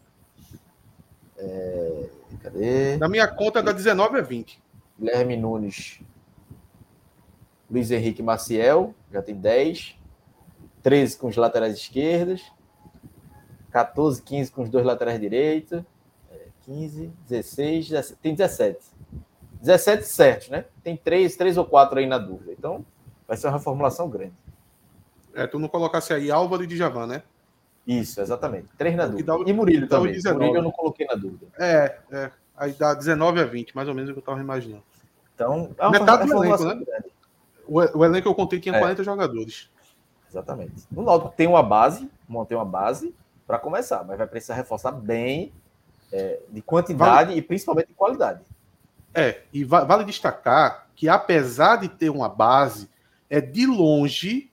É... 1.38 2.10
Cadê? 2.42 2.98
Na 2.98 3.10
minha 3.10 3.28
conta, 3.28 3.62
da 3.62 3.72
19 3.72 4.20
a 4.20 4.22
20. 4.22 4.62
Guilherme 4.98 5.36
Nunes, 5.36 6.00
Luiz 7.76 7.92
Henrique 7.92 8.24
Maciel, 8.24 8.96
já 9.12 9.22
tem 9.22 9.36
10. 9.36 9.98
13 10.82 11.18
com 11.18 11.28
os 11.28 11.36
laterais 11.36 11.76
esquerdos. 11.76 12.42
14, 13.70 14.22
15 14.22 14.50
com 14.50 14.62
os 14.62 14.70
dois 14.70 14.86
laterais 14.86 15.20
direitos. 15.20 15.84
15, 16.62 17.12
16, 17.28 17.90
17, 17.90 18.20
tem 18.22 18.34
17. 18.34 18.80
17 19.62 20.04
certos, 20.06 20.50
né? 20.50 20.64
Tem 20.82 20.96
3, 20.96 21.36
3 21.36 21.58
ou 21.58 21.66
4 21.66 22.00
aí 22.00 22.08
na 22.08 22.18
dúvida. 22.18 22.54
Então, 22.54 22.86
vai 23.28 23.36
ser 23.36 23.48
uma 23.48 23.58
reformulação 23.58 24.10
grande. 24.10 24.34
É, 25.34 25.46
tu 25.46 25.60
não 25.60 25.68
colocasse 25.68 26.14
aí 26.14 26.32
Álvaro 26.32 26.64
e 26.64 26.68
Djavan, 26.68 27.08
né? 27.08 27.24
Isso, 27.86 28.22
exatamente. 28.22 28.70
3 28.78 28.96
na 28.96 29.06
dúvida. 29.06 29.36
E 29.46 29.52
Murilo 29.52 29.88
também. 29.88 30.14
19. 30.14 30.40
Murilo 30.40 30.58
eu 30.60 30.64
não 30.64 30.72
coloquei 30.72 31.06
na 31.06 31.16
dúvida. 31.16 31.48
É, 31.60 31.98
é. 32.10 32.32
Aí 32.56 32.72
dá 32.72 32.94
19 32.94 33.42
a 33.42 33.46
20, 33.46 33.76
mais 33.76 33.90
ou 33.90 33.94
menos 33.94 34.10
o 34.12 34.14
que 34.14 34.20
eu 34.20 34.22
estava 34.22 34.40
imaginando. 34.40 34.84
Então, 35.36 35.76
é 35.78 35.82
uma 35.84 35.92
Metade 35.92 36.30
do 36.30 36.44
elenco, 36.44 36.64
né? 36.64 36.76
Grande. 36.76 37.05
O, 37.68 38.00
o 38.00 38.06
elenco 38.06 38.24
que 38.24 38.28
eu 38.28 38.36
contei 38.36 38.60
tinha 38.60 38.76
é. 38.76 38.80
40 38.80 39.04
jogadores. 39.04 39.70
Exatamente. 40.30 40.74
O 40.94 41.02
Náutico 41.02 41.34
tem 41.36 41.48
uma 41.48 41.64
base, 41.64 42.10
montei 42.28 42.58
uma 42.58 42.66
base 42.66 43.16
para 43.48 43.58
começar, 43.58 44.04
mas 44.04 44.18
vai 44.18 44.28
precisar 44.28 44.56
reforçar 44.56 44.92
bem 44.92 45.54
é, 46.12 46.40
de 46.50 46.62
quantidade 46.62 47.30
Vale. 47.30 47.40
e 47.40 47.42
principalmente 47.42 47.88
de 47.88 47.94
qualidade. 47.94 48.42
É, 49.14 49.44
e 49.54 49.64
vale 49.64 50.04
destacar 50.04 50.88
que 50.94 51.08
apesar 51.08 51.78
de 51.78 51.88
ter 51.88 52.10
uma 52.10 52.28
base, 52.28 52.90
é 53.30 53.40
de 53.40 53.66
longe, 53.66 54.52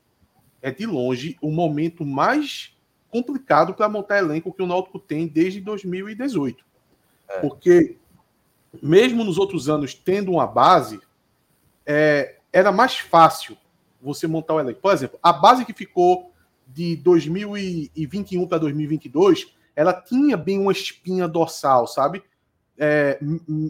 é 0.61 0.71
de 0.71 0.87
longe 0.87 1.37
o 1.43 1.51
momento 1.51 2.05
mais 2.05 2.77
complicado 3.11 3.75
para 3.75 3.89
montar 3.89 4.19
elenco 4.19 4.53
que 4.53 4.63
o 4.63 4.67
Náutico 4.67 4.99
tem 4.99 5.27
desde 5.27 5.61
2018. 5.61 6.65
É. 7.29 7.41
Porque 7.41 7.97
mesmo 8.83 9.25
nos 9.25 9.37
outros 9.37 9.69
anos 9.69 9.95
tendo 9.95 10.33
uma 10.33 10.47
base, 10.47 11.01
é, 11.85 12.37
era 12.53 12.71
mais 12.71 12.99
fácil 12.99 13.57
você 14.01 14.27
montar 14.27 14.55
o 14.55 14.61
elenco. 14.61 14.81
Por 14.81 14.93
exemplo, 14.93 15.19
a 15.23 15.33
base 15.33 15.65
que 15.65 15.73
ficou 15.73 16.33
de 16.67 16.97
2021 16.97 18.47
para 18.47 18.59
2022, 18.59 19.55
ela 19.75 19.93
tinha 19.93 20.37
bem 20.37 20.59
uma 20.59 20.73
espinha 20.73 21.29
dorsal, 21.29 21.87
sabe? 21.87 22.23
É, 22.77 23.19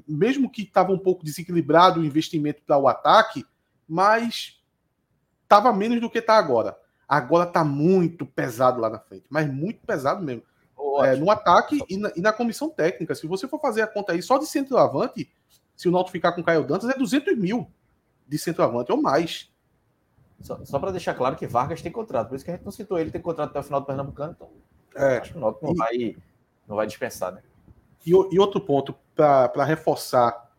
mesmo 0.08 0.50
que 0.50 0.62
estava 0.62 0.92
um 0.92 0.98
pouco 0.98 1.24
desequilibrado 1.24 2.00
o 2.00 2.04
investimento 2.04 2.62
para 2.66 2.78
o 2.78 2.88
ataque, 2.88 3.44
mas 3.88 4.60
estava 5.42 5.72
menos 5.72 6.00
do 6.00 6.08
que 6.08 6.18
está 6.18 6.38
agora. 6.38 6.76
Agora 7.06 7.46
está 7.46 7.62
muito 7.62 8.24
pesado 8.24 8.80
lá 8.80 8.88
na 8.88 8.98
frente, 8.98 9.24
mas 9.28 9.46
muito 9.52 9.84
pesado 9.86 10.24
mesmo. 10.24 10.42
É, 11.04 11.16
no 11.16 11.30
ataque 11.30 11.80
e 11.88 11.96
na, 11.96 12.12
e 12.16 12.20
na, 12.20 12.32
comissão 12.32 12.68
técnica. 12.68 13.14
Se 13.14 13.26
você 13.26 13.46
for 13.46 13.60
fazer 13.60 13.82
a 13.82 13.86
conta 13.86 14.12
aí 14.12 14.22
só 14.22 14.38
de 14.38 14.46
centroavante, 14.46 15.30
se 15.76 15.88
o 15.88 15.92
Náutico 15.92 16.12
ficar 16.12 16.32
com 16.32 16.40
o 16.40 16.44
Caio 16.44 16.64
Dantas, 16.64 16.90
é 16.90 16.98
200 16.98 17.36
mil 17.38 17.70
de 18.32 18.38
centroavante 18.38 18.90
ou 18.90 19.00
mais. 19.00 19.52
Só, 20.40 20.64
só 20.64 20.78
para 20.78 20.90
deixar 20.90 21.12
claro 21.14 21.36
que 21.36 21.46
Vargas 21.46 21.82
tem 21.82 21.92
contrato, 21.92 22.28
por 22.28 22.34
isso 22.34 22.44
que 22.44 22.50
a 22.50 22.54
gente 22.54 22.64
não 22.64 22.72
citou 22.72 22.98
ele, 22.98 23.10
tem 23.10 23.20
contrato 23.20 23.50
até 23.50 23.60
o 23.60 23.62
final 23.62 23.80
do 23.80 23.86
Pernambucano, 23.86 24.32
então 24.34 24.50
é. 24.96 25.18
acho 25.18 25.32
que 25.32 25.38
o 25.38 25.40
Náutico 25.40 25.66
não, 25.66 25.74
vai, 25.74 26.16
não 26.66 26.76
vai 26.76 26.86
dispensar, 26.86 27.32
né? 27.32 27.42
E, 28.04 28.10
e 28.10 28.38
outro 28.40 28.60
ponto, 28.60 28.94
para 29.14 29.64
reforçar 29.64 30.50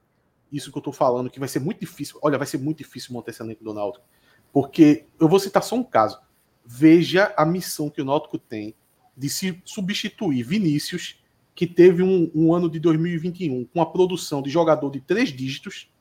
isso 0.52 0.72
que 0.72 0.78
eu 0.78 0.82
estou 0.82 0.94
falando, 0.94 1.32
que 1.32 1.40
vai 1.40 1.50
ser 1.50 1.60
muito 1.60 1.80
difícil, 1.80 2.20
olha, 2.22 2.38
vai 2.38 2.46
ser 2.46 2.60
muito 2.60 2.78
difícil 2.78 3.12
montar 3.12 3.32
esse 3.32 3.42
elenco 3.42 3.64
do 3.64 3.74
Náutico, 3.74 4.06
porque 4.54 5.08
eu 5.20 5.28
vou 5.28 5.40
citar 5.40 5.64
só 5.64 5.76
um 5.76 5.84
caso. 5.84 6.22
Veja 6.64 7.34
a 7.36 7.44
missão 7.44 7.90
que 7.90 8.02
o 8.02 8.06
Náutico 8.06 8.38
tem 8.38 8.76
de 9.18 9.30
se 9.30 9.62
substituir 9.66 10.44
Vinícius, 10.44 11.22
que 11.56 11.68
teve 11.68 12.04
um, 12.04 12.32
um 12.34 12.54
ano 12.54 12.70
de 12.70 12.80
2021 12.80 13.66
com 13.66 13.82
a 13.82 13.86
produção 13.86 14.42
de 14.42 14.50
jogador 14.50 14.90
de 14.92 15.02
três 15.02 15.30
dígitos 15.30 15.92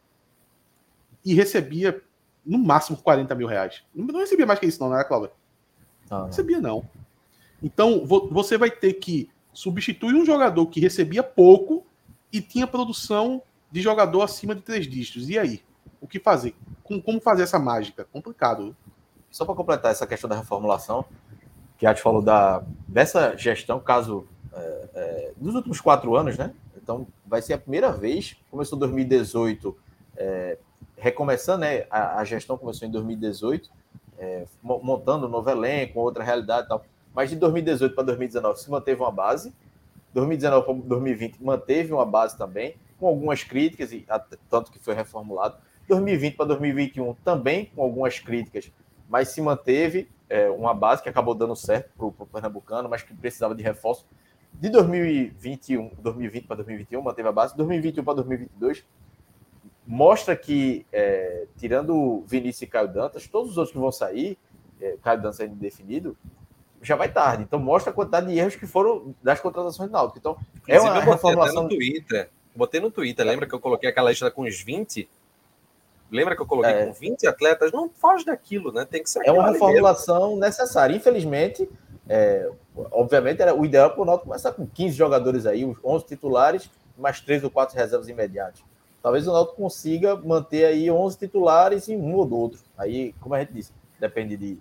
e 1.25 1.35
recebia 1.35 2.03
no 2.45 2.59
máximo 2.59 2.97
40 2.97 3.35
mil 3.35 3.47
reais. 3.47 3.83
Não 3.95 4.21
recebia 4.21 4.47
mais 4.47 4.59
que 4.59 4.67
isso, 4.67 4.81
não, 4.81 4.89
não 4.89 4.97
era, 4.97 5.05
Cláudio? 5.05 5.31
Não, 6.11 6.27
recebia, 6.27 6.61
não. 6.61 6.85
Então, 7.63 8.05
você 8.07 8.59
vai 8.59 8.71
ter 8.71 8.95
que 8.95 9.31
substituir 9.53 10.15
um 10.15 10.25
jogador 10.25 10.67
que 10.67 10.81
recebia 10.81 11.23
pouco 11.23 11.87
e 12.33 12.41
tinha 12.41 12.67
produção 12.67 13.43
de 13.71 13.81
jogador 13.81 14.23
acima 14.23 14.55
de 14.55 14.63
três 14.63 14.87
dígitos. 14.87 15.29
E 15.29 15.39
aí? 15.39 15.63
O 16.01 16.09
que 16.09 16.19
fazer? 16.19 16.55
Como 16.83 17.21
fazer 17.21 17.45
essa 17.45 17.59
mágica? 17.59 18.05
Complicado. 18.13 18.77
Só 19.31 19.45
para 19.45 19.55
completar 19.55 19.93
essa 19.93 20.07
questão 20.07 20.29
da 20.29 20.37
reformulação, 20.37 21.05
que 21.79 21.87
a 21.87 21.91
gente 21.91 22.03
falou 22.03 22.21
da, 22.21 22.63
dessa 22.89 23.37
gestão, 23.37 23.81
caso 23.81 24.27
é, 24.53 24.89
é, 24.95 25.33
dos 25.37 25.55
últimos 25.55 25.81
quatro 25.81 26.15
anos, 26.17 26.37
né? 26.37 26.53
Então, 26.77 27.07
vai 27.25 27.41
ser 27.41 27.55
a 27.55 27.59
primeira 27.59 27.93
vez, 27.93 28.37
começou 28.51 28.77
em 28.77 28.81
2018, 28.81 29.77
é, 30.17 30.59
recomeçando, 31.03 31.63
né? 31.63 31.85
A, 31.91 32.21
a, 32.21 32.25
gestão 32.25 32.57
começou 32.57 32.87
em 32.87 32.91
2018, 32.91 33.69
é, 34.19 34.45
montando 34.63 35.27
um 35.27 35.29
novo 35.29 35.51
elenco, 35.51 35.99
outra 35.99 36.23
realidade 36.23 36.67
e 36.67 36.69
tal. 36.69 36.85
Mas 37.13 37.29
de 37.29 37.37
2018 37.37 37.93
para 37.93 38.05
2019 38.05 38.61
se 38.61 38.71
manteve 38.71 39.01
uma 39.03 39.11
base. 39.11 39.53
2019 40.15 40.65
para 40.65 40.75
2020 40.75 41.43
manteve 41.43 41.93
uma 41.93 42.07
base 42.07 42.39
também, 42.39 42.77
com 43.01 43.09
algumas 43.09 43.43
críticas, 43.43 43.93
e 43.93 44.07
tanto 44.49 44.71
que 44.71 44.79
foi 44.79 44.95
reformulado. 44.95 45.57
2020 45.89 46.37
para 46.37 46.47
2021 46.47 47.15
também 47.25 47.67
com 47.75 47.83
algumas 47.83 48.21
críticas, 48.21 48.71
mas 49.09 49.29
se 49.29 49.43
manteve 49.43 50.09
é, 50.31 50.49
uma 50.51 50.73
base 50.73 51.03
que 51.03 51.09
acabou 51.09 51.35
dando 51.35 51.57
certo 51.57 51.91
para 51.97 52.07
o 52.07 52.13
Pernambucano, 52.13 52.89
mas 52.89 53.03
que 53.03 53.13
precisava 53.13 53.55
de 53.57 53.63
reforço. 53.63 54.07
De 54.53 54.69
2021, 54.69 55.91
2020 55.99 56.47
para 56.47 56.57
2021 56.57 57.03
manteve 57.03 57.29
a 57.29 57.33
base. 57.33 57.57
2021 57.57 58.05
para 58.05 58.15
2022 58.15 58.85
mostra 59.87 60.37
que, 60.37 60.87
é, 60.93 61.47
tirando 61.57 62.23
Vinícius 62.27 62.63
e 62.63 62.67
Caio 62.67 62.89
Dantas, 62.89 63.27
todos 63.27 63.53
os 63.53 63.59
outros 63.59 63.73
que 63.73 63.79
vão 63.79 63.93
sair, 63.93 64.39
é, 64.81 64.97
Caio 65.03 65.21
Dantas 65.21 65.41
ainda 65.41 65.55
definido, 65.55 66.17
já 66.81 66.97
vai 66.97 67.11
tarde. 67.11 67.43
Então 67.43 67.59
mostra 67.59 67.91
a 67.91 67.95
quantidade 67.95 68.27
de 68.27 68.39
erros 68.39 68.57
que 68.57 68.67
foram 68.67 69.15
das 69.23 69.41
contratações 69.41 69.89
do 69.89 69.93
Náutico. 69.93 70.19
Então 70.19 70.37
é 70.67 70.81
uma 70.81 71.01
reformulação... 71.01 71.65
no 71.65 71.69
Twitter. 71.69 72.31
Botei 72.55 72.81
no 72.81 72.91
Twitter, 72.91 73.25
lembra 73.25 73.47
que 73.47 73.55
eu 73.55 73.61
coloquei 73.61 73.89
aquela 73.89 74.11
lista 74.11 74.31
com 74.31 74.43
os 74.43 74.61
20? 74.61 75.09
Lembra 76.11 76.37
que 76.37 76.43
eu 76.43 76.47
coloquei 76.47 76.73
é. 76.73 76.87
com 76.87 76.93
20 76.93 77.27
atletas? 77.27 77.73
Não 77.73 77.89
foge 77.89 78.27
daquilo, 78.27 78.71
né? 78.71 78.85
Tem 78.85 79.03
que 79.03 79.09
ser. 79.09 79.23
É 79.25 79.33
uma 79.33 79.51
reformulação 79.51 80.37
necessária. 80.37 80.95
Infelizmente, 80.95 81.67
é, 82.07 82.51
obviamente, 82.91 83.41
era 83.41 83.55
o 83.55 83.65
ideal 83.65 83.91
para 83.93 84.03
o 84.03 84.05
Náutico 84.05 84.27
começar 84.29 84.53
com 84.53 84.67
15 84.67 84.95
jogadores 84.95 85.47
aí, 85.47 85.65
os 85.65 85.79
11 85.83 86.05
titulares, 86.05 86.71
mais 86.99 87.23
3 87.23 87.45
ou 87.45 87.51
4 87.51 87.75
reservas 87.75 88.09
imediatas 88.09 88.63
talvez 89.03 89.27
o 89.27 89.33
Náutico 89.33 89.57
consiga 89.57 90.17
manter 90.17 90.65
aí 90.65 90.91
11 90.91 91.19
titulares 91.19 91.89
em 91.89 91.97
um 91.97 92.15
ou 92.15 92.25
do 92.25 92.37
outro. 92.37 92.61
Aí, 92.79 93.13
como 93.21 93.35
a 93.35 93.41
gente 93.41 93.53
disse, 93.53 93.73
depende 93.99 94.37
de 94.37 94.59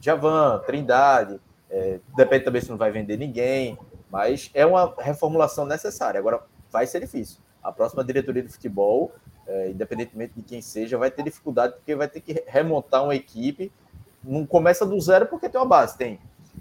Javan, 0.00 0.62
Trindade, 0.66 1.40
é, 1.70 1.98
depende 2.16 2.44
também 2.44 2.62
se 2.62 2.70
não 2.70 2.76
vai 2.76 2.90
vender 2.90 3.16
ninguém, 3.16 3.78
mas 4.10 4.50
é 4.54 4.64
uma 4.64 4.94
reformulação 4.98 5.66
necessária. 5.66 6.18
Agora, 6.18 6.42
vai 6.70 6.86
ser 6.86 7.00
difícil. 7.00 7.40
A 7.62 7.72
próxima 7.72 8.04
diretoria 8.04 8.42
de 8.42 8.48
futebol, 8.48 9.12
é, 9.46 9.70
independentemente 9.70 10.34
de 10.36 10.42
quem 10.42 10.62
seja, 10.62 10.96
vai 10.96 11.10
ter 11.10 11.22
dificuldade 11.22 11.74
porque 11.74 11.94
vai 11.94 12.08
ter 12.08 12.20
que 12.20 12.44
remontar 12.46 13.02
uma 13.02 13.14
equipe. 13.14 13.72
Não 14.22 14.46
começa 14.46 14.86
do 14.86 14.98
zero 15.00 15.26
porque 15.26 15.48
tem 15.48 15.60
uma 15.60 15.66
base. 15.66 15.96
Tem, 15.96 16.18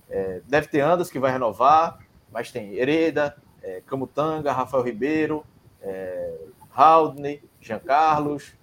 é, 0.09 0.41
deve 0.47 0.67
ter 0.67 0.81
Andas 0.81 1.09
que 1.09 1.19
vai 1.19 1.31
renovar, 1.31 1.99
mas 2.31 2.51
tem 2.51 2.73
Hereda, 2.73 3.35
é, 3.61 3.81
Camutanga, 3.85 4.51
Rafael 4.51 4.83
Ribeiro, 4.83 5.45
é, 5.81 6.33
Haldney, 6.77 7.41
Jean 7.59 7.79
Carlos, 7.79 8.53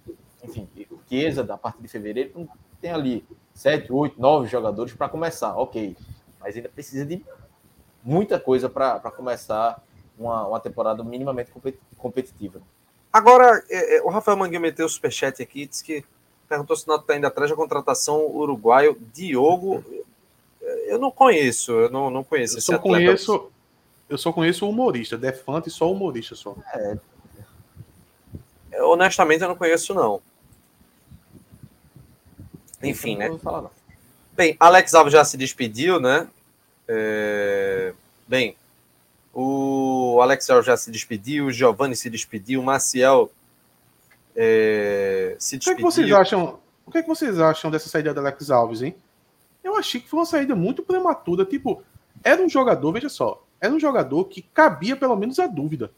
enfim, 0.43 0.69
Chiesa, 1.09 1.43
da 1.43 1.59
parte 1.59 1.83
de 1.83 1.89
fevereiro, 1.89 2.31
então 2.31 2.49
tem 2.81 2.93
ali 2.93 3.27
sete, 3.53 3.93
oito, 3.93 4.21
nove 4.21 4.49
jogadores 4.49 4.95
para 4.95 5.09
começar, 5.09 5.57
ok. 5.57 5.97
Mas 6.41 6.55
ainda 6.55 6.69
precisa 6.69 7.05
de 7.05 7.25
muita 8.05 8.39
coisa 8.39 8.69
para 8.69 9.11
começar 9.11 9.83
uma, 10.17 10.47
uma 10.47 10.61
temporada 10.61 11.03
minimamente 11.03 11.51
competitiva. 11.99 12.61
Agora, 13.13 13.65
é, 13.69 13.97
é, 13.97 14.03
o 14.03 14.09
Rafael 14.09 14.37
Manguinho 14.37 14.61
meteu 14.61 14.87
o 14.87 14.89
superchat 14.89 15.43
aqui, 15.43 15.67
disse 15.67 15.83
que 15.83 16.05
perguntou 16.49 16.77
se 16.77 16.87
não 16.87 16.97
está 16.97 17.17
indo 17.17 17.27
atrás 17.27 17.51
da 17.51 17.57
contratação 17.57 18.27
uruguaio 18.27 18.97
Diogo. 19.13 19.85
Eu 20.87 20.99
não 20.99 21.11
conheço, 21.11 21.73
eu 21.73 21.91
não, 21.91 22.11
não 22.11 22.23
conheço 22.23 22.55
eu 22.55 22.59
esse 22.59 22.67
só 22.67 22.75
atleta. 22.75 23.05
Conheço, 23.07 23.51
eu 24.09 24.19
só 24.19 24.33
conheço 24.33 24.67
o 24.67 24.71
humorista, 24.71 25.17
Defante 25.17 25.71
só 25.71 25.91
humorista 25.91 26.35
só. 26.35 26.55
É, 26.75 26.99
honestamente, 28.91 29.43
eu 29.43 29.49
não 29.49 29.57
conheço, 29.57 29.95
não. 29.95 30.21
Enfim, 32.83 33.17
né? 33.17 33.37
Falar, 33.39 33.71
Bem, 34.33 34.57
Alex 34.59 34.95
Alves 34.95 35.13
já 35.13 35.25
se 35.25 35.37
despediu, 35.37 36.01
né? 36.01 36.27
É... 36.89 37.93
Bem, 38.27 38.57
o 39.33 40.19
Alex 40.21 40.51
Alves 40.51 40.67
já 40.67 40.77
se 40.77 40.91
despediu, 40.91 41.47
o 41.47 41.53
Giovanni 41.53 41.95
se 41.95 42.11
despediu, 42.11 42.61
o 42.61 42.65
Maciel 42.65 43.31
é... 44.35 45.37
se 45.39 45.57
despediu. 45.57 45.87
O 45.87 45.93
que, 45.93 46.01
é 46.01 46.01
que, 46.01 46.03
vocês 46.03 46.13
acham? 46.13 46.59
O 46.85 46.91
que, 46.91 46.99
é 46.99 47.03
que 47.03 47.09
vocês 47.09 47.39
acham 47.39 47.71
dessa 47.71 47.89
saída 47.89 48.13
do 48.13 48.21
Alex 48.21 48.51
Alves, 48.51 48.83
hein? 48.83 48.95
Eu 49.63 49.77
achei 49.77 50.01
que 50.01 50.09
foi 50.09 50.21
uma 50.21 50.27
saída 50.27 50.55
muito 50.55 50.83
prematura. 50.83 51.45
Tipo, 51.45 51.83
era 52.23 52.43
um 52.43 52.49
jogador, 52.49 52.93
veja 52.93 53.09
só, 53.09 53.43
era 53.61 53.73
um 53.73 53.81
jogador 53.81 54.25
que 54.25 54.43
cabia 54.43 54.97
pelo 54.97 55.17
menos 55.17 55.39
a 55.39 55.47
dúvida 55.47 55.91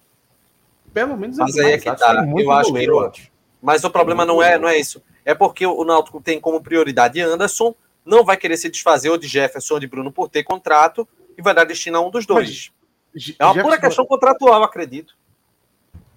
pelo 0.97 1.15
menos 1.15 1.37
mas 1.37 1.59
aí 1.59 1.73
é 1.73 1.79
que 1.79 1.95
tá. 1.95 2.27
Eu 2.39 2.51
acho 2.51 2.73
que 2.73 3.31
mas 3.61 3.85
o 3.85 3.91
problema 3.91 4.25
não 4.25 4.43
é, 4.43 4.59
não 4.59 4.67
é 4.67 4.79
isso. 4.79 5.03
É 5.27 5.35
porque 5.35 5.67
o 5.67 5.85
Náutico 5.85 6.23
tem 6.23 6.41
como 6.41 6.63
prioridade 6.63 7.21
Anderson, 7.21 7.75
não 8.03 8.25
vai 8.25 8.39
querer 8.39 8.57
se 8.57 8.71
desfazer 8.71 9.11
ou 9.11 9.19
de 9.19 9.29
Jefferson 9.29 9.75
ou 9.75 9.81
de 9.81 9.87
Bruno 9.87 10.11
por 10.11 10.31
ter 10.31 10.43
contrato 10.43 11.07
e 11.37 11.43
vai 11.43 11.53
dar 11.53 11.65
destino 11.65 11.99
a 11.99 12.01
um 12.01 12.11
dos 12.11 12.25
dois. 12.25 12.73
Mas, 13.13 13.35
é 13.39 13.45
uma 13.45 13.53
Jefferson... 13.53 13.69
pura 13.69 13.81
questão 13.81 14.07
contratual, 14.07 14.63
acredito. 14.63 15.15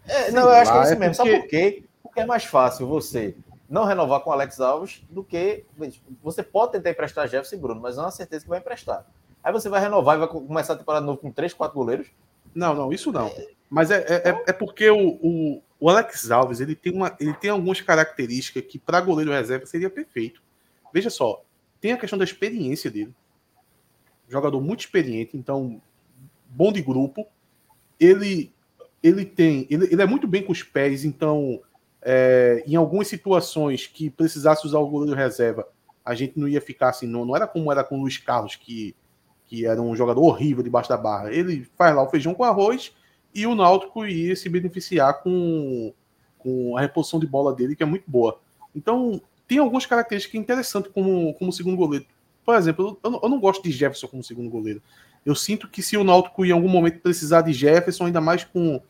É, 0.07 0.31
não, 0.31 0.43
eu 0.43 0.51
acho 0.51 0.71
que 0.71 0.77
é 0.77 0.83
isso 0.83 0.93
é 0.93 0.95
mesmo. 0.95 1.15
Porque... 1.15 1.31
Sabe 1.31 1.41
por 1.41 1.49
quê? 1.49 1.83
Porque 2.01 2.19
é 2.21 2.25
mais 2.25 2.45
fácil 2.45 2.87
você 2.87 3.35
não 3.69 3.83
renovar 3.83 4.21
com 4.21 4.29
o 4.29 4.33
Alex 4.33 4.61
Alves 4.61 5.01
do 5.09 5.25
que. 5.25 5.65
Você 6.23 6.41
pode 6.41 6.71
tentar 6.71 6.91
emprestar 6.91 7.27
Jefferson 7.27 7.57
e 7.57 7.59
Bruno, 7.59 7.81
mas 7.81 7.97
não 7.97 8.07
é 8.07 8.11
certeza 8.11 8.45
que 8.45 8.49
vai 8.49 8.59
emprestar. 8.59 9.05
Aí 9.43 9.51
você 9.51 9.67
vai 9.67 9.81
renovar 9.81 10.15
e 10.15 10.19
vai 10.19 10.27
começar 10.29 10.73
a 10.73 10.77
temporada 10.77 11.05
novo 11.05 11.17
com 11.17 11.31
3, 11.31 11.53
4 11.53 11.75
goleiros. 11.75 12.07
Não, 12.55 12.73
não, 12.73 12.93
isso 12.93 13.11
não. 13.11 13.29
Mas 13.69 13.91
é, 13.91 13.99
é, 14.07 14.29
é, 14.29 14.43
é 14.47 14.53
porque 14.53 14.89
o, 14.89 15.19
o, 15.21 15.61
o, 15.79 15.89
Alex 15.89 16.31
Alves 16.31 16.59
ele 16.59 16.75
tem, 16.75 16.93
uma, 16.93 17.15
ele 17.19 17.33
tem 17.33 17.51
algumas 17.51 17.79
características 17.81 18.63
que 18.63 18.79
para 18.79 18.99
goleiro 19.01 19.31
reserva 19.31 19.65
seria 19.65 19.89
perfeito. 19.89 20.41
Veja 20.93 21.09
só, 21.09 21.43
tem 21.79 21.91
a 21.91 21.97
questão 21.97 22.17
da 22.17 22.25
experiência 22.25 22.89
dele. 22.89 23.13
Jogador 24.27 24.59
muito 24.59 24.81
experiente, 24.81 25.37
então 25.37 25.81
bom 26.49 26.71
de 26.71 26.81
grupo. 26.81 27.27
Ele 27.99 28.51
ele 29.01 29.25
tem. 29.25 29.65
Ele, 29.69 29.85
ele 29.91 30.01
é 30.01 30.05
muito 30.05 30.27
bem 30.27 30.43
com 30.43 30.51
os 30.51 30.63
pés, 30.63 31.05
então, 31.05 31.61
é, 32.01 32.63
em 32.67 32.75
algumas 32.75 33.07
situações 33.07 33.87
que 33.87 34.09
precisasse 34.09 34.65
usar 34.65 34.79
o 34.79 34.89
goleiro 34.89 35.15
reserva, 35.15 35.67
a 36.03 36.13
gente 36.13 36.37
não 36.37 36.47
ia 36.47 36.61
ficar 36.61 36.89
assim, 36.89 37.07
não, 37.07 37.25
não 37.25 37.35
era 37.35 37.47
como 37.47 37.71
era 37.71 37.83
com 37.83 37.97
o 37.97 38.01
Luiz 38.01 38.17
Carlos, 38.17 38.55
que, 38.55 38.95
que 39.45 39.65
era 39.65 39.81
um 39.81 39.95
jogador 39.95 40.21
horrível 40.21 40.63
debaixo 40.63 40.89
da 40.89 40.97
barra. 40.97 41.31
Ele 41.31 41.65
faz 41.77 41.95
lá 41.95 42.03
o 42.03 42.09
feijão 42.09 42.33
com 42.33 42.43
arroz 42.43 42.93
e 43.33 43.45
o 43.45 43.55
Náutico 43.55 44.05
ia 44.05 44.35
se 44.35 44.49
beneficiar 44.49 45.21
com, 45.21 45.93
com 46.37 46.77
a 46.77 46.81
reposição 46.81 47.19
de 47.19 47.27
bola 47.27 47.53
dele, 47.53 47.75
que 47.75 47.83
é 47.83 47.85
muito 47.85 48.05
boa. 48.07 48.39
Então, 48.75 49.21
tem 49.47 49.57
algumas 49.57 49.85
características 49.85 50.39
interessantes 50.39 50.91
como, 50.91 51.33
como 51.35 51.51
segundo 51.51 51.77
goleiro. 51.77 52.05
Por 52.45 52.55
exemplo, 52.55 52.99
eu, 53.03 53.19
eu 53.21 53.29
não 53.29 53.39
gosto 53.39 53.63
de 53.63 53.71
Jefferson 53.71 54.07
como 54.07 54.23
segundo 54.23 54.49
goleiro. 54.49 54.81
Eu 55.25 55.35
sinto 55.35 55.67
que 55.67 55.81
se 55.81 55.97
o 55.97 56.03
Náutico 56.03 56.45
em 56.45 56.51
algum 56.51 56.69
momento 56.69 56.99
precisar 56.99 57.41
de 57.41 57.53
Jefferson, 57.53 58.05
ainda 58.05 58.21
mais 58.21 58.43
com, 58.43 58.81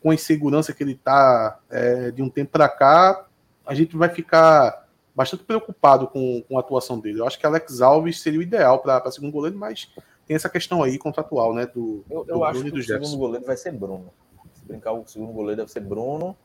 com 0.00 0.10
a 0.10 0.14
insegurança 0.14 0.72
que 0.72 0.82
ele 0.82 0.92
está 0.92 1.58
é, 1.70 2.10
de 2.10 2.22
um 2.22 2.28
tempo 2.28 2.52
para 2.52 2.68
cá, 2.68 3.26
a 3.66 3.74
gente 3.74 3.96
vai 3.96 4.08
ficar 4.08 4.86
bastante 5.14 5.42
preocupado 5.42 6.06
com, 6.06 6.42
com 6.48 6.56
a 6.56 6.60
atuação 6.60 6.98
dele. 7.00 7.20
Eu 7.20 7.26
acho 7.26 7.38
que 7.38 7.46
Alex 7.46 7.80
Alves 7.80 8.20
seria 8.20 8.38
o 8.38 8.42
ideal 8.42 8.78
para 8.78 9.10
segundo 9.10 9.32
goleiro, 9.32 9.58
mas 9.58 9.90
tem 10.28 10.36
essa 10.36 10.50
questão 10.50 10.82
aí 10.82 10.98
contratual, 10.98 11.54
né? 11.54 11.64
Do, 11.64 12.04
eu, 12.10 12.26
eu 12.28 12.36
do 12.36 12.44
acho 12.44 12.62
que 12.62 12.68
o 12.68 12.82
Jefferson. 12.82 13.04
segundo 13.06 13.18
goleiro 13.18 13.46
vai 13.46 13.56
ser 13.56 13.72
Bruno. 13.72 14.12
Se 14.52 14.62
brincar, 14.62 14.92
o 14.92 15.06
segundo 15.06 15.32
goleiro 15.32 15.56
deve 15.56 15.72
ser 15.72 15.80
Bruno 15.80 16.36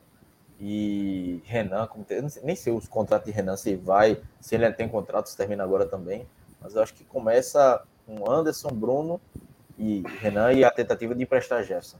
e 0.58 1.42
Renan. 1.44 1.86
Como 1.86 2.02
tem, 2.02 2.26
nem 2.42 2.56
sei 2.56 2.72
os 2.72 2.88
contratos 2.88 3.26
de 3.26 3.32
Renan, 3.32 3.58
se 3.58 3.76
vai, 3.76 4.18
se 4.40 4.54
ele 4.54 4.72
tem 4.72 4.88
contrato, 4.88 5.28
se 5.28 5.36
termina 5.36 5.62
agora 5.62 5.84
também. 5.84 6.26
Mas 6.62 6.74
eu 6.74 6.82
acho 6.82 6.94
que 6.94 7.04
começa 7.04 7.84
com 8.06 8.30
Anderson, 8.30 8.70
Bruno 8.70 9.20
e 9.78 10.02
Renan 10.18 10.54
e 10.54 10.64
a 10.64 10.70
tentativa 10.70 11.14
de 11.14 11.22
emprestar 11.22 11.62
Jefferson. 11.62 11.98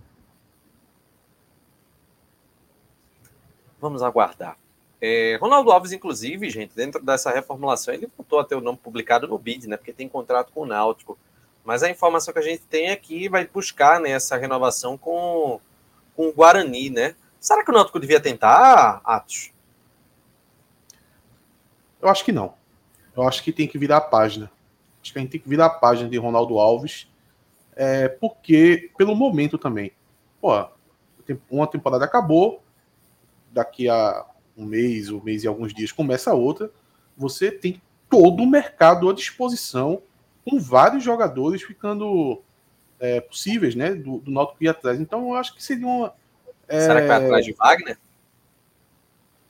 Vamos 3.79 4.03
aguardar. 4.03 4.57
É, 5.03 5.37
Ronaldo 5.39 5.71
Alves, 5.71 5.93
inclusive, 5.93 6.49
gente, 6.49 6.75
dentro 6.75 7.05
dessa 7.05 7.31
reformulação, 7.31 7.93
ele 7.93 8.09
voltou 8.17 8.41
a 8.41 8.45
ter 8.45 8.55
o 8.55 8.61
nome 8.63 8.79
publicado 8.79 9.29
no 9.29 9.39
BID, 9.39 9.67
né? 9.67 9.77
Porque 9.77 9.93
tem 9.93 10.09
contrato 10.09 10.51
com 10.51 10.63
o 10.63 10.67
Náutico. 10.67 11.19
Mas 11.65 11.83
a 11.83 11.91
informação 11.91 12.33
que 12.33 12.41
a 12.41 12.43
gente 12.43 12.63
tem 12.63 12.91
aqui 12.91 13.29
vai 13.29 13.47
buscar 13.47 14.01
né, 14.01 14.11
essa 14.11 14.37
renovação 14.37 14.99
com, 14.99 15.61
com 16.15 16.29
o 16.29 16.33
Guarani, 16.33 16.91
né? 16.91 17.15
Será 17.41 17.65
que 17.65 17.71
o 17.71 17.75
Náutico 17.75 17.99
devia 17.99 18.21
tentar, 18.21 19.01
Atos? 19.05 19.53
Eu 22.01 22.09
acho 22.09 22.25
que 22.25 22.33
não. 22.33 22.55
Eu 23.17 23.23
acho 23.27 23.43
que 23.43 23.53
tem 23.53 23.67
que 23.67 23.79
virar 23.79 23.99
a 23.99 24.01
página. 24.01 24.51
Acho 25.03 25.13
que 25.13 25.19
a 25.19 25.23
gente 25.23 25.31
tem 25.31 25.41
que 25.41 25.49
virar 25.49 25.67
a 25.67 25.71
página 25.71 26.09
de 26.09 26.17
Ronaldo 26.19 26.59
Alves, 26.59 27.11
é, 27.77 28.09
porque, 28.09 28.91
pelo 28.97 29.15
momento 29.15 29.59
também. 29.59 29.93
Pô, 30.41 30.67
uma 31.51 31.67
temporada 31.67 32.05
acabou, 32.05 32.63
daqui 33.51 33.89
a 33.89 34.27
um 34.57 34.65
mês, 34.65 35.11
um 35.11 35.23
mês 35.23 35.45
e 35.45 35.49
alguns 35.49 35.73
dias 35.73 35.93
começa 35.93 36.31
a 36.31 36.35
outra. 36.35 36.71
Você 37.17 37.51
tem 37.51 37.81
todo 38.09 38.43
o 38.43 38.47
mercado 38.47 39.09
à 39.09 39.13
disposição, 39.13 40.03
com 40.45 40.59
vários 40.59 41.03
jogadores 41.03 41.63
ficando 41.63 42.43
é, 43.01 43.21
possíveis, 43.21 43.75
né? 43.75 43.95
Do, 43.95 44.19
do 44.19 44.31
Náutico 44.31 44.63
ir 44.63 44.69
atrás. 44.69 45.01
Então, 45.01 45.29
eu 45.29 45.35
acho 45.35 45.55
que 45.55 45.63
seria 45.63 45.87
uma. 45.87 46.15
É... 46.69 46.81
Será 46.81 47.01
que 47.01 47.09
vai 47.09 47.25
atrás 47.25 47.45
de 47.45 47.53
Wagner? 47.53 47.99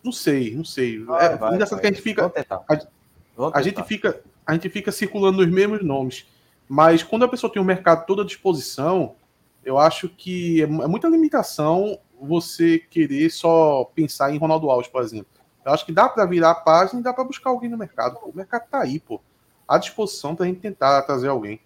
Não 0.02 0.12
sei, 0.12 0.54
não 0.54 0.64
sei. 0.64 1.04
Ah, 1.08 1.24
é 1.24 1.36
vai, 1.36 1.54
engraçado 1.54 1.80
vai. 1.80 1.80
que 1.80 1.86
a 1.86 1.90
gente 1.90 2.02
fica. 2.02 2.32
A, 2.68 3.58
a 3.58 3.62
gente 3.62 3.82
fica 3.84 4.22
a 4.46 4.52
gente 4.52 4.68
fica 4.68 4.92
circulando 4.92 5.42
os 5.42 5.48
mesmos 5.48 5.82
nomes. 5.82 6.26
Mas 6.68 7.02
quando 7.02 7.24
a 7.24 7.28
pessoa 7.28 7.52
tem 7.52 7.60
o 7.60 7.64
mercado 7.64 8.06
todo 8.06 8.22
à 8.22 8.24
disposição, 8.24 9.14
eu 9.64 9.78
acho 9.78 10.08
que 10.08 10.60
é, 10.62 10.64
é 10.64 10.86
muita 10.86 11.08
limitação 11.08 11.98
você 12.20 12.78
querer 12.78 13.30
só 13.30 13.84
pensar 13.94 14.32
em 14.32 14.38
Ronaldo 14.38 14.70
Alves, 14.70 14.88
por 14.88 15.02
exemplo. 15.02 15.26
Eu 15.64 15.72
acho 15.72 15.84
que 15.84 15.92
dá 15.92 16.08
para 16.08 16.26
virar 16.26 16.50
a 16.50 16.54
página 16.54 17.00
e 17.00 17.02
dá 17.02 17.12
para 17.12 17.24
buscar 17.24 17.50
alguém 17.50 17.70
no 17.70 17.78
mercado. 17.78 18.18
O 18.22 18.36
mercado 18.36 18.68
tá 18.68 18.82
aí, 18.82 19.00
pô. 19.00 19.20
À 19.66 19.78
disposição 19.78 20.34
para 20.34 20.44
a 20.44 20.48
gente 20.48 20.60
tentar 20.60 21.02
trazer 21.02 21.28
alguém. 21.28 21.60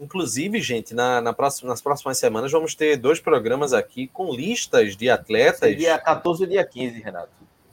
Inclusive, 0.00 0.60
gente, 0.60 0.94
na, 0.94 1.20
na 1.20 1.32
próxima, 1.32 1.68
nas 1.70 1.80
próximas 1.80 2.18
semanas 2.18 2.50
vamos 2.50 2.74
ter 2.74 2.96
dois 2.96 3.20
programas 3.20 3.72
aqui 3.72 4.08
com 4.08 4.32
listas 4.32 4.96
de 4.96 5.08
atletas. 5.08 5.76
Dia 5.76 5.98
14 5.98 6.42
e 6.42 6.46
dia 6.48 6.64
15, 6.64 7.00
Renato. 7.00 7.30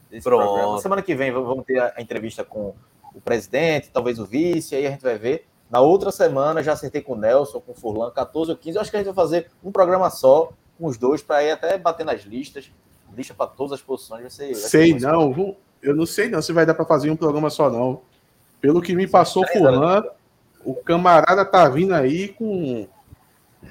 Pronto. 0.09 0.23
Programa. 0.23 0.73
Na 0.73 0.81
semana 0.81 1.01
que 1.01 1.15
vem 1.15 1.31
vamos 1.31 1.65
ter 1.65 1.79
a 1.79 2.01
entrevista 2.01 2.43
com 2.43 2.75
o 3.13 3.21
presidente, 3.21 3.89
talvez 3.91 4.19
o 4.19 4.25
vice, 4.25 4.75
aí 4.75 4.85
a 4.85 4.91
gente 4.91 5.01
vai 5.01 5.17
ver. 5.17 5.47
Na 5.69 5.81
outra 5.81 6.11
semana 6.11 6.63
já 6.63 6.73
acertei 6.73 7.01
com 7.01 7.13
o 7.13 7.17
Nelson, 7.17 7.59
com 7.59 7.71
o 7.71 7.75
Furlan, 7.75 8.11
14 8.11 8.51
ou 8.51 8.57
15. 8.57 8.75
Eu 8.75 8.81
acho 8.81 8.91
que 8.91 8.97
a 8.97 8.99
gente 8.99 9.13
vai 9.13 9.15
fazer 9.15 9.51
um 9.63 9.71
programa 9.71 10.09
só 10.09 10.51
com 10.77 10.87
os 10.87 10.97
dois 10.97 11.21
para 11.21 11.43
ir 11.43 11.51
até 11.51 11.77
bater 11.77 12.05
nas 12.05 12.21
listas. 12.21 12.71
Lista 13.15 13.33
para 13.33 13.47
todas 13.47 13.73
as 13.73 13.81
posições. 13.81 14.21
Vai 14.21 14.29
ser, 14.29 14.53
vai 14.53 14.55
sei 14.55 14.93
não, 14.93 15.55
eu 15.81 15.95
não 15.95 16.05
sei 16.05 16.29
não 16.29 16.41
se 16.41 16.53
vai 16.53 16.65
dar 16.65 16.73
para 16.73 16.85
fazer 16.85 17.09
um 17.09 17.15
programa 17.15 17.49
só 17.49 17.69
não. 17.69 18.01
Pelo 18.61 18.81
que 18.81 18.95
me 18.95 19.07
passou 19.07 19.43
o 19.43 19.47
Furlan, 19.47 20.03
o 20.63 20.75
camarada 20.75 21.45
tá 21.45 21.67
vindo 21.69 21.93
aí 21.93 22.29
com 22.29 22.87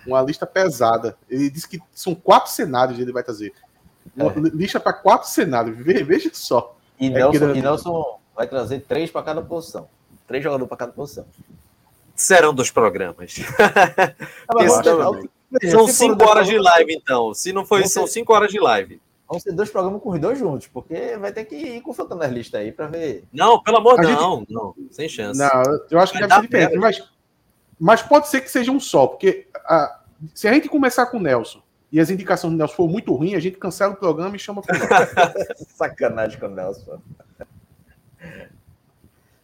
uma 0.07 0.23
lista 0.23 0.47
pesada. 0.47 1.17
Ele 1.29 1.51
disse 1.51 1.69
que 1.69 1.81
são 1.93 2.15
quatro 2.15 2.51
cenários 2.51 2.97
que 2.97 3.03
ele 3.03 3.13
vai 3.13 3.23
trazer. 3.23 3.53
É. 4.17 4.41
Lista 4.55 4.81
para 4.81 4.93
quatro 4.93 5.29
cenários. 5.29 5.77
Veja 5.79 6.31
só. 6.33 6.77
E, 6.99 7.07
é 7.07 7.11
Nelson, 7.11 7.55
e 7.55 7.63
Nelson 7.63 8.19
vai 8.35 8.47
trazer 8.47 8.81
três 8.81 9.11
para 9.11 9.23
cada 9.23 9.43
posição. 9.43 9.89
Três 10.27 10.43
jogadores 10.43 10.69
para 10.69 10.79
cada 10.79 10.93
posição. 10.93 11.27
Serão 12.15 12.53
dos 12.53 12.71
programas. 12.71 13.37
são 15.71 15.87
cinco 15.87 16.25
horas 16.25 16.47
de 16.47 16.59
live, 16.59 16.95
então. 16.95 17.33
Se 17.33 17.53
não 17.53 17.65
foi, 17.65 17.87
são 17.87 18.07
cinco 18.07 18.35
horas 18.35 18.51
de 18.51 18.59
live. 18.59 19.01
Vão 19.29 19.39
ser 19.39 19.53
dois 19.53 19.69
programas 19.69 20.01
com 20.03 20.11
os 20.11 20.19
dois 20.19 20.39
juntos, 20.39 20.67
porque 20.69 21.17
vai 21.19 21.31
ter 21.31 21.45
que 21.45 21.55
ir 21.55 21.81
confrontando 21.83 22.23
as 22.23 22.33
listas 22.33 22.63
aí 22.63 22.73
para 22.73 22.87
ver. 22.87 23.25
Não, 23.31 23.63
pelo 23.63 23.77
amor 23.77 24.01
de 24.01 24.07
Deus, 24.07 24.19
não, 24.19 24.47
não, 24.49 24.75
sem 24.91 25.07
chance. 25.07 25.39
Não, 25.39 25.63
eu 25.91 26.01
acho 26.01 26.15
que 26.15 26.19
deve 26.19 26.35
ser 26.35 26.41
diferente, 26.41 26.77
mas, 26.79 27.11
mas 27.79 28.03
pode 28.03 28.29
ser 28.29 28.41
que 28.41 28.51
seja 28.51 28.73
um 28.73 28.81
só, 28.81 29.07
porque 29.07 29.47
a, 29.55 30.01
se 30.35 30.49
a 30.49 30.53
gente 30.53 30.69
começar 30.71 31.05
com 31.07 31.19
o 31.19 31.21
Nelson 31.21 31.61
e 31.93 32.01
as 32.01 32.09
indicações 32.09 32.53
do 32.53 32.57
Nelson 32.57 32.75
for 32.75 32.89
muito 32.89 33.15
ruim, 33.15 33.35
a 33.35 33.41
gente 33.41 33.59
cancela 33.59 33.93
o 33.93 33.97
programa 33.97 34.35
e 34.35 34.39
chama 34.39 34.63
Sacanagem 35.77 36.41
com 36.41 36.47
o 36.47 36.51
Nelson. 36.51 36.99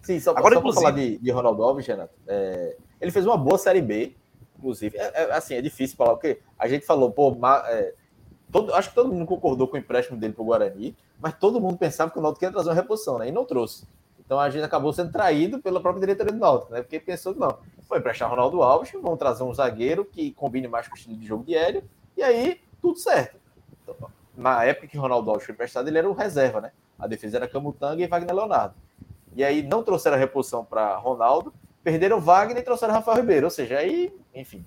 Sim, 0.00 0.18
só, 0.18 0.32
Agora, 0.32 0.54
só 0.54 0.62
para 0.62 0.72
falar 0.72 0.90
de, 0.92 1.18
de, 1.18 1.30
Ronaldo 1.30 1.62
Alves, 1.62 1.86
Renato, 1.86 2.14
é, 2.26 2.76
ele 3.00 3.10
fez 3.10 3.26
uma 3.26 3.36
boa 3.36 3.58
Série 3.58 3.82
B, 3.82 4.14
inclusive. 4.58 4.96
É, 4.96 5.12
é, 5.14 5.32
assim, 5.32 5.54
é 5.54 5.62
difícil 5.62 5.96
falar, 5.96 6.14
porque 6.14 6.40
a 6.58 6.68
gente 6.68 6.86
falou, 6.86 7.10
pô, 7.10 7.36
é, 7.66 7.94
todo, 8.54 8.72
acho 8.72 8.90
que 8.90 8.94
todo 8.94 9.12
mundo 9.12 9.26
concordou 9.26 9.66
com 9.66 9.74
o 9.74 9.80
empréstimo 9.80 10.16
dele 10.16 10.32
para 10.32 10.42
o 10.42 10.44
Guarani, 10.44 10.96
mas 11.20 11.36
todo 11.36 11.60
mundo 11.60 11.76
pensava 11.76 12.12
que 12.12 12.18
o 12.20 12.22
Náutico 12.22 12.44
ia 12.44 12.52
trazer 12.52 12.68
uma 12.68 12.74
reposição, 12.76 13.18
né? 13.18 13.26
E 13.28 13.32
não 13.32 13.44
trouxe. 13.44 13.84
Então 14.24 14.38
a 14.38 14.48
gente 14.48 14.62
acabou 14.62 14.92
sendo 14.92 15.10
traído 15.10 15.58
pela 15.58 15.80
própria 15.80 15.98
diretoria 15.98 16.32
do 16.32 16.38
Náutico, 16.38 16.72
né? 16.72 16.80
Porque 16.80 17.00
pensou 17.00 17.34
não, 17.34 17.58
foi 17.88 17.98
emprestar 17.98 18.30
Ronaldo 18.30 18.62
Alves, 18.62 18.92
vão 18.92 19.16
trazer 19.16 19.42
um 19.42 19.52
zagueiro 19.52 20.04
que 20.04 20.30
combine 20.30 20.68
mais 20.68 20.86
com 20.86 20.94
o 20.94 20.96
estilo 20.96 21.16
de 21.16 21.26
jogo 21.26 21.42
de 21.42 21.56
Hélio, 21.56 21.82
e 22.16 22.22
aí 22.22 22.60
tudo 22.80 22.96
certo. 22.96 23.36
Então, 23.82 23.96
na 24.36 24.62
época 24.62 24.86
que 24.86 24.96
Ronaldo 24.96 25.30
Alves 25.30 25.44
foi 25.44 25.52
emprestado, 25.52 25.88
ele 25.88 25.98
era 25.98 26.08
o 26.08 26.12
reserva, 26.12 26.60
né? 26.60 26.70
A 26.96 27.08
defesa 27.08 27.38
era 27.38 27.48
Camutanga 27.48 28.04
e 28.04 28.06
Wagner 28.06 28.36
Leonardo. 28.36 28.76
E 29.34 29.42
aí 29.42 29.64
não 29.64 29.82
trouxeram 29.82 30.16
a 30.16 30.20
reposição 30.20 30.64
para 30.64 30.94
Ronaldo, 30.96 31.52
perderam 31.82 32.20
Wagner 32.20 32.58
e 32.58 32.62
trouxeram 32.62 32.94
Rafael 32.94 33.16
Ribeiro. 33.16 33.46
Ou 33.46 33.50
seja, 33.50 33.78
aí, 33.78 34.14
enfim. 34.32 34.64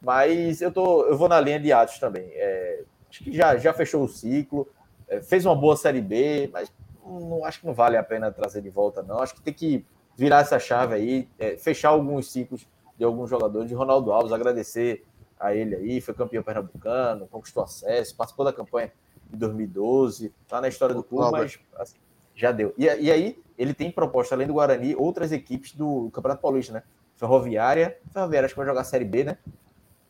Mas 0.00 0.62
eu, 0.62 0.72
tô, 0.72 1.04
eu 1.04 1.18
vou 1.18 1.28
na 1.28 1.38
linha 1.38 1.60
de 1.60 1.70
Atos 1.70 1.98
também. 1.98 2.24
É, 2.32 2.82
acho 3.10 3.24
que 3.24 3.32
já, 3.32 3.56
já 3.56 3.72
fechou 3.72 4.04
o 4.04 4.08
ciclo, 4.08 4.68
é, 5.08 5.20
fez 5.20 5.44
uma 5.46 5.54
boa 5.54 5.76
Série 5.76 6.00
B, 6.00 6.50
mas 6.52 6.72
não, 7.04 7.44
acho 7.44 7.60
que 7.60 7.66
não 7.66 7.74
vale 7.74 7.96
a 7.96 8.02
pena 8.02 8.30
trazer 8.30 8.60
de 8.62 8.70
volta, 8.70 9.02
não. 9.02 9.20
Acho 9.20 9.34
que 9.34 9.42
tem 9.42 9.54
que 9.54 9.84
virar 10.16 10.40
essa 10.40 10.58
chave 10.58 10.94
aí, 10.94 11.28
é, 11.38 11.56
fechar 11.56 11.90
alguns 11.90 12.30
ciclos 12.30 12.66
de 12.98 13.04
alguns 13.04 13.28
jogadores, 13.28 13.68
de 13.68 13.74
Ronaldo 13.74 14.10
Alves, 14.10 14.32
agradecer 14.32 15.04
a 15.38 15.54
ele 15.54 15.74
aí, 15.76 16.00
foi 16.00 16.14
campeão 16.14 16.42
pernambucano, 16.42 17.26
conquistou 17.26 17.62
acesso, 17.62 18.16
participou 18.16 18.44
da 18.44 18.52
campanha 18.52 18.90
de 19.30 19.36
2012, 19.36 20.32
tá 20.48 20.60
na 20.60 20.68
história 20.68 20.94
do 20.94 21.02
clube, 21.02 21.30
mas 21.32 21.58
assim, 21.76 21.96
já 22.34 22.52
deu. 22.52 22.72
E, 22.78 22.84
e 22.84 23.10
aí, 23.10 23.38
ele 23.58 23.74
tem 23.74 23.90
proposta, 23.90 24.34
além 24.34 24.46
do 24.46 24.54
Guarani, 24.54 24.94
outras 24.96 25.32
equipes 25.32 25.72
do 25.72 26.10
Campeonato 26.10 26.40
Paulista, 26.40 26.72
né? 26.72 26.82
Ferroviária, 27.16 27.98
Ferroviária 28.12 28.46
acho 28.46 28.54
que 28.54 28.58
vai 28.58 28.66
jogar 28.66 28.82
a 28.82 28.84
Série 28.84 29.04
B, 29.04 29.24
né? 29.24 29.38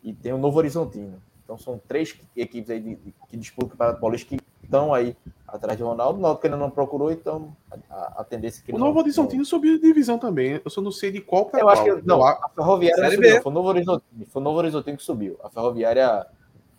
E 0.03 0.13
tem 0.13 0.33
o 0.33 0.39
Novo 0.39 0.59
Horizontino. 0.59 1.21
Então 1.47 1.57
são 1.57 1.81
três 1.87 2.19
equipes 2.37 2.69
aí 2.71 2.81
de, 2.81 2.97
de, 2.97 3.15
que 3.29 3.37
disputam 3.37 3.69
o 3.69 3.71
Campeonato 3.71 4.01
Paulista 4.01 4.27
que 4.27 4.43
estão 4.65 4.93
aí 4.93 5.17
atrás 5.47 5.79
de 5.79 5.85
Ronaldo. 5.85 6.19
O 6.19 6.23
Náutico 6.23 6.45
ainda 6.45 6.57
não 6.57 6.69
procurou, 6.69 7.13
então 7.13 7.57
a, 7.89 8.21
a 8.21 8.25
tendência 8.25 8.61
é 8.61 8.67
que 8.67 8.73
O 8.75 8.79
Novo 8.79 8.99
Horizontino 8.99 9.45
subiu 9.45 9.79
de 9.79 9.83
divisão 9.87 10.19
também. 10.19 10.61
Eu 10.65 10.71
só 10.71 10.81
não 10.81 10.91
sei 10.91 11.13
de 11.13 11.21
qual 11.21 11.47
para 11.47 11.61
qual. 11.61 11.73
Eu 11.73 11.93
acho 11.93 12.03
que 12.03 12.07
não, 12.07 12.25
a 12.25 12.51
Ferroviária 12.53 13.11
subiu. 13.13 13.43
Foi 13.43 13.53
o 13.53 13.55
Novo 13.55 13.69
Horizontino, 13.69 14.27
foi 14.27 14.43
o 14.43 14.45
Novo 14.45 14.59
Horizontino 14.59 14.97
que 14.97 15.03
subiu. 15.05 15.39
A 15.45 15.49
Ferroviária 15.49 16.27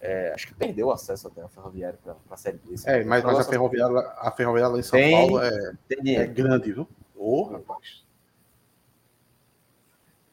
é, 0.01 0.33
acho 0.33 0.47
que 0.47 0.53
perdeu 0.53 0.91
acesso 0.91 1.27
até 1.27 1.41
a 1.41 1.47
Ferroviária 1.47 1.97
para 2.03 2.15
a 2.29 2.37
Série 2.37 2.57
B. 2.57 2.75
É, 2.85 3.03
mas, 3.03 3.23
mas 3.23 3.39
a, 3.39 3.43
ferroviária, 3.43 3.99
a 4.17 4.31
Ferroviária 4.31 4.73
lá 4.73 4.79
em 4.79 4.83
São 4.83 4.99
tem, 4.99 5.11
Paulo 5.11 5.41
é, 5.41 5.73
é 5.89 6.27
grande, 6.27 6.71
viu? 6.71 6.87
Ô, 7.15 7.41
oh, 7.41 7.43
rapaz. 7.53 8.05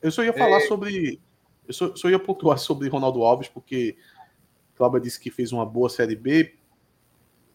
Eu 0.03 0.11
só 0.11 0.23
ia 0.23 0.33
falar 0.33 0.59
é... 0.59 0.67
sobre. 0.67 1.21
Eu 1.67 1.73
só, 1.73 1.97
só 1.97 2.11
ia 2.11 2.19
pontuar 2.19 2.59
sobre 2.59 2.89
Ronaldo 2.89 3.23
Alves, 3.23 3.49
porque 3.49 3.97
Cláudia 4.77 5.01
disse 5.01 5.21
que 5.21 5.31
fez 5.31 5.53
uma 5.53 5.65
boa 5.65 5.89
Série 5.89 6.17
B. 6.17 6.55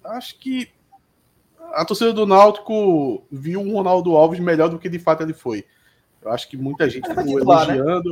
Acho 0.04 0.38
que 0.40 0.72
a 1.74 1.86
torcida 1.86 2.14
do 2.14 2.26
Náutico 2.26 3.24
viu 3.32 3.60
um 3.62 3.74
Ronaldo 3.74 4.16
Alves 4.16 4.40
melhor 4.40 4.70
do 4.70 4.80
que 4.80 4.90
de 4.90 5.00
fato 5.00 5.24
ele 5.24 5.34
foi. 5.34 5.66
Eu 6.22 6.32
acho 6.32 6.50
que 6.50 6.58
muita 6.58 6.90
gente 6.90 7.08
ficou 7.08 7.24
titular, 7.24 7.68
né? 7.68 7.76
elogiando. 7.76 8.10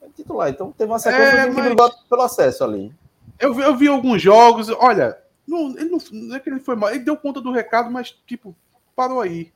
Né? 0.00 0.08
titular, 0.14 0.50
então 0.50 0.72
teve 0.72 0.90
uma 0.90 0.98
sequência 0.98 1.36
é, 1.36 1.48
de 1.48 1.74
mas... 1.74 1.94
pelo 2.08 2.22
acesso 2.22 2.64
ali. 2.64 2.92
Eu 3.38 3.54
vi, 3.54 3.62
eu 3.62 3.76
vi 3.76 3.88
alguns 3.88 4.20
jogos, 4.20 4.68
olha, 4.68 5.16
não, 5.46 5.70
ele 5.70 5.88
não, 5.88 5.98
não, 6.12 6.36
é 6.36 6.40
que 6.40 6.50
ele 6.50 6.60
foi 6.60 6.74
mal, 6.74 6.90
ele 6.90 7.04
deu 7.04 7.16
conta 7.16 7.40
do 7.40 7.52
recado, 7.52 7.90
mas 7.90 8.10
tipo, 8.26 8.54
parou 8.96 9.20
aí. 9.20 9.52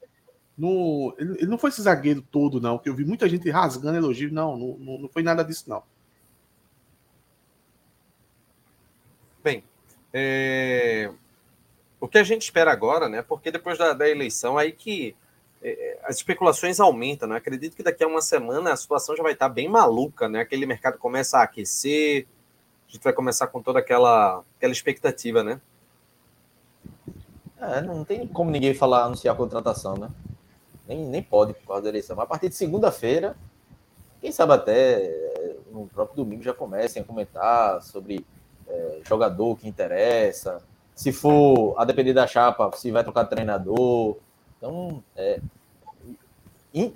No, 0.57 1.14
ele, 1.18 1.32
ele, 1.38 1.47
não 1.47 1.59
foi 1.59 1.70
esse 1.70 1.82
zagueiro 1.82 2.22
todo, 2.22 2.61
não, 2.61 2.78
que 2.78 2.88
eu 2.88 2.95
vi 2.95 3.05
muita 3.05 3.28
gente 3.28 3.49
rasgando 3.51 3.97
elogio. 3.97 4.32
Não, 4.32 4.57
não, 4.57 4.99
não 4.99 5.09
foi 5.09 5.22
nada 5.22 5.43
disso, 5.43 5.68
não. 5.68 5.82
Bem, 9.43 9.64
é... 10.13 11.11
o 12.01 12.09
que 12.09 12.19
a 12.19 12.25
gente 12.25 12.43
espera 12.43 12.73
agora, 12.73 13.09
né? 13.09 13.23
Porque 13.23 13.51
depois 13.51 13.79
da, 13.79 13.93
da 13.93 14.09
eleição, 14.09 14.59
aí 14.59 14.73
que 14.73 15.17
é, 15.63 15.99
as 16.05 16.17
especulações 16.17 16.81
aumentam, 16.81 17.29
né? 17.29 17.37
Acredito 17.37 17.77
que 17.77 17.83
daqui 17.83 18.03
a 18.03 18.09
uma 18.09 18.21
semana 18.21 18.73
a 18.73 18.77
situação 18.77 19.17
já 19.17 19.23
vai 19.23 19.33
estar 19.33 19.49
bem 19.49 19.69
maluca, 19.69 20.29
né? 20.29 20.41
Aquele 20.41 20.67
mercado 20.67 20.99
começa 20.99 21.39
a 21.39 21.43
aquecer, 21.43 22.27
a 22.89 22.93
gente 22.93 23.03
vai 23.03 23.13
começar 23.13 23.47
com 23.47 23.63
toda 23.63 23.79
aquela, 23.79 24.43
aquela 24.57 24.73
expectativa, 24.73 25.43
né? 25.43 25.61
É, 27.61 27.81
não 27.81 28.05
tem 28.05 28.27
como 28.27 28.51
ninguém 28.51 28.75
falar, 28.75 29.05
anunciar 29.05 29.35
a 29.35 29.39
contratação, 29.39 29.97
né? 29.97 30.11
Nem, 30.87 31.07
nem 31.07 31.23
pode 31.23 31.55
por 31.55 31.69
causa 31.69 31.83
da 31.83 31.89
eleição. 31.91 32.17
Mas 32.17 32.25
a 32.25 32.29
partir 32.29 32.49
de 32.49 32.57
segunda-feira, 32.57 33.37
quem 34.21 34.33
sabe 34.33 34.53
até 34.53 35.57
no 35.71 35.87
próprio 35.87 36.25
domingo 36.25 36.43
já 36.43 36.53
comecem 36.53 37.03
a 37.03 37.05
comentar 37.05 37.81
sobre 37.83 38.27
é, 38.69 39.01
jogador 39.05 39.57
que 39.57 39.69
interessa, 39.69 40.63
se 40.95 41.13
for 41.13 41.75
a 41.79 41.85
depender 41.85 42.13
da 42.13 42.27
chapa, 42.27 42.71
se 42.75 42.91
vai 42.91 43.03
trocar 43.03 43.25
treinador. 43.25 44.17
Então, 44.57 45.03
é, 45.17 45.41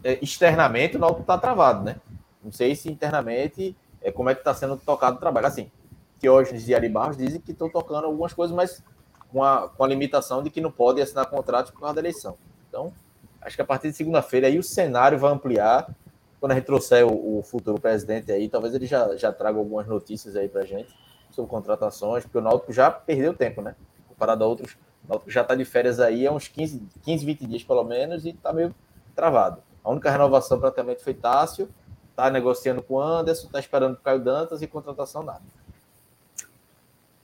é 0.04 0.18
externamente 0.22 0.96
o 0.96 1.00
Náutico 1.00 1.22
está 1.22 1.38
travado, 1.38 1.84
né? 1.84 1.96
Não 2.42 2.52
sei 2.52 2.76
se 2.76 2.90
internamente 2.90 3.76
é 4.00 4.12
como 4.12 4.30
é 4.30 4.34
que 4.34 4.40
está 4.40 4.54
sendo 4.54 4.76
tocado 4.76 5.16
o 5.16 5.20
trabalho. 5.20 5.46
Assim, 5.46 5.70
que 6.20 6.28
os 6.28 6.48
Diário 6.64 6.90
Barros 6.90 7.16
dizem 7.16 7.40
que 7.40 7.52
estão 7.52 7.68
tocando 7.68 8.04
algumas 8.04 8.32
coisas, 8.32 8.54
mas 8.54 8.82
com 9.32 9.42
a, 9.42 9.68
com 9.68 9.82
a 9.82 9.88
limitação 9.88 10.42
de 10.42 10.50
que 10.50 10.60
não 10.60 10.70
pode 10.70 11.00
assinar 11.00 11.26
contratos 11.26 11.72
por 11.72 11.80
causa 11.80 11.96
da 11.96 12.00
eleição. 12.00 12.36
Então, 12.68 12.92
acho 13.40 13.56
que 13.56 13.62
a 13.62 13.64
partir 13.66 13.90
de 13.90 13.96
segunda-feira 13.96 14.46
aí 14.46 14.58
o 14.58 14.62
cenário 14.62 15.18
vai 15.18 15.32
ampliar. 15.32 15.88
Quando 16.38 16.52
a 16.52 16.54
gente 16.54 16.64
trouxer 16.64 17.04
o, 17.04 17.38
o, 17.38 17.42
futuro 17.42 17.80
presidente 17.80 18.30
aí, 18.30 18.48
talvez 18.48 18.74
ele 18.74 18.86
já, 18.86 19.16
já 19.16 19.32
traga 19.32 19.58
algumas 19.58 19.86
notícias 19.86 20.36
aí 20.36 20.48
para 20.48 20.64
gente 20.64 20.94
sobre 21.36 21.50
contratações, 21.50 22.24
porque 22.24 22.38
o 22.38 22.40
Náutico 22.40 22.72
já 22.72 22.90
perdeu 22.90 23.34
tempo, 23.34 23.60
né? 23.60 23.76
Comparado 24.08 24.42
a 24.42 24.46
outros, 24.46 24.72
o 25.04 25.08
Náutico 25.08 25.30
já 25.30 25.42
está 25.42 25.54
de 25.54 25.64
férias 25.64 26.00
aí 26.00 26.26
há 26.26 26.32
uns 26.32 26.48
15, 26.48 26.82
15, 27.02 27.24
20 27.26 27.46
dias 27.46 27.62
pelo 27.62 27.84
menos 27.84 28.24
e 28.24 28.30
está 28.30 28.52
meio 28.52 28.74
travado. 29.14 29.62
A 29.84 29.90
única 29.90 30.10
renovação 30.10 30.58
praticamente 30.58 31.04
foi 31.04 31.14
Tássio, 31.14 31.68
está 32.10 32.30
negociando 32.30 32.82
com 32.82 32.94
o 32.94 33.00
Anderson, 33.00 33.46
está 33.46 33.60
esperando 33.60 33.94
o 33.94 33.98
Caio 33.98 34.20
Dantas 34.20 34.62
e 34.62 34.66
contratação 34.66 35.22
nada. 35.22 35.42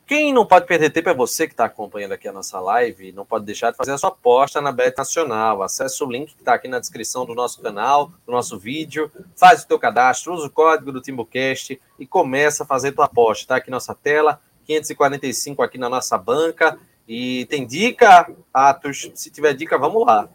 Quem 0.06 0.32
não 0.32 0.44
pode 0.44 0.66
perder 0.66 0.90
tempo 0.90 1.08
é 1.08 1.14
você 1.14 1.46
que 1.46 1.52
está 1.52 1.64
acompanhando 1.64 2.12
aqui 2.12 2.28
a 2.28 2.32
nossa 2.32 2.58
live. 2.60 3.12
Não 3.12 3.24
pode 3.24 3.44
deixar 3.44 3.70
de 3.70 3.76
fazer 3.76 3.92
a 3.92 3.98
sua 3.98 4.10
aposta 4.10 4.60
na 4.60 4.72
Bet 4.72 4.96
Nacional. 4.98 5.62
Acesse 5.62 6.02
o 6.02 6.10
link 6.10 6.34
que 6.34 6.40
está 6.40 6.54
aqui 6.54 6.68
na 6.68 6.78
descrição 6.78 7.24
do 7.24 7.34
nosso 7.34 7.60
canal, 7.62 8.10
do 8.26 8.32
nosso 8.32 8.58
vídeo. 8.58 9.10
Faz 9.36 9.62
o 9.62 9.68
teu 9.68 9.78
cadastro, 9.78 10.34
usa 10.34 10.46
o 10.46 10.50
código 10.50 10.92
do 10.92 11.00
TimbuCast 11.00 11.80
e 11.98 12.06
começa 12.06 12.64
a 12.64 12.66
fazer 12.66 12.92
tua 12.92 13.06
aposta. 13.06 13.44
Está 13.44 13.56
aqui 13.56 13.70
nossa 13.70 13.94
tela, 13.94 14.40
545 14.66 15.62
aqui 15.62 15.78
na 15.78 15.88
nossa 15.88 16.18
banca. 16.18 16.78
E 17.06 17.46
tem 17.46 17.66
dica, 17.66 18.30
Atos? 18.52 19.10
Se 19.14 19.30
tiver 19.30 19.54
dica, 19.54 19.78
vamos 19.78 20.04
lá. 20.04 20.28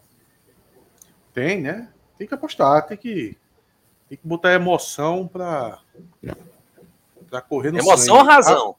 Tem, 1.32 1.60
né? 1.60 1.88
Tem 2.16 2.26
que 2.26 2.34
apostar, 2.34 2.84
tem 2.86 2.96
que, 2.96 3.36
tem 4.08 4.18
que 4.18 4.26
botar 4.26 4.52
emoção 4.52 5.28
para 5.28 5.78
correr 7.48 7.70
no 7.70 7.78
Emoção 7.78 8.16
sangue. 8.16 8.18
ou 8.18 8.24
razão? 8.24 8.76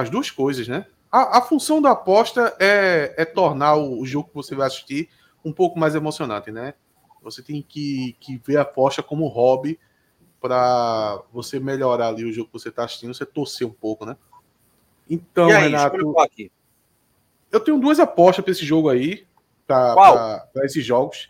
As 0.00 0.10
duas 0.10 0.30
coisas, 0.30 0.66
né? 0.68 0.86
A, 1.10 1.38
a 1.38 1.42
função 1.42 1.82
da 1.82 1.90
aposta 1.90 2.54
é, 2.58 3.14
é 3.16 3.24
tornar 3.24 3.74
o, 3.74 4.00
o, 4.00 4.06
jogo 4.06 4.28
que 4.28 4.34
você 4.34 4.54
vai 4.54 4.66
assistir 4.66 5.08
um 5.44 5.52
pouco 5.52 5.78
mais 5.78 5.94
emocionante, 5.94 6.50
né? 6.50 6.74
Você 7.22 7.42
tem 7.42 7.62
que, 7.62 8.16
que 8.20 8.40
ver 8.44 8.56
a 8.56 8.62
aposta 8.62 9.02
como 9.02 9.26
hobby 9.26 9.78
para 10.40 11.20
você 11.32 11.60
melhorar 11.60 12.08
ali 12.08 12.24
o 12.24 12.32
jogo 12.32 12.46
que 12.46 12.52
você 12.58 12.70
está 12.70 12.84
assistindo, 12.84 13.12
você 13.12 13.26
torcer 13.26 13.66
um 13.66 13.72
pouco, 13.72 14.06
né? 14.06 14.16
Então, 15.08 15.50
aí, 15.50 15.64
Renato, 15.64 15.96
eu 17.50 17.60
tenho 17.60 17.78
duas 17.78 17.98
apostas 17.98 18.44
para 18.44 18.52
esse 18.52 18.64
jogo 18.64 18.88
aí, 18.88 19.26
para 19.66 20.46
esses 20.62 20.84
jogos. 20.84 21.26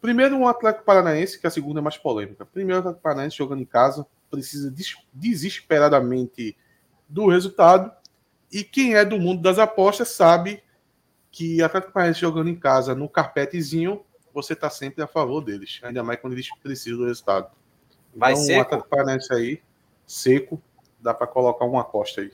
Primeiro, 0.00 0.36
um 0.36 0.46
Atlético 0.46 0.84
Paranaense, 0.84 1.40
que 1.40 1.46
a 1.46 1.50
segunda 1.50 1.80
é 1.80 1.82
mais 1.82 1.96
polêmica. 1.96 2.46
Primeiro, 2.46 2.76
o 2.76 2.80
Atlético 2.80 3.02
Paranaense 3.02 3.36
jogando 3.36 3.62
em 3.62 3.66
casa, 3.66 4.06
precisa 4.30 4.70
des 4.70 4.94
desesperadamente 5.12 6.56
do 7.08 7.28
resultado. 7.28 7.92
E 8.52 8.62
quem 8.62 8.94
é 8.94 9.04
do 9.04 9.18
mundo 9.18 9.42
das 9.42 9.58
apostas 9.58 10.08
sabe 10.08 10.62
que 11.30 11.62
Atlético 11.62 11.92
Paranaense 11.92 12.20
jogando 12.20 12.48
em 12.48 12.54
casa 12.54 12.94
no 12.94 13.08
carpetezinho, 13.08 14.04
você 14.32 14.52
está 14.52 14.70
sempre 14.70 15.02
a 15.02 15.06
favor 15.06 15.40
deles, 15.40 15.80
ainda 15.82 16.02
mais 16.02 16.20
quando 16.20 16.34
eles 16.34 16.48
precisam 16.62 16.98
do 16.98 17.06
resultado. 17.06 17.50
Vai 18.14 18.32
então, 18.32 18.44
seco? 18.44 18.58
o 18.58 18.62
Atlético 18.62 18.88
Paranaense 18.88 19.32
aí, 19.32 19.62
seco, 20.06 20.62
dá 21.00 21.12
para 21.12 21.26
colocar 21.26 21.64
uma 21.64 21.80
aposta 21.80 22.20
aí. 22.20 22.32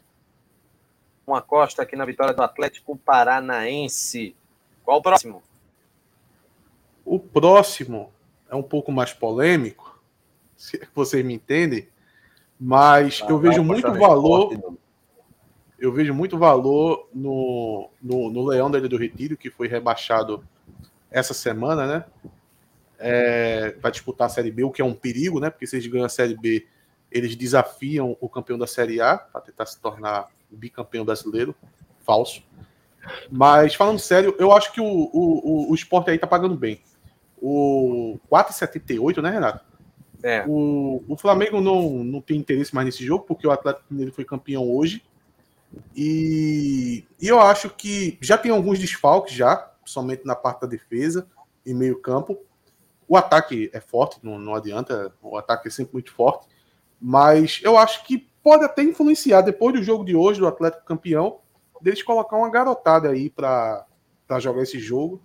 Uma 1.27 1.39
aposta 1.39 1.83
aqui 1.83 1.97
na 1.97 2.05
vitória 2.05 2.35
do 2.35 2.43
Atlético 2.43 2.97
Paranaense. 2.97 4.37
Qual 4.85 4.99
o 4.99 5.03
próximo? 5.03 5.43
O 7.05 7.19
próximo 7.19 8.13
é 8.49 8.55
um 8.55 8.63
pouco 8.63 8.93
mais 8.93 9.13
polêmico, 9.13 10.03
se 10.57 10.77
é 10.77 10.87
vocês 10.95 11.25
me 11.25 11.35
entendem, 11.35 11.89
mas 12.61 13.23
eu 13.27 13.39
vejo 13.39 13.65
muito 13.65 13.91
valor. 13.95 14.77
Eu 15.79 15.91
vejo 15.91 16.13
muito 16.13 16.37
valor 16.37 17.09
no, 17.15 17.89
no, 18.03 18.31
no 18.31 18.45
Leão 18.45 18.71
da 18.71 18.79
Ilha 18.79 18.89
do 18.89 18.99
Retiro, 18.99 19.35
que 19.35 19.49
foi 19.49 19.67
rebaixado 19.67 20.45
essa 21.11 21.33
semana, 21.33 21.87
né? 21.87 22.05
É, 22.99 23.75
vai 23.81 23.91
disputar 23.91 24.27
a 24.27 24.29
Série 24.31 24.51
B, 24.51 24.63
o 24.63 24.71
que 24.71 24.83
é 24.83 24.85
um 24.85 24.93
perigo, 24.93 25.41
né? 25.41 25.49
Porque 25.49 25.67
se 25.67 25.77
eles 25.77 25.87
ganham 25.87 26.05
a 26.05 26.11
Série 26.11 26.37
B, 26.37 26.67
eles 27.11 27.35
desafiam 27.35 28.15
o 28.21 28.29
campeão 28.29 28.59
da 28.59 28.67
Série 28.67 29.01
A 29.01 29.17
para 29.17 29.41
tentar 29.41 29.65
se 29.65 29.81
tornar 29.81 30.29
bicampeão 30.51 31.03
brasileiro. 31.03 31.57
Falso. 32.05 32.43
Mas 33.31 33.75
falando 33.75 33.99
sério, 33.99 34.37
eu 34.39 34.53
acho 34.53 34.73
que 34.73 34.83
o, 34.83 34.85
o, 34.85 35.11
o, 35.15 35.71
o 35.71 35.75
esporte 35.75 36.11
aí 36.11 36.19
tá 36.19 36.27
pagando 36.27 36.55
bem. 36.55 36.79
O 37.41 38.19
4,78, 38.31 39.23
né, 39.23 39.31
Renato? 39.31 39.70
É. 40.23 40.45
O, 40.47 41.03
o 41.09 41.17
Flamengo 41.17 41.61
não, 41.61 42.05
não 42.05 42.21
tem 42.21 42.37
interesse 42.37 42.75
mais 42.75 42.85
nesse 42.85 43.05
jogo, 43.05 43.25
porque 43.25 43.47
o 43.47 43.51
Atlético 43.51 43.87
Mineiro 43.91 44.13
foi 44.13 44.25
campeão 44.25 44.71
hoje. 44.71 45.03
E, 45.95 47.05
e 47.21 47.29
eu 47.29 47.41
acho 47.41 47.71
que 47.71 48.19
já 48.21 48.37
tem 48.37 48.51
alguns 48.51 48.79
desfalques 48.79 49.35
já, 49.35 49.73
somente 49.85 50.27
na 50.27 50.35
parte 50.35 50.63
da 50.63 50.67
defesa 50.67 51.27
e 51.65 51.73
meio 51.73 52.01
campo. 52.01 52.39
O 53.09 53.17
ataque 53.17 53.71
é 53.73 53.81
forte, 53.81 54.21
não, 54.23 54.39
não 54.39 54.55
adianta, 54.55 55.13
o 55.23 55.37
ataque 55.37 55.69
é 55.69 55.71
sempre 55.71 55.95
muito 55.95 56.13
forte. 56.13 56.47
Mas 57.01 57.61
eu 57.63 57.79
acho 57.79 58.05
que 58.05 58.19
pode 58.43 58.65
até 58.65 58.83
influenciar, 58.83 59.43
depois 59.43 59.75
do 59.75 59.83
jogo 59.83 60.05
de 60.05 60.15
hoje, 60.15 60.41
do 60.41 60.47
Atlético 60.47 60.85
campeão, 60.85 61.39
deles 61.81 62.03
colocar 62.03 62.37
uma 62.37 62.51
garotada 62.51 63.09
aí 63.09 63.31
para 63.31 63.87
jogar 64.39 64.63
esse 64.63 64.79
jogo. 64.79 65.23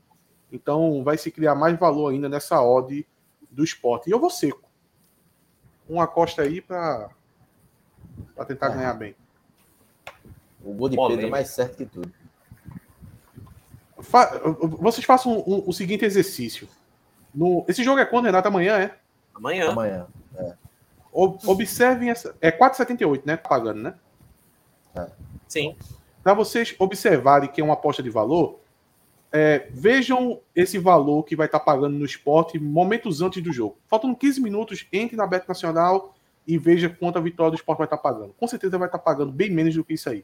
Então 0.52 1.04
vai 1.04 1.18
se 1.18 1.30
criar 1.30 1.54
mais 1.54 1.78
valor 1.78 2.12
ainda 2.12 2.30
nessa 2.30 2.62
odd 2.62 3.06
do 3.52 3.64
esporte. 3.64 4.10
E 4.10 4.14
eu 4.14 4.20
vou 4.20 4.30
seco 4.30 4.65
uma 5.88 6.08
costa 6.08 6.42
aí 6.42 6.62
para 6.62 7.10
tentar 8.48 8.68
é. 8.68 8.76
ganhar 8.76 8.94
bem. 8.94 9.16
O 10.64 10.74
gol 10.74 10.90
de 10.90 10.98
Pedro 10.98 11.28
é 11.28 11.30
mais 11.30 11.50
certo 11.50 11.78
que 11.78 11.86
tudo. 11.86 12.12
Fa 14.00 14.40
vocês 14.62 15.06
façam 15.06 15.38
o, 15.40 15.70
o, 15.70 15.74
seguinte 15.74 16.04
exercício. 16.04 16.68
No, 17.34 17.64
esse 17.68 17.84
jogo 17.84 18.00
é 18.00 18.06
quando, 18.06 18.26
Renato? 18.26 18.48
Amanhã, 18.48 18.78
é? 18.80 18.96
Amanhã. 19.34 19.70
Amanhã. 19.70 20.08
É. 20.38 20.54
Observem 21.12 22.10
essa. 22.10 22.36
É 22.42 22.52
4,78, 22.52 23.22
né? 23.26 23.38
Pagando, 23.38 23.82
né? 23.82 23.94
É. 24.96 25.08
Sim. 25.48 25.78
Para 26.24 26.34
vocês 26.34 26.76
observarem 26.80 27.50
que 27.50 27.62
é 27.62 27.64
uma 27.64 27.76
aposta 27.76 28.02
de 28.02 28.10
valor, 28.10 28.60
é, 29.38 29.68
vejam 29.70 30.40
esse 30.56 30.78
valor 30.78 31.24
que 31.24 31.36
vai 31.36 31.48
estar 31.48 31.60
tá 31.60 31.66
pagando 31.66 31.98
no 31.98 32.06
esporte 32.06 32.58
momentos 32.58 33.22
antes 33.22 33.44
do 33.44 33.52
jogo. 33.52 33.78
Faltam 33.86 34.16
15 34.16 34.40
minutos, 34.40 34.88
entre 34.94 35.18
na 35.18 35.28
Bet 35.28 35.46
Nacional 35.46 36.16
e 36.48 36.58
veja 36.58 36.88
quanto 36.88 37.18
a 37.18 37.22
vitória 37.22 37.52
do 37.52 37.58
esporte 37.58 37.80
vai 37.80 37.86
estar 37.86 37.98
tá 37.98 38.04
pagando. 38.04 38.34
Com 38.40 38.48
certeza 38.48 38.78
vai 38.78 38.88
estar 38.88 38.98
tá 38.98 39.04
pagando 39.04 39.34
bem 39.34 39.50
menos 39.50 39.76
do 39.76 39.84
que 39.84 39.96
isso 39.96 40.10
aí. 40.10 40.24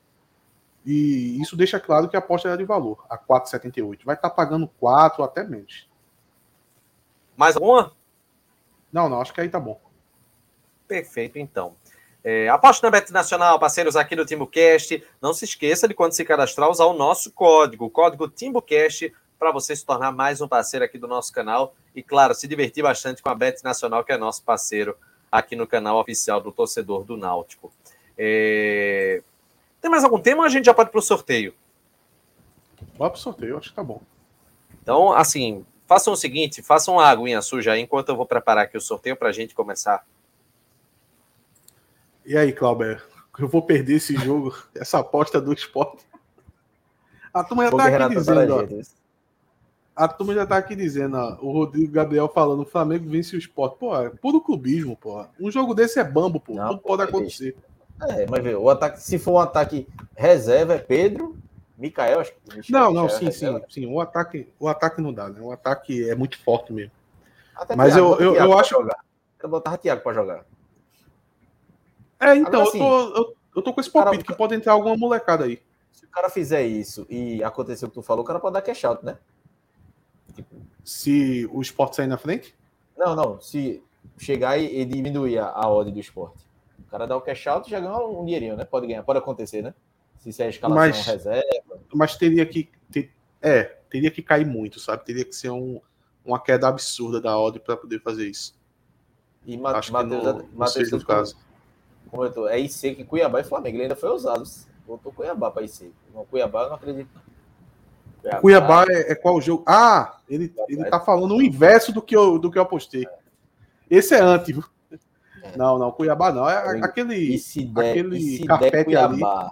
E 0.86 1.42
isso 1.42 1.58
deixa 1.58 1.78
claro 1.78 2.08
que 2.08 2.16
a 2.16 2.20
aposta 2.20 2.48
é 2.48 2.56
de 2.56 2.64
valor, 2.64 3.06
a 3.10 3.18
4,78. 3.18 4.00
Vai 4.06 4.16
estar 4.16 4.30
pagando 4.30 4.66
4 4.80 5.22
ou 5.22 5.26
até 5.26 5.44
menos. 5.44 5.90
Mais 7.36 7.58
alguma? 7.58 7.92
Não, 8.94 9.10
não, 9.10 9.20
acho 9.20 9.34
que 9.34 9.42
aí 9.42 9.50
tá 9.50 9.60
bom. 9.60 9.78
Perfeito, 10.88 11.38
então. 11.38 11.76
É, 12.24 12.48
aposte 12.50 12.84
na 12.84 12.92
Bet 12.92 13.12
Nacional, 13.12 13.60
parceiros 13.60 13.96
aqui 13.96 14.16
do 14.16 14.26
TimbuCast. 14.26 15.04
Não 15.22 15.34
se 15.34 15.46
esqueça 15.46 15.88
de 15.88 15.94
quando 15.94 16.14
se 16.14 16.24
cadastrar 16.24 16.70
usar 16.70 16.86
o 16.86 16.94
nosso 16.94 17.32
código, 17.32 17.86
o 17.86 17.90
código 17.90 18.28
TimbuCast, 18.28 19.14
para 19.40 19.52
você 19.52 19.76
se 19.76 19.84
tornar 19.84 20.12
mais 20.12 20.40
um 20.40 20.48
parceiro 20.48 20.86
aqui 20.86 21.00
do 21.00 21.08
nosso 21.08 21.34
canal 21.34 21.74
e, 21.96 22.04
claro, 22.04 22.36
se 22.36 22.48
divertir 22.48 22.84
bastante 22.84 23.24
com 23.24 23.30
a 23.30 23.36
Bet 23.36 23.64
Nacional, 23.64 24.04
que 24.04 24.12
é 24.12 24.18
nosso 24.18 24.44
parceiro 24.44 24.96
aqui 25.32 25.56
no 25.56 25.66
canal 25.66 26.00
oficial 26.00 26.40
do 26.40 26.52
torcedor 26.52 27.04
do 27.04 27.18
Náutico. 27.18 27.72
É... 28.16 29.24
Tem 29.82 29.90
mais 29.90 30.04
algum 30.04 30.20
tema 30.20 30.42
ou 30.42 30.46
a 30.46 30.50
gente 30.50 30.66
já 30.66 30.76
pode 30.76 30.92
para 30.92 31.00
o 31.00 31.02
sorteio? 31.02 31.56
Bora 32.98 33.10
para 33.10 33.18
o 33.18 33.22
sorteio, 33.22 33.58
acho 33.58 33.70
que 33.70 33.76
tá 33.76 33.84
bom. 33.84 34.00
Então, 34.84 35.12
assim, 35.12 35.66
façam 35.88 36.14
o 36.14 36.18
seguinte, 36.18 36.62
façam 36.62 36.96
uma 36.96 37.08
aguinha 37.08 37.42
suja 37.42 37.72
aí 37.72 37.82
enquanto 37.82 38.10
eu 38.10 38.16
vou 38.16 38.28
preparar 38.28 38.66
aqui 38.66 38.78
o 38.78 38.82
sorteio 38.82 39.16
para 39.16 39.30
a 39.30 39.32
gente 39.32 39.56
começar. 39.56 40.06
E 42.32 42.38
aí, 42.38 42.54
Clauber, 42.54 43.04
eu 43.38 43.46
vou 43.46 43.62
perder 43.62 43.96
esse 43.96 44.16
jogo, 44.16 44.56
essa 44.74 45.00
aposta 45.00 45.42
do 45.42 45.52
esporte. 45.52 46.06
A 47.34 47.44
turma 47.44 47.66
já 47.66 47.72
tá 47.72 48.06
aqui 48.06 48.16
dizendo, 48.16 48.56
ó, 48.56 48.68
a 49.94 50.08
turma 50.08 50.34
já 50.34 50.46
tá 50.46 50.58
aqui 50.58 50.76
dizendo, 50.78 51.18
ó, 51.18 51.38
o 51.42 51.52
Rodrigo 51.52 51.92
Gabriel 51.92 52.30
falando, 52.30 52.62
o 52.62 52.66
Flamengo 52.66 53.10
vence 53.10 53.36
o 53.36 53.38
esporte. 53.38 53.78
Pô, 53.78 54.02
é 54.02 54.10
puro 54.10 54.40
clubismo, 54.40 54.96
pô. 54.96 55.26
Um 55.38 55.52
jogo 55.52 55.74
desse 55.74 56.00
é 56.00 56.06
bambo, 56.06 56.40
pô. 56.40 56.54
Não, 56.54 56.70
Tudo 56.70 56.82
pode 56.82 57.02
acontecer. 57.04 57.54
É, 58.02 58.26
mas 58.26 58.42
vê, 58.42 58.56
o 58.56 58.70
ataque, 58.70 59.02
se 59.02 59.20
for 59.20 59.34
um 59.34 59.40
ataque 59.40 59.86
reserva, 60.16 60.76
é 60.76 60.80
Pedro, 60.80 61.36
Mikael, 61.78 62.22
acho 62.22 62.32
que. 62.32 62.72
Não, 62.72 62.94
não, 62.94 63.10
sim, 63.10 63.30
sim, 63.30 63.62
sim. 63.68 63.86
O 63.88 64.00
ataque, 64.00 64.48
o 64.58 64.70
ataque 64.70 65.02
não 65.02 65.12
dá, 65.12 65.28
né? 65.28 65.42
O 65.42 65.52
ataque 65.52 66.10
é 66.10 66.16
muito 66.16 66.40
forte 66.40 66.72
mesmo. 66.72 66.94
Até 67.54 67.76
mas 67.76 67.94
Thiago, 67.94 68.14
eu, 68.24 68.36
eu, 68.36 68.36
eu 68.36 68.58
acho. 68.58 68.70
Jogar. 68.70 69.04
Eu 69.44 69.50
botar 69.50 69.76
Thiago 69.76 70.02
para 70.02 70.14
jogar. 70.14 70.46
É, 72.22 72.36
então, 72.36 72.62
Agora, 72.62 72.78
eu, 72.78 72.80
tô, 72.80 72.88
assim, 72.88 73.16
eu, 73.16 73.36
eu, 73.56 73.62
tô 73.64 73.74
com 73.74 73.82
esse 73.82 73.90
palpite 73.90 74.24
cara, 74.24 74.32
que 74.32 74.38
pode 74.38 74.54
entrar 74.54 74.74
alguma 74.74 74.96
molecada 74.96 75.46
aí. 75.46 75.60
Se 75.92 76.06
o 76.06 76.10
cara 76.10 76.30
fizer 76.30 76.62
isso 76.62 77.06
e 77.10 77.44
acontecer 77.44 77.86
o 77.86 77.90
que 77.90 77.96
tu 77.96 78.04
falou, 78.04 78.24
o 78.24 78.28
cara 78.28 78.40
pode 78.40 78.54
dar 78.54 78.62
cash 78.62 78.86
out, 78.86 79.04
né? 79.04 79.18
Se 80.84 81.50
o 81.52 81.62
esporte 81.62 81.96
sair 81.96 82.08
na 82.08 82.18
frente? 82.18 82.56
Não, 82.96 83.16
não. 83.16 83.42
Se 83.42 83.84
chegar 84.18 84.58
e, 84.58 84.82
e 84.82 84.86
diminuir 84.86 85.40
a, 85.40 85.48
a 85.48 85.70
odd 85.70 85.92
do 85.92 86.00
esporte. 86.00 86.46
O 86.80 86.92
cara 86.92 87.08
dá 87.08 87.18
o 87.18 87.22
cash 87.22 87.48
out 87.48 87.68
e 87.68 87.72
já 87.72 87.80
ganha 87.80 87.98
um 87.98 88.24
dinheirinho, 88.24 88.56
né? 88.56 88.66
Pode 88.66 88.86
ganhar, 88.86 89.02
pode 89.04 89.20
acontecer, 89.20 89.64
né? 89.64 89.74
Se 90.20 90.30
isso 90.30 90.42
é 90.44 90.46
a 90.46 90.50
escalação 90.50 90.88
mas, 90.88 91.06
reserva. 91.06 91.44
Mas 91.94 92.16
teria 92.16 92.46
que. 92.46 92.70
Ter, 92.92 93.12
é, 93.42 93.64
teria 93.90 94.12
que 94.12 94.22
cair 94.22 94.46
muito, 94.46 94.80
sabe? 94.80 95.04
Teria 95.04 95.26
que 95.26 95.34
ser 95.34 95.50
um, 95.50 95.82
uma 96.24 96.40
queda 96.40 96.68
absurda 96.68 97.20
da 97.20 97.38
odd 97.38 97.60
para 97.60 97.76
poder 97.76 98.00
fazer 98.02 98.28
isso. 98.28 98.54
E 99.46 99.58
Matheus, 99.58 99.90
Matheus, 100.54 100.92
no 100.92 101.04
caso. 101.04 101.36
Como 102.10 102.26
eu 102.26 102.32
tô, 102.32 102.48
é 102.48 102.60
IC 102.60 102.96
que 102.96 103.04
Cuiabá 103.04 103.40
e 103.40 103.44
Flamengo. 103.44 103.78
Ele 103.78 103.84
ainda 103.84 103.96
foi 103.96 104.10
usado. 104.10 104.44
Voltou 104.86 105.12
Cuiabá 105.12 105.52
para 105.52 105.64
IC. 105.64 105.92
No 106.14 106.26
Cuiabá, 106.26 106.64
eu 106.64 106.70
não 106.70 106.76
acredito. 106.76 107.10
Cuiabá, 108.22 108.42
Cuiabá 108.42 108.86
é, 108.90 109.12
é, 109.12 109.16
qual 109.16 109.42
jogo? 109.42 109.64
Ah, 109.66 110.18
ele, 110.30 110.54
ele 110.68 110.86
tá 110.86 111.00
falando 111.00 111.36
o 111.36 111.42
inverso 111.42 111.92
do 111.92 112.02
que 112.02 112.16
eu, 112.16 112.38
do 112.38 112.52
que 112.52 112.58
eu 112.58 112.64
apostei. 112.64 113.08
Esse 113.90 114.16
é 114.16 114.20
antes. 114.20 114.58
É. 115.44 115.58
Não, 115.58 115.80
não, 115.80 115.92
Cuiabá 115.92 116.32
não. 116.32 116.48
É 116.48 116.84
aquele, 116.84 117.16
e 117.16 117.40
se 117.40 117.66
der, 117.66 117.92
aquele 117.92 118.18
e 118.18 118.38
se 118.38 118.46
der 118.46 118.86
Cuiabá, 118.86 119.42
ali. 119.42 119.52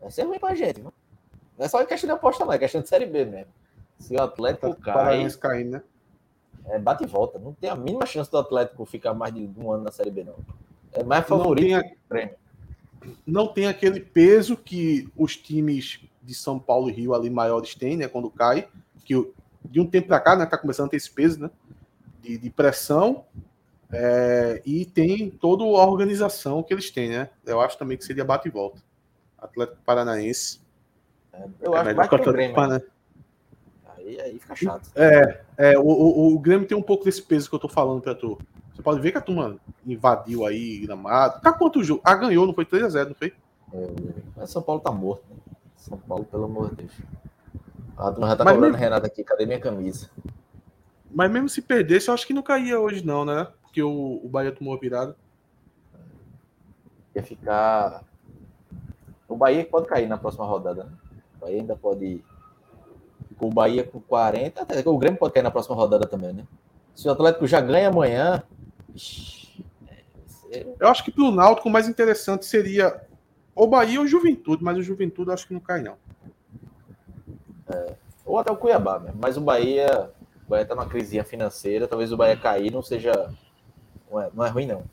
vai 0.00 0.10
ser 0.10 0.22
ruim 0.22 0.38
pra 0.38 0.54
gente. 0.54 0.80
Não 0.80 0.92
é 1.58 1.68
só 1.68 1.84
questão 1.84 2.08
de 2.08 2.14
aposta, 2.14 2.44
não. 2.44 2.52
É 2.52 2.58
questão 2.58 2.80
de 2.80 2.88
Série 2.88 3.06
B 3.06 3.24
mesmo. 3.24 3.52
Se 3.98 4.14
o 4.16 4.22
Atlético 4.22 4.74
tá, 4.74 4.92
cai... 4.94 5.30
caindo, 5.30 5.70
né? 5.72 5.82
É, 6.66 6.78
bate 6.78 7.04
e 7.04 7.06
volta. 7.06 7.38
Não 7.38 7.52
tem 7.52 7.70
a 7.70 7.76
mínima 7.76 8.06
chance 8.06 8.30
do 8.30 8.38
Atlético 8.38 8.84
ficar 8.84 9.14
mais 9.14 9.34
de 9.34 9.48
um 9.56 9.70
ano 9.70 9.84
na 9.84 9.92
Série 9.92 10.10
B, 10.10 10.24
não. 10.24 10.34
É 10.92 11.02
mais 11.02 11.26
favorito 11.26 11.70
não 11.70 11.80
tem, 12.08 12.24
a... 12.24 12.30
não 13.26 13.48
tem 13.48 13.66
aquele 13.66 14.00
peso 14.00 14.56
que 14.56 15.08
os 15.16 15.36
times 15.36 16.00
de 16.22 16.34
São 16.34 16.58
Paulo 16.58 16.88
e 16.88 16.92
Rio 16.92 17.14
ali 17.14 17.30
maiores 17.30 17.74
têm, 17.74 17.96
né? 17.96 18.08
Quando 18.08 18.30
cai, 18.30 18.68
que 19.04 19.14
de 19.64 19.80
um 19.80 19.86
tempo 19.86 20.08
para 20.08 20.20
cá, 20.20 20.36
né? 20.36 20.46
Tá 20.46 20.58
começando 20.58 20.86
a 20.86 20.90
ter 20.90 20.96
esse 20.96 21.10
peso, 21.10 21.40
né? 21.40 21.50
De, 22.22 22.38
de 22.38 22.50
pressão 22.50 23.24
é, 23.92 24.62
e 24.64 24.86
tem 24.86 25.28
toda 25.30 25.62
a 25.64 25.86
organização 25.86 26.62
que 26.62 26.72
eles 26.72 26.90
têm, 26.90 27.10
né? 27.10 27.28
Eu 27.44 27.60
acho 27.60 27.76
também 27.76 27.98
que 27.98 28.04
seria 28.04 28.24
bate 28.24 28.48
e 28.48 28.50
volta. 28.50 28.82
Atlético 29.36 29.78
Paranaense. 29.84 30.60
É, 31.30 31.44
eu 31.60 31.74
é 31.74 31.78
acho 31.78 31.86
melhor 31.86 32.08
que 32.08 32.14
o 32.14 32.18
Atlético 32.18 32.54
Paranaense. 32.54 32.86
Aí, 33.96 34.20
aí 34.20 34.38
fica 34.38 34.56
chato. 34.56 34.90
É, 34.96 35.40
é 35.58 35.78
o, 35.78 35.82
o, 35.82 36.34
o 36.34 36.38
Grêmio 36.38 36.66
tem 36.66 36.76
um 36.76 36.82
pouco 36.82 37.04
desse 37.04 37.20
peso 37.20 37.50
que 37.50 37.54
eu 37.54 37.58
tô 37.58 37.68
falando 37.68 38.00
pra 38.00 38.14
tu. 38.14 38.38
Você 38.82 38.84
pode 38.84 39.00
ver 39.00 39.12
que 39.12 39.18
a 39.18 39.20
turma 39.20 39.56
invadiu 39.86 40.44
aí, 40.44 40.80
gramado. 40.80 41.40
Tá 41.40 41.52
quanto 41.52 41.84
jogo? 41.84 42.00
Ah, 42.04 42.16
ganhou, 42.16 42.48
não 42.48 42.52
foi 42.52 42.66
3x0, 42.66 43.10
não 43.10 43.14
foi? 43.14 43.32
É, 43.72 43.94
mas 44.36 44.50
São 44.50 44.60
Paulo 44.60 44.80
tá 44.80 44.90
morto. 44.90 45.22
Né? 45.30 45.36
São 45.76 45.96
Paulo, 45.96 46.24
pelo 46.24 46.46
amor 46.46 46.70
de 46.70 46.76
Deus. 46.76 46.92
A 47.96 48.10
turma 48.10 48.26
já 48.26 48.36
tá 48.36 48.44
mas 48.44 48.54
cobrando 48.54 48.72
mesmo... 48.72 48.84
Renato 48.84 49.06
aqui, 49.06 49.22
cadê 49.22 49.46
minha 49.46 49.60
camisa? 49.60 50.10
Mas 51.08 51.30
mesmo 51.30 51.48
se 51.48 51.62
perdesse, 51.62 52.08
eu 52.08 52.14
acho 52.14 52.26
que 52.26 52.34
não 52.34 52.42
caía 52.42 52.80
hoje, 52.80 53.06
não, 53.06 53.24
né? 53.24 53.46
Porque 53.62 53.80
o, 53.80 54.20
o 54.20 54.28
Bahia 54.28 54.50
tomou 54.50 54.74
a 54.74 54.80
virada. 54.80 55.14
Ia 57.14 57.22
ficar. 57.22 58.02
O 59.28 59.36
Bahia 59.36 59.64
pode 59.64 59.86
cair 59.86 60.08
na 60.08 60.18
próxima 60.18 60.44
rodada. 60.44 60.84
Né? 60.84 60.92
O 61.36 61.40
Bahia 61.42 61.60
ainda 61.60 61.76
pode. 61.76 62.24
O 63.38 63.48
Bahia 63.48 63.84
com 63.84 64.00
40. 64.00 64.60
Até 64.60 64.88
o 64.88 64.98
Grêmio 64.98 65.20
pode 65.20 65.34
cair 65.34 65.44
na 65.44 65.52
próxima 65.52 65.76
rodada 65.76 66.04
também, 66.04 66.32
né? 66.32 66.44
Se 66.96 67.06
o 67.06 67.12
Atlético 67.12 67.46
já 67.46 67.60
ganha 67.60 67.88
amanhã. 67.88 68.42
Eu 70.78 70.88
acho 70.88 71.02
que 71.04 71.10
para 71.10 71.24
o 71.24 71.30
Náutico 71.30 71.68
o 71.68 71.72
mais 71.72 71.88
interessante 71.88 72.44
seria 72.44 73.00
o 73.54 73.66
Bahia 73.66 74.00
ou 74.00 74.06
Juventude, 74.06 74.62
mas 74.62 74.76
o 74.76 74.82
Juventude 74.82 75.28
eu 75.28 75.34
acho 75.34 75.46
que 75.46 75.54
não 75.54 75.60
cai, 75.60 75.80
não. 75.80 75.96
É, 77.68 77.94
ou 78.24 78.38
até 78.38 78.50
o 78.50 78.56
Cuiabá 78.56 78.98
mesmo. 78.98 79.18
Mas 79.20 79.36
o 79.36 79.40
Bahia. 79.40 80.10
O 80.46 80.50
Bahia 80.50 80.66
tá 80.66 80.74
numa 80.74 80.88
crise 80.88 81.22
financeira. 81.24 81.88
Talvez 81.88 82.12
o 82.12 82.16
Bahia 82.16 82.36
cair 82.36 82.70
não 82.70 82.82
seja. 82.82 83.12
Não 84.10 84.20
é, 84.20 84.30
não 84.34 84.44
é 84.44 84.48
ruim, 84.48 84.66
não. 84.66 84.84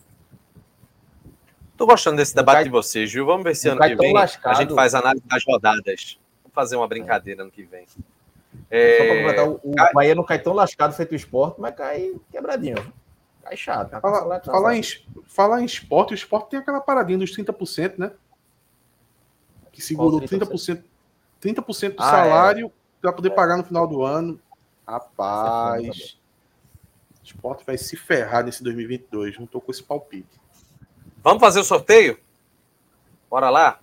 Tô 1.76 1.86
gostando 1.86 2.18
desse 2.18 2.36
debate 2.36 2.56
cai, 2.56 2.64
de 2.66 2.70
vocês, 2.70 3.12
viu? 3.12 3.26
Vamos 3.26 3.44
ver 3.44 3.56
se 3.56 3.70
ano 3.70 3.80
que 3.80 3.96
vem 3.96 4.14
lascado. 4.14 4.54
a 4.54 4.56
gente 4.56 4.74
faz 4.74 4.94
análise 4.94 5.26
das 5.26 5.44
rodadas. 5.46 6.20
Vamos 6.44 6.54
fazer 6.54 6.76
uma 6.76 6.88
brincadeira 6.88 7.42
é. 7.42 7.44
ano 7.44 7.52
que 7.52 7.64
vem. 7.64 7.86
É... 8.70 8.98
Só 8.98 9.06
para 9.06 9.16
completar, 9.16 9.48
o, 9.48 9.60
o 9.64 9.76
cai... 9.76 9.94
Bahia 9.94 10.16
não 10.16 10.24
cai 10.24 10.40
tão 10.40 10.54
lascado 10.54 10.94
feito 10.94 11.14
o 11.14 11.16
esporte, 11.16 11.60
mas 11.60 11.76
cai 11.76 12.14
quebradinho. 12.32 12.94
Né? 13.56 14.00
Fala, 14.02 14.42
falar, 14.42 14.76
em, 14.76 14.82
falar 15.26 15.62
em 15.62 15.66
esporte, 15.66 16.14
o 16.14 16.16
esporte 16.16 16.52
tem 16.52 16.60
aquela 16.60 16.82
paradinha 16.82 17.18
dos 17.18 17.36
30%, 17.36 17.98
né? 17.98 18.12
Que 19.72 19.82
segurou 19.82 20.20
30%, 20.22 20.84
30 21.40 21.62
do 21.62 21.68
ah, 21.72 22.08
é. 22.08 22.10
salário 22.10 22.68
é. 22.68 22.72
para 23.02 23.14
poder 23.14 23.32
é. 23.32 23.36
pagar 23.36 23.58
no 23.58 23.64
final 23.64 23.88
do 23.88 24.04
ano. 24.04 24.40
Rapaz, 24.88 26.18
o 27.22 27.24
esporte 27.24 27.64
vai 27.66 27.78
se 27.78 27.96
ferrar 27.96 28.44
nesse 28.44 28.64
2022. 28.64 29.38
Não 29.38 29.46
tô 29.46 29.62
com 29.62 29.72
esse 29.72 29.84
palpite. 29.84 30.40
Vamos 31.24 31.40
fazer 31.40 31.60
o 31.60 31.64
sorteio? 31.64 32.20
Bora 33.30 33.50
lá? 33.50 33.80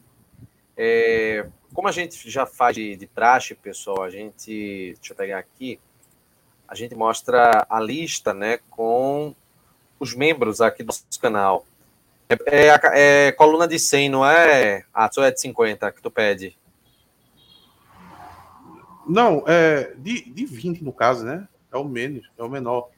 É, 0.77 1.49
como 1.73 1.89
a 1.89 1.93
gente 1.93 2.29
já 2.29 2.45
faz 2.45 2.75
de, 2.75 2.97
de 2.97 3.07
praxe, 3.07 3.55
pessoal, 3.55 4.03
a 4.03 4.11
gente. 4.11 4.95
Deixa 4.97 5.13
eu 5.13 5.17
pegar 5.17 5.39
aqui. 5.39 5.79
A 6.67 6.75
gente 6.75 6.95
mostra 6.95 7.67
a 7.71 7.79
lista, 7.79 8.35
né, 8.35 8.59
com 8.69 9.35
os 9.99 10.15
membros 10.15 10.61
aqui 10.61 10.83
do 10.83 10.89
nosso 10.89 11.21
canal. 11.21 11.67
É, 12.29 12.37
é, 12.47 13.29
é 13.29 13.33
coluna 13.33 13.69
de 13.69 13.79
100, 13.79 14.09
não 14.09 14.27
é? 14.27 14.85
Ah, 14.93 15.11
só 15.13 15.25
é 15.25 15.31
de 15.31 15.41
50 15.41 15.93
que 15.93 16.03
tu 16.03 16.11
pede. 16.11 16.57
Não, 19.07 19.45
é 19.47 19.95
de, 19.97 20.29
de 20.31 20.45
20 20.45 20.83
no 20.83 20.93
caso, 20.93 21.25
né? 21.25 21.47
É 21.73 21.77
o 21.77 21.85
menos, 21.85 22.29
é 22.37 22.43
o 22.43 22.49
menor. 22.49 22.89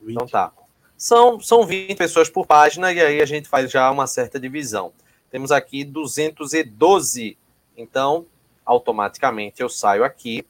20. 0.00 0.14
Então 0.14 0.26
tá. 0.26 0.52
São, 0.96 1.40
são 1.40 1.66
20 1.66 1.96
pessoas 1.96 2.28
por 2.30 2.46
página 2.46 2.92
e 2.92 3.00
aí 3.00 3.20
a 3.20 3.26
gente 3.26 3.48
faz 3.48 3.70
já 3.70 3.90
uma 3.90 4.06
certa 4.06 4.40
divisão. 4.40 4.92
Temos 5.30 5.52
aqui 5.52 5.84
212 5.84 7.38
então, 7.80 8.26
automaticamente 8.64 9.62
eu 9.62 9.68
saio 9.68 10.04
aqui 10.04 10.44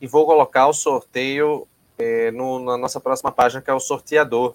e 0.00 0.06
vou 0.06 0.24
colocar 0.24 0.68
o 0.68 0.72
sorteio 0.72 1.66
é, 1.98 2.30
no, 2.30 2.58
na 2.60 2.76
nossa 2.76 3.00
próxima 3.00 3.32
página, 3.32 3.60
que 3.60 3.70
é 3.70 3.74
o 3.74 3.80
sorteador. 3.80 4.54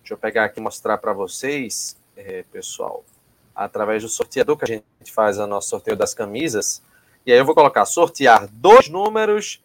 Deixa 0.00 0.14
eu 0.14 0.18
pegar 0.18 0.44
aqui 0.44 0.58
e 0.58 0.62
mostrar 0.62 0.98
para 0.98 1.12
vocês, 1.12 1.96
é, 2.16 2.42
pessoal, 2.50 3.04
através 3.54 4.02
do 4.02 4.08
sorteador 4.08 4.56
que 4.56 4.64
a 4.64 4.68
gente 4.68 5.12
faz 5.12 5.38
o 5.38 5.46
nosso 5.46 5.68
sorteio 5.68 5.96
das 5.96 6.14
camisas. 6.14 6.82
E 7.26 7.32
aí 7.32 7.38
eu 7.38 7.44
vou 7.44 7.54
colocar 7.54 7.84
sortear 7.84 8.48
dois 8.50 8.88
números 8.88 9.62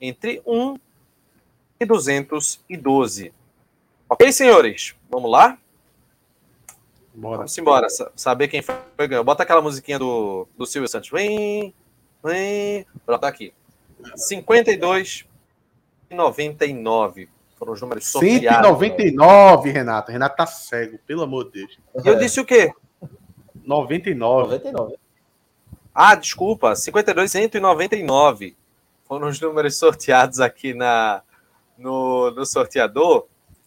entre 0.00 0.40
1 0.46 0.76
e 1.78 1.84
212. 1.84 3.32
Ok, 4.08 4.32
senhores? 4.32 4.94
Vamos 5.10 5.30
lá? 5.30 5.58
Bora. 7.14 7.36
Vamos 7.38 7.58
embora, 7.58 7.86
saber 8.16 8.48
quem 8.48 8.62
foi 8.62 8.74
ganhou. 9.06 9.24
Bota 9.24 9.42
aquela 9.42 9.60
musiquinha 9.60 9.98
do, 9.98 10.48
do 10.56 10.64
Silvio 10.64 10.88
Santos. 10.88 11.10
Vem, 11.10 11.74
vem. 12.24 12.86
Pronto, 13.04 13.20
tá 13.20 13.28
aqui. 13.28 13.52
52 14.16 15.26
e 16.12 16.16
99 16.16 17.28
Foram 17.56 17.72
os 17.72 17.80
números 17.80 18.06
sorteados. 18.06 18.68
199, 18.68 19.70
Renato. 19.70 20.12
Renato 20.12 20.36
tá 20.36 20.46
cego, 20.46 20.98
pelo 21.06 21.22
amor 21.22 21.46
de 21.46 21.60
Deus. 21.60 21.78
E 22.04 22.08
eu 22.08 22.18
disse 22.18 22.40
o 22.40 22.44
quê? 22.44 22.72
99. 23.64 24.56
99. 24.56 24.96
Ah, 25.94 26.14
desculpa, 26.14 26.74
52 26.74 27.30
199 27.30 28.56
foram 29.12 29.28
os 29.28 29.38
números 29.38 29.76
sorteados 29.76 30.40
aqui 30.40 30.72
na, 30.72 31.22
no, 31.76 32.30
no 32.30 32.46
sorteador. 32.46 33.26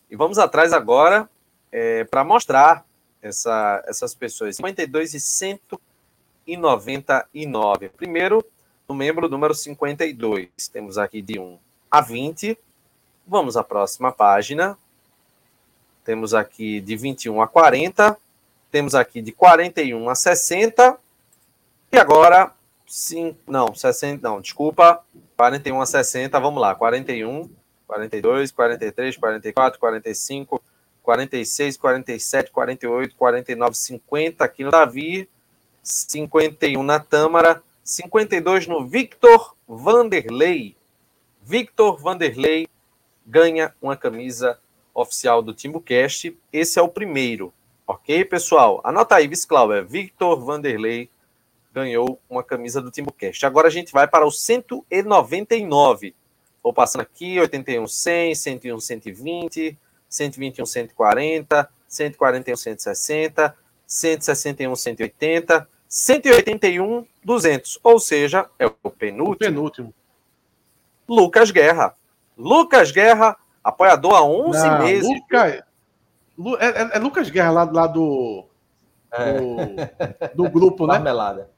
E 0.10 0.16
vamos 0.16 0.40
atrás 0.40 0.74
agora 0.74 1.30
é, 1.72 2.04
para 2.04 2.24
mostrar 2.24 2.84
essa, 3.22 3.84
essas 3.88 4.16
pessoas. 4.16 4.56
52 4.56 5.14
e 5.14 5.20
199. 5.20 7.90
Primeiro, 7.90 8.44
no 8.90 8.96
membro 8.96 9.30
número 9.30 9.54
52. 9.54 10.50
Temos 10.74 10.98
aqui 10.98 11.22
de 11.22 11.40
1 11.40 11.60
a 11.96 12.02
20. 12.02 12.58
Vamos 13.26 13.56
à 13.56 13.64
próxima 13.64 14.12
página. 14.12 14.78
Temos 16.04 16.34
aqui 16.34 16.82
de 16.82 16.98
21 16.98 17.42
a 17.42 17.48
40. 17.48 18.18
Temos 18.70 18.94
aqui 18.94 19.22
de 19.22 19.32
41 19.32 20.10
a 20.10 20.14
60. 20.14 20.98
E 21.94 21.98
agora, 21.98 22.52
sim, 22.86 23.34
não, 23.48 23.74
60, 23.74 24.28
não, 24.28 24.42
desculpa, 24.42 25.02
41 25.38 25.80
a 25.80 25.86
60, 25.86 26.38
vamos 26.38 26.60
lá, 26.62 26.76
41, 26.76 27.50
42, 27.88 28.52
43, 28.52 29.16
44, 29.16 29.80
45, 29.80 30.62
46, 31.02 31.78
47, 31.78 32.52
48, 32.52 33.16
49, 33.16 33.76
50 33.76 34.44
aqui 34.44 34.66
no 34.66 34.72
Davi, 34.72 35.30
51 35.82 36.84
na 36.84 37.00
Tâmara, 37.00 37.64
52 37.86 38.68
no 38.68 38.86
Victor 38.86 39.56
Vanderlei. 39.66 40.76
Victor 41.48 41.96
Vanderlei 42.00 42.68
ganha 43.24 43.72
uma 43.80 43.96
camisa 43.96 44.58
oficial 44.96 45.44
do 45.44 45.54
Timbucast. 45.54 46.36
Esse 46.52 46.80
é 46.80 46.82
o 46.82 46.90
primeiro, 46.90 47.54
ok, 47.86 48.26
pessoal? 48.26 48.82
Anota 48.84 49.14
aí, 49.14 49.30
Cláudio, 49.48 49.86
Victor 49.86 50.44
Vanderlei 50.44 51.08
ganhou 51.72 52.20
uma 52.28 52.42
camisa 52.42 52.82
do 52.82 52.90
Timbucast. 52.90 53.46
Agora 53.46 53.68
a 53.68 53.70
gente 53.70 53.94
vai 53.94 54.08
para 54.08 54.26
o 54.26 54.32
199. 54.32 56.16
Vou 56.64 56.74
passando 56.74 57.02
aqui, 57.02 57.40
81, 57.40 57.88
100, 57.88 58.34
101, 58.34 58.80
120, 58.80 59.78
121, 60.10 60.66
140, 60.66 61.70
141, 61.88 62.56
160, 62.58 63.56
161, 63.86 64.76
180, 64.76 65.70
181, 65.88 67.06
200. 67.24 67.80
Ou 67.84 68.00
seja, 68.00 68.50
é 68.58 68.66
o 68.66 68.90
penúltimo. 68.90 69.34
O 69.34 69.38
penúltimo. 69.38 69.94
Lucas 71.08 71.52
Guerra. 71.52 71.94
Lucas 72.38 72.92
Guerra, 72.92 73.38
apoiador 73.64 74.16
há 74.16 74.24
11 74.24 74.68
Não, 74.68 74.80
meses. 74.80 75.10
Luca... 75.10 75.48
É, 75.48 76.66
é, 76.66 76.98
é, 76.98 77.00
Lucas 77.00 77.30
Guerra 77.30 77.52
lá, 77.52 77.64
lá 77.64 77.88
do, 77.88 78.46
é. 79.12 79.34
do, 80.36 80.44
do 80.44 80.50
grupo, 80.50 80.86
né? 80.86 80.94
Marmelada. 80.94 81.50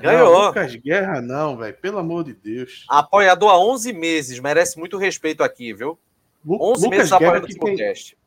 Ganhou. 0.00 0.32
Não, 0.32 0.46
Lucas 0.46 0.74
Guerra, 0.76 1.20
não, 1.20 1.56
velho. 1.56 1.76
Pelo 1.78 1.98
amor 1.98 2.24
de 2.24 2.34
Deus. 2.34 2.84
Apoiador 2.88 3.50
há 3.50 3.58
11 3.58 3.92
meses. 3.92 4.40
Merece 4.40 4.78
muito 4.78 4.96
respeito 4.96 5.42
aqui, 5.42 5.72
viu? 5.72 5.98
Lu 6.44 6.58
11 6.60 6.84
Lucas 6.84 6.98
meses 6.98 7.12
apoiando 7.12 7.46
o 7.46 7.58
podcast. 7.58 8.18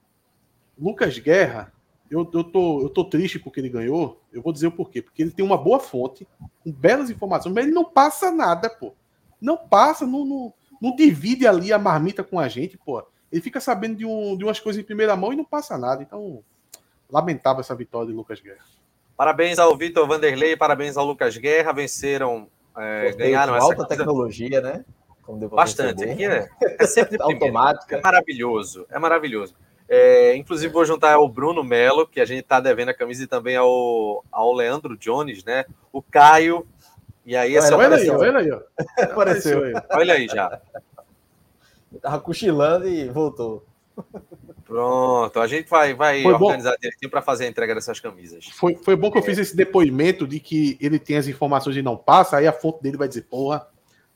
Lucas 0.79 1.17
Guerra, 1.19 1.73
eu, 2.09 2.29
eu, 2.33 2.43
tô, 2.43 2.81
eu 2.81 2.89
tô 2.89 3.03
triste 3.05 3.39
porque 3.39 3.59
ele 3.59 3.69
ganhou. 3.69 4.21
Eu 4.31 4.41
vou 4.41 4.53
dizer 4.53 4.67
o 4.67 4.71
porquê. 4.71 5.01
Porque 5.01 5.21
ele 5.21 5.31
tem 5.31 5.45
uma 5.45 5.57
boa 5.57 5.79
fonte, 5.79 6.27
com 6.63 6.71
belas 6.71 7.09
informações, 7.09 7.53
mas 7.53 7.65
ele 7.65 7.73
não 7.73 7.85
passa 7.85 8.31
nada, 8.31 8.69
pô. 8.69 8.93
Não 9.39 9.57
passa, 9.57 10.05
não, 10.05 10.25
não, 10.25 10.53
não 10.81 10.95
divide 10.95 11.47
ali 11.47 11.71
a 11.71 11.79
marmita 11.79 12.23
com 12.23 12.39
a 12.39 12.47
gente, 12.47 12.77
pô. 12.77 13.03
Ele 13.31 13.41
fica 13.41 13.59
sabendo 13.59 13.95
de, 13.97 14.05
um, 14.05 14.37
de 14.37 14.43
umas 14.43 14.59
coisas 14.59 14.81
em 14.81 14.85
primeira 14.85 15.15
mão 15.15 15.33
e 15.33 15.35
não 15.35 15.45
passa 15.45 15.77
nada. 15.77 16.01
Então, 16.01 16.43
lamentável 17.09 17.59
essa 17.59 17.75
vitória 17.75 18.07
de 18.07 18.13
Lucas 18.13 18.39
Guerra. 18.39 18.63
Parabéns 19.15 19.57
ao 19.57 19.75
Vitor 19.75 20.07
Vanderlei, 20.07 20.55
parabéns 20.55 20.95
ao 20.95 21.05
Lucas 21.05 21.35
Guerra, 21.37 21.73
venceram, 21.73 22.47
é, 22.77 23.11
ganharam 23.13 23.55
essa 23.55 23.65
alta 23.65 23.85
tecnologia, 23.85 24.61
né? 24.61 24.85
Bastante. 25.49 26.03
Aqui 26.03 26.25
é, 26.25 26.47
é 26.79 26.85
sempre 26.85 27.17
automática. 27.21 27.97
É 27.97 28.01
maravilhoso, 28.01 28.85
é 28.89 28.99
maravilhoso. 28.99 29.55
É, 29.89 30.35
inclusive, 30.35 30.71
vou 30.71 30.85
juntar 30.85 31.13
ao 31.13 31.27
Bruno 31.27 31.63
Melo, 31.63 32.05
que 32.05 32.19
a 32.19 32.25
gente 32.25 32.41
está 32.41 32.59
devendo 32.59 32.89
a 32.89 32.93
camisa, 32.93 33.23
e 33.23 33.27
também 33.27 33.55
ao, 33.55 34.23
ao 34.31 34.53
Leandro 34.53 34.97
Jones, 34.97 35.43
né? 35.43 35.65
O 35.91 36.01
Caio. 36.01 36.67
E 37.27 37.35
aí, 37.35 37.57
esse 37.57 37.73
olha, 37.73 37.93
é 37.93 37.99
aí, 37.99 38.09
olha 38.09 38.39
aí, 38.39 38.51
ó. 38.51 38.61
Apareceu. 39.03 39.61
Olha 39.91 40.13
aí 40.13 40.29
já. 40.29 40.61
Tava 42.01 42.21
cochilando 42.21 42.87
e 42.87 43.09
voltou. 43.09 43.65
Pronto, 44.63 45.37
a 45.37 45.45
gente 45.45 45.69
vai, 45.69 45.93
vai 45.93 46.23
organizar 46.23 46.71
bom. 46.71 46.77
direitinho 46.79 47.11
para 47.11 47.21
fazer 47.21 47.43
a 47.43 47.49
entrega 47.49 47.75
dessas 47.75 47.99
camisas. 47.99 48.45
Foi, 48.53 48.75
foi 48.75 48.95
bom 48.95 49.11
que 49.11 49.17
eu 49.17 49.23
fiz 49.23 49.37
esse 49.37 49.57
depoimento 49.57 50.25
de 50.25 50.39
que 50.39 50.77
ele 50.79 50.97
tem 50.97 51.17
as 51.17 51.27
informações 51.27 51.75
e 51.75 51.81
não 51.81 51.97
passa, 51.97 52.37
aí 52.37 52.47
a 52.47 52.53
fonte 52.53 52.81
dele 52.81 52.95
vai 52.95 53.09
dizer, 53.09 53.23
porra, 53.23 53.67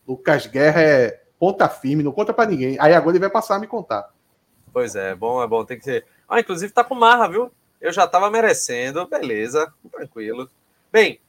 Lucas 0.07 0.47
Guerra 0.47 0.81
é 0.81 1.21
ponta 1.37 1.67
firme, 1.67 2.03
não 2.03 2.13
conta 2.13 2.33
para 2.33 2.49
ninguém. 2.49 2.77
Aí 2.79 2.93
agora 2.93 3.11
ele 3.11 3.19
vai 3.19 3.29
passar 3.29 3.57
a 3.57 3.59
me 3.59 3.67
contar. 3.67 4.09
Pois 4.71 4.95
é, 4.95 5.13
bom, 5.15 5.43
é 5.43 5.47
bom, 5.47 5.65
tem 5.65 5.77
que 5.77 5.83
ser. 5.83 6.05
Ah, 6.29 6.39
inclusive 6.39 6.71
tá 6.71 6.81
com 6.81 6.95
marra, 6.95 7.27
viu? 7.27 7.51
Eu 7.81 7.91
já 7.91 8.07
tava 8.07 8.31
merecendo, 8.31 9.05
beleza, 9.05 9.73
tranquilo. 9.91 10.49
Bem, 10.93 11.19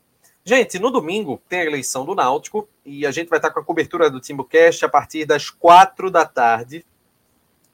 gente, 0.44 0.78
no 0.78 0.90
domingo 0.90 1.40
tem 1.48 1.60
a 1.60 1.64
eleição 1.64 2.04
do 2.04 2.14
Náutico 2.14 2.68
e 2.84 3.06
a 3.06 3.10
gente 3.10 3.28
vai 3.28 3.38
estar 3.38 3.50
com 3.50 3.60
a 3.60 3.64
cobertura 3.64 4.10
do 4.10 4.20
TimbuCast 4.20 4.84
a 4.84 4.88
partir 4.88 5.24
das 5.24 5.50
quatro 5.50 6.10
da 6.10 6.24
tarde 6.24 6.84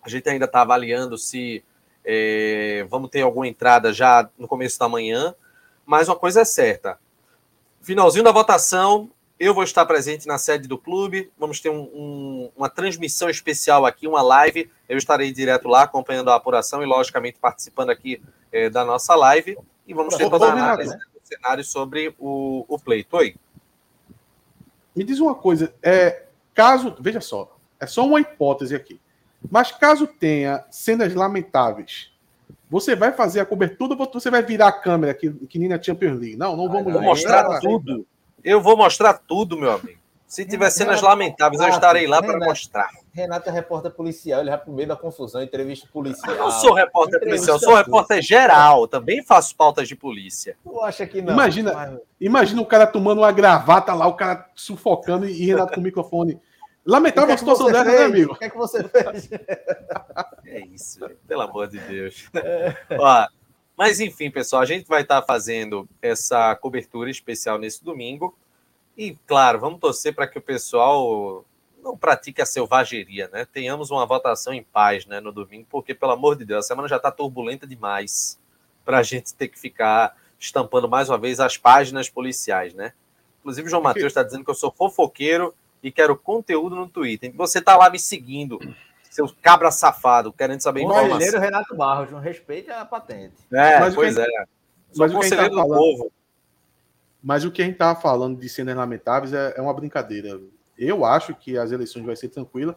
a 0.03 0.09
gente 0.09 0.29
ainda 0.29 0.47
está 0.47 0.63
avaliando 0.63 1.19
se 1.19 1.63
é, 2.05 2.87
vamos 2.89 3.11
ter 3.11 3.21
alguma 3.21 3.47
entrada 3.47 3.93
já 3.93 4.29
no 4.39 4.49
começo 4.49 4.79
da 4.79 4.89
manhã, 4.89 5.35
mas 5.85 6.09
uma 6.09 6.17
coisa 6.17 6.41
é 6.41 6.45
certa: 6.45 6.99
finalzinho 7.83 8.25
da 8.25 8.33
votação, 8.33 9.11
eu 9.39 9.53
vou 9.53 9.63
estar 9.63 9.85
presente 9.85 10.27
na 10.27 10.39
sede 10.39 10.67
do 10.67 10.79
clube. 10.79 11.31
Vamos 11.39 11.61
ter 11.61 11.69
um, 11.69 11.83
um, 11.83 12.51
uma 12.57 12.71
transmissão 12.71 13.29
especial 13.29 13.85
aqui, 13.85 14.09
uma 14.09 14.23
live. 14.23 14.71
Eu 14.89 14.97
estarei 14.97 15.31
direto 15.31 15.69
lá 15.69 15.83
acompanhando 15.83 16.31
a 16.31 16.35
apuração 16.35 16.83
e, 16.83 16.87
logicamente, 16.87 17.39
participando 17.39 17.91
aqui 17.91 18.23
é, 18.51 18.71
da 18.71 18.85
nossa 18.85 19.15
live. 19.15 19.59
E 19.87 19.93
vamos 19.93 20.17
ter 20.17 20.29
toda 20.31 20.47
a 20.47 20.53
análise 20.53 20.97
né? 20.97 21.01
Cenário 21.29 21.65
sobre 21.65 22.15
o, 22.19 22.65
o 22.69 22.79
pleito. 22.79 23.17
Oi. 23.17 23.37
Me 24.95 25.05
diz 25.05 25.21
uma 25.21 25.35
coisa: 25.35 25.75
é, 25.83 26.25
caso. 26.55 26.97
Veja 27.01 27.21
só, 27.21 27.57
é 27.79 27.87
só 27.87 28.07
uma 28.07 28.21
hipótese 28.21 28.75
aqui. 28.75 29.01
Mas 29.51 29.71
caso 29.71 30.07
tenha 30.07 30.65
cenas 30.71 31.15
lamentáveis, 31.15 32.13
você 32.69 32.97
vai 32.97 33.13
fazer 33.13 33.41
a 33.41 33.47
cobertura 33.47 33.95
ou 33.95 34.11
você 34.13 34.31
vai 34.31 34.43
virar 34.43 34.69
a 34.69 34.73
câmera 34.73 35.15
que, 35.15 35.31
que 35.31 35.59
nem 35.59 35.69
na 35.69 35.81
Champions 35.81 36.19
League? 36.19 36.37
Não, 36.37 36.57
não 36.57 36.69
vamos 36.69 36.93
mostrar 37.01 37.61
tudo. 37.61 38.07
Eu 38.43 38.61
vou 38.61 38.77
mostrar 38.77 39.15
tudo, 39.15 39.57
meu 39.57 39.73
amigo. 39.73 39.98
Se 40.29 40.45
tiver 40.45 40.69
cenas 40.69 41.01
lamentáveis, 41.01 41.59
eu 41.59 41.71
estarei 41.71 42.07
lá 42.07 42.23
para 42.23 42.39
mostrar. 42.39 42.91
Renato 43.15 43.49
é 43.49 43.53
repórter 43.53 43.91
policial, 43.91 44.41
ele 44.41 44.51
vai 44.51 44.59
pro 44.59 44.71
meio 44.71 44.87
da 44.87 44.95
confusão, 44.95 45.43
entrevista 45.43 45.89
policial. 45.91 46.37
Eu 46.37 46.45
não 46.45 46.51
sou 46.51 46.75
repórter 46.75 47.19
policial, 47.19 47.57
eu 47.57 47.61
sou 47.61 47.75
repórter 47.75 48.21
geral, 48.21 48.87
também 48.87 49.25
faço 49.25 49.57
pautas 49.57 49.89
de 49.89 49.97
polícia. 49.97 50.55
Tu 50.63 50.81
acha 50.83 51.07
que 51.07 51.23
não? 51.23 51.33
Imagina, 51.33 51.73
mas... 51.73 51.99
imagina 52.21 52.61
o 52.61 52.67
cara 52.67 52.87
tomando 52.87 53.23
uma 53.23 53.33
gravata 53.33 53.95
lá, 53.95 54.07
o 54.07 54.15
cara 54.15 54.47
sufocando 54.55 55.27
e 55.27 55.47
Renato 55.47 55.73
com 55.73 55.81
o 55.81 55.83
microfone. 55.83 56.39
Lamentável 56.85 57.31
a 57.31 57.35
é 57.35 57.37
situação 57.39 57.67
dessa, 57.67 57.85
né, 57.85 58.05
amigo? 58.05 58.35
O 58.35 58.37
que 58.37 58.45
é 58.45 58.51
que 58.51 58.57
você 58.57 58.87
fez? 58.87 59.31
é 60.45 60.61
isso, 60.67 61.01
pelo 61.27 61.41
amor 61.41 61.69
de 61.69 61.79
Deus. 61.81 62.31
Ó, 62.99 63.27
mas 63.77 63.99
enfim, 63.99 64.31
pessoal, 64.31 64.61
a 64.61 64.67
gente 64.67 64.87
vai 64.87 65.03
estar 65.03 65.23
fazendo 65.23 65.89
essa 66.03 66.55
cobertura 66.57 67.11
especial 67.11 67.59
nesse 67.59 67.83
domingo. 67.83 68.37
E, 68.99 69.17
claro, 69.29 69.61
vamos 69.61 69.79
torcer 69.79 70.13
para 70.13 70.27
que 70.27 70.39
o 70.39 70.43
pessoal 70.43 71.45
não 71.81 71.97
pratique 71.97 72.43
a 72.43 72.47
selvageria, 72.47 73.31
né? 73.33 73.47
Tenhamos 73.51 73.93
uma 73.93 74.05
votação 74.05 74.53
em 74.53 74.65
paz 74.65 75.07
né, 75.07 75.21
no 75.21 75.31
domingo, 75.31 75.69
porque, 75.71 75.95
pelo 75.95 76.11
amor 76.11 76.35
de 76.37 76.45
Deus, 76.45 76.65
a 76.65 76.69
semana 76.69 76.89
já 76.89 76.97
está 76.97 77.13
turbulenta 77.13 77.65
demais 77.65 78.41
para 78.85 78.99
a 78.99 79.03
gente 79.05 79.33
ter 79.35 79.47
que 79.47 79.57
ficar 79.57 80.17
estampando 80.37 80.89
mais 80.89 81.09
uma 81.09 81.17
vez 81.17 81.39
as 81.39 81.57
páginas 81.57 82.09
policiais, 82.11 82.75
né? 82.75 82.93
Inclusive, 83.39 83.69
o 83.69 83.71
João 83.71 83.83
Matheus 83.83 84.07
está 84.07 84.25
dizendo 84.25 84.45
que 84.45 84.51
eu 84.51 84.55
sou 84.55 84.73
fofoqueiro 84.73 85.55
e 85.81 85.93
quero 85.93 86.17
conteúdo 86.17 86.75
no 86.75 86.89
Twitter. 86.89 87.33
Você 87.37 87.63
tá 87.63 87.77
lá 87.77 87.89
me 87.89 88.01
seguindo, 88.01 88.59
seu 89.09 89.33
cabra 89.41 89.71
safado, 89.71 90.33
querendo 90.33 90.61
saber 90.61 90.83
informação. 90.83 91.41
Renato 91.41 91.77
Barros, 91.77 92.11
não 92.11 92.19
respeite 92.19 92.69
a 92.69 92.85
patente. 92.85 93.37
É, 93.53 93.79
mas 93.79 93.95
pois 93.95 94.17
é. 94.17 94.27
Sou 94.91 95.07
mas 95.07 95.13
conselheiro 95.13 95.55
tá 95.55 95.63
do 95.63 95.69
povo. 95.69 96.13
Mas 97.23 97.45
o 97.45 97.51
que 97.51 97.63
a 97.63 97.65
gente 97.65 97.77
tava 97.77 98.01
falando 98.01 98.39
de 98.39 98.49
cenas 98.49 98.77
lamentáveis 98.77 99.33
é, 99.33 99.55
é 99.57 99.61
uma 99.61 99.75
brincadeira. 99.75 100.41
Eu 100.77 101.05
acho 101.05 101.35
que 101.35 101.59
as 101.59 101.73
eleições 101.73 102.05
vai 102.05 102.15
ser 102.15 102.29
tranquila. 102.29 102.77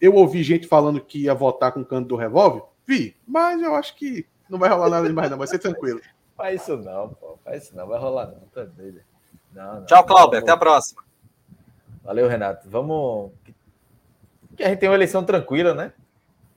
Eu 0.00 0.14
ouvi 0.14 0.42
gente 0.42 0.66
falando 0.66 1.00
que 1.00 1.24
ia 1.24 1.34
votar 1.34 1.72
com 1.72 1.80
o 1.80 1.84
canto 1.84 2.08
do 2.08 2.16
revólver. 2.16 2.62
Vi, 2.86 3.16
mas 3.26 3.60
eu 3.62 3.74
acho 3.74 3.96
que 3.96 4.26
não 4.48 4.58
vai 4.58 4.68
rolar 4.68 4.90
nada 4.90 5.06
demais, 5.06 5.30
não. 5.30 5.38
Vai 5.38 5.46
ser 5.46 5.58
tranquilo. 5.58 6.00
Faz 6.36 6.62
isso 6.62 6.76
não, 6.76 7.10
pô. 7.10 7.38
Faz 7.44 7.64
isso 7.64 7.76
não. 7.76 7.86
Vai 7.86 7.98
rolar 7.98 8.26
não. 8.26 8.40
Tá 8.52 8.64
doido. 8.64 9.00
Não, 9.52 9.74
não, 9.76 9.86
Tchau, 9.86 10.04
Cláudio. 10.04 10.38
Até 10.38 10.50
a 10.50 10.56
próxima. 10.56 11.02
Valeu, 12.02 12.28
Renato. 12.28 12.68
Vamos. 12.68 13.30
Que 14.56 14.64
a 14.64 14.68
gente 14.68 14.78
tem 14.78 14.88
uma 14.88 14.94
eleição 14.94 15.22
tranquila, 15.22 15.74
né? 15.74 15.92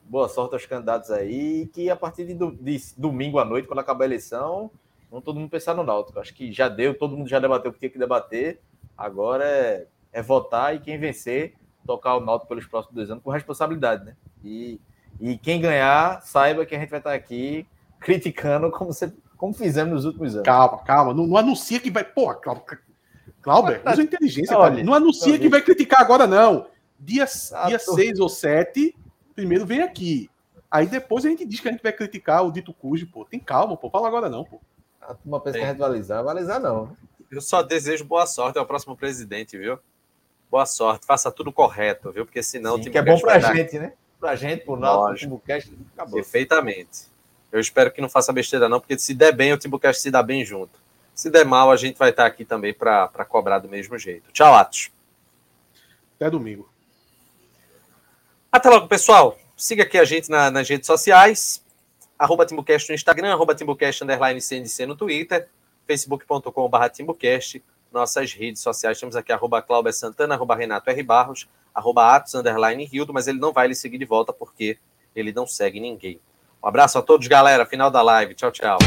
Boa 0.05 0.30
sorte 0.30 0.53
aos 0.53 0.65
candidatos 0.65 1.11
aí. 1.11 1.67
Que 1.67 1.89
a 1.89 1.95
partir 1.95 2.26
de, 2.26 2.34
de 2.34 2.93
domingo 2.97 3.39
à 3.39 3.45
noite, 3.45 3.67
quando 3.67 3.80
acabar 3.80 4.05
a 4.05 4.07
eleição, 4.07 4.71
vamos 5.14 5.24
todo 5.24 5.39
mundo 5.39 5.49
pensar 5.49 5.76
no 5.76 5.84
Náutico. 5.84 6.20
Acho 6.20 6.34
que 6.34 6.51
já 6.51 6.68
deu, 6.68 6.97
todo 6.97 7.16
mundo 7.16 7.30
já 7.30 7.38
debateu 7.38 7.70
o 7.70 7.74
que 7.74 7.80
tinha 7.80 7.89
que 7.91 7.99
debater. 7.99 8.59
Agora 8.97 9.45
é, 9.45 9.86
é 10.11 10.24
votar 10.24 10.76
e 10.76 10.80
quem 10.80 10.97
vencer, 10.97 11.53
tocar 11.86 12.16
o 12.16 12.20
Náutico 12.20 12.49
pelos 12.49 12.66
próximos 12.66 12.95
dois 12.95 13.11
anos 13.11 13.24
com 13.24 13.30
responsabilidade, 13.30 14.05
né? 14.05 14.16
E, 14.43 14.82
e 15.22 15.38
quem 15.38 15.61
ganhar, 15.61 16.20
saiba 16.24 16.66
que 16.66 16.76
a 16.76 16.80
gente 16.80 16.89
vai 16.89 16.99
estar 16.99 17.14
aqui 17.14 17.68
criticando 17.99 18.72
como, 18.72 18.91
você, 18.91 19.14
como 19.38 19.53
fizemos 19.53 19.93
nos 19.93 20.05
últimos 20.05 20.34
anos. 20.34 20.45
Calma, 20.45 20.80
calma. 20.80 21.14
Não, 21.14 21.28
não 21.28 21.38
anuncia 21.38 21.80
que 21.80 21.91
vai. 21.91 22.03
Porra, 22.03 22.36
calma. 22.36 22.64
Clauber, 23.39 23.84
usa 23.86 24.01
inteligência, 24.01 24.57
Olha, 24.57 24.72
cara. 24.72 24.84
Não 24.84 24.95
anuncia 24.95 25.38
que 25.38 25.47
vai 25.47 25.61
criticar 25.61 26.01
agora, 26.01 26.26
não. 26.26 26.66
Dia, 26.99 27.26
ah, 27.53 27.68
dia 27.68 27.78
6 27.78 28.20
ou 28.20 28.30
7, 28.30 28.95
primeiro 29.36 29.66
vem 29.66 29.82
aqui. 29.82 30.28
Aí 30.72 30.88
depois 30.88 31.24
a 31.24 31.30
gente 31.30 31.45
diz 31.45 31.59
que 31.59 31.68
a 31.68 31.72
gente 31.72 31.84
vai 31.84 31.91
criticar 31.91 32.43
o 32.43 32.51
dito 32.51 32.74
cujo, 32.74 33.05
pô. 33.05 33.26
Tem 33.26 33.39
calma, 33.39 33.78
pô. 33.78 33.91
Fala 33.91 34.07
agora 34.07 34.28
não, 34.28 34.43
pô. 34.43 34.59
A 35.07 35.13
turma 35.13 35.39
pensa 35.39 35.59
que 35.59 35.65
rivalizar, 35.65 36.19
rivalizar 36.19 36.59
não. 36.59 36.95
Eu 37.29 37.41
só 37.41 37.61
desejo 37.61 38.05
boa 38.05 38.25
sorte 38.25 38.59
ao 38.59 38.65
próximo 38.65 38.95
presidente, 38.95 39.57
viu? 39.57 39.79
Boa 40.49 40.65
sorte, 40.65 41.05
faça 41.05 41.31
tudo 41.31 41.51
correto, 41.51 42.11
viu? 42.11 42.25
Porque 42.25 42.43
senão 42.43 42.81
Sim, 42.81 42.91
que 42.91 42.97
é 42.97 43.01
bom 43.01 43.19
pra 43.19 43.39
gente, 43.39 43.73
dar... 43.73 43.79
né? 43.81 43.93
Pra 44.19 44.35
gente, 44.35 44.63
por 44.63 44.79
nós, 44.79 45.13
o 45.13 45.15
Timbucast, 45.15 45.75
acabou. 45.93 46.15
Perfeitamente. 46.15 47.07
Eu 47.51 47.59
espero 47.59 47.91
que 47.91 48.01
não 48.01 48.09
faça 48.09 48.31
besteira, 48.31 48.69
não, 48.69 48.79
porque 48.79 48.97
se 48.97 49.13
der 49.13 49.31
bem, 49.31 49.51
o 49.51 49.57
Timbucast 49.57 50.01
se 50.01 50.11
dá 50.11 50.23
bem 50.23 50.45
junto. 50.45 50.79
Se 51.13 51.29
der 51.29 51.45
mal, 51.45 51.71
a 51.71 51.75
gente 51.75 51.97
vai 51.97 52.09
estar 52.09 52.25
aqui 52.25 52.45
também 52.45 52.73
para 52.73 53.07
cobrar 53.27 53.59
do 53.59 53.69
mesmo 53.69 53.97
jeito. 53.97 54.31
Tchau, 54.31 54.53
Atos. 54.53 54.91
Até 56.15 56.29
domingo. 56.29 56.69
Até 58.51 58.69
logo, 58.69 58.87
pessoal. 58.87 59.37
Siga 59.57 59.83
aqui 59.83 59.97
a 59.97 60.05
gente 60.05 60.29
na, 60.29 60.49
nas 60.51 60.67
redes 60.69 60.87
sociais. 60.87 61.62
Arroba 62.24 62.45
Timbucast 62.45 62.88
no 62.88 62.95
Instagram, 62.95 63.34
arroba 63.34 63.53
Timbucast 63.53 64.01
underline 64.01 64.39
CNC 64.39 64.86
no 64.86 64.95
Twitter, 64.95 65.49
facebook.com.br 65.86 66.89
Timbucast. 66.89 67.61
Nossas 67.91 68.32
redes 68.32 68.61
sociais, 68.61 68.97
temos 68.97 69.17
aqui 69.17 69.34
arroba 69.34 69.61
Cláudia 69.61 69.91
Santana, 69.91 70.34
arroba 70.34 70.55
Renato 70.55 70.89
R. 70.89 71.03
Barros, 71.03 71.49
arroba 71.76 72.15
Atos, 72.15 72.34
underline 72.34 72.86
Rildo, 72.86 73.13
mas 73.13 73.28
ele 73.28 73.39
não 73.39 73.51
vai 73.51 73.67
lhe 73.67 73.76
seguir 73.76 73.97
de 73.97 74.05
volta 74.05 74.32
porque 74.32 74.78
ele 75.13 75.34
não 75.34 75.45
segue 75.45 75.82
ninguém. 75.82 76.17
Um 76.63 76.67
abraço 76.69 76.97
a 76.97 77.01
todos, 77.01 77.28
galera. 77.28 77.65
Final 77.65 77.91
da 77.91 78.01
live. 78.01 78.34
Tchau, 78.36 78.53
tchau. 78.53 78.78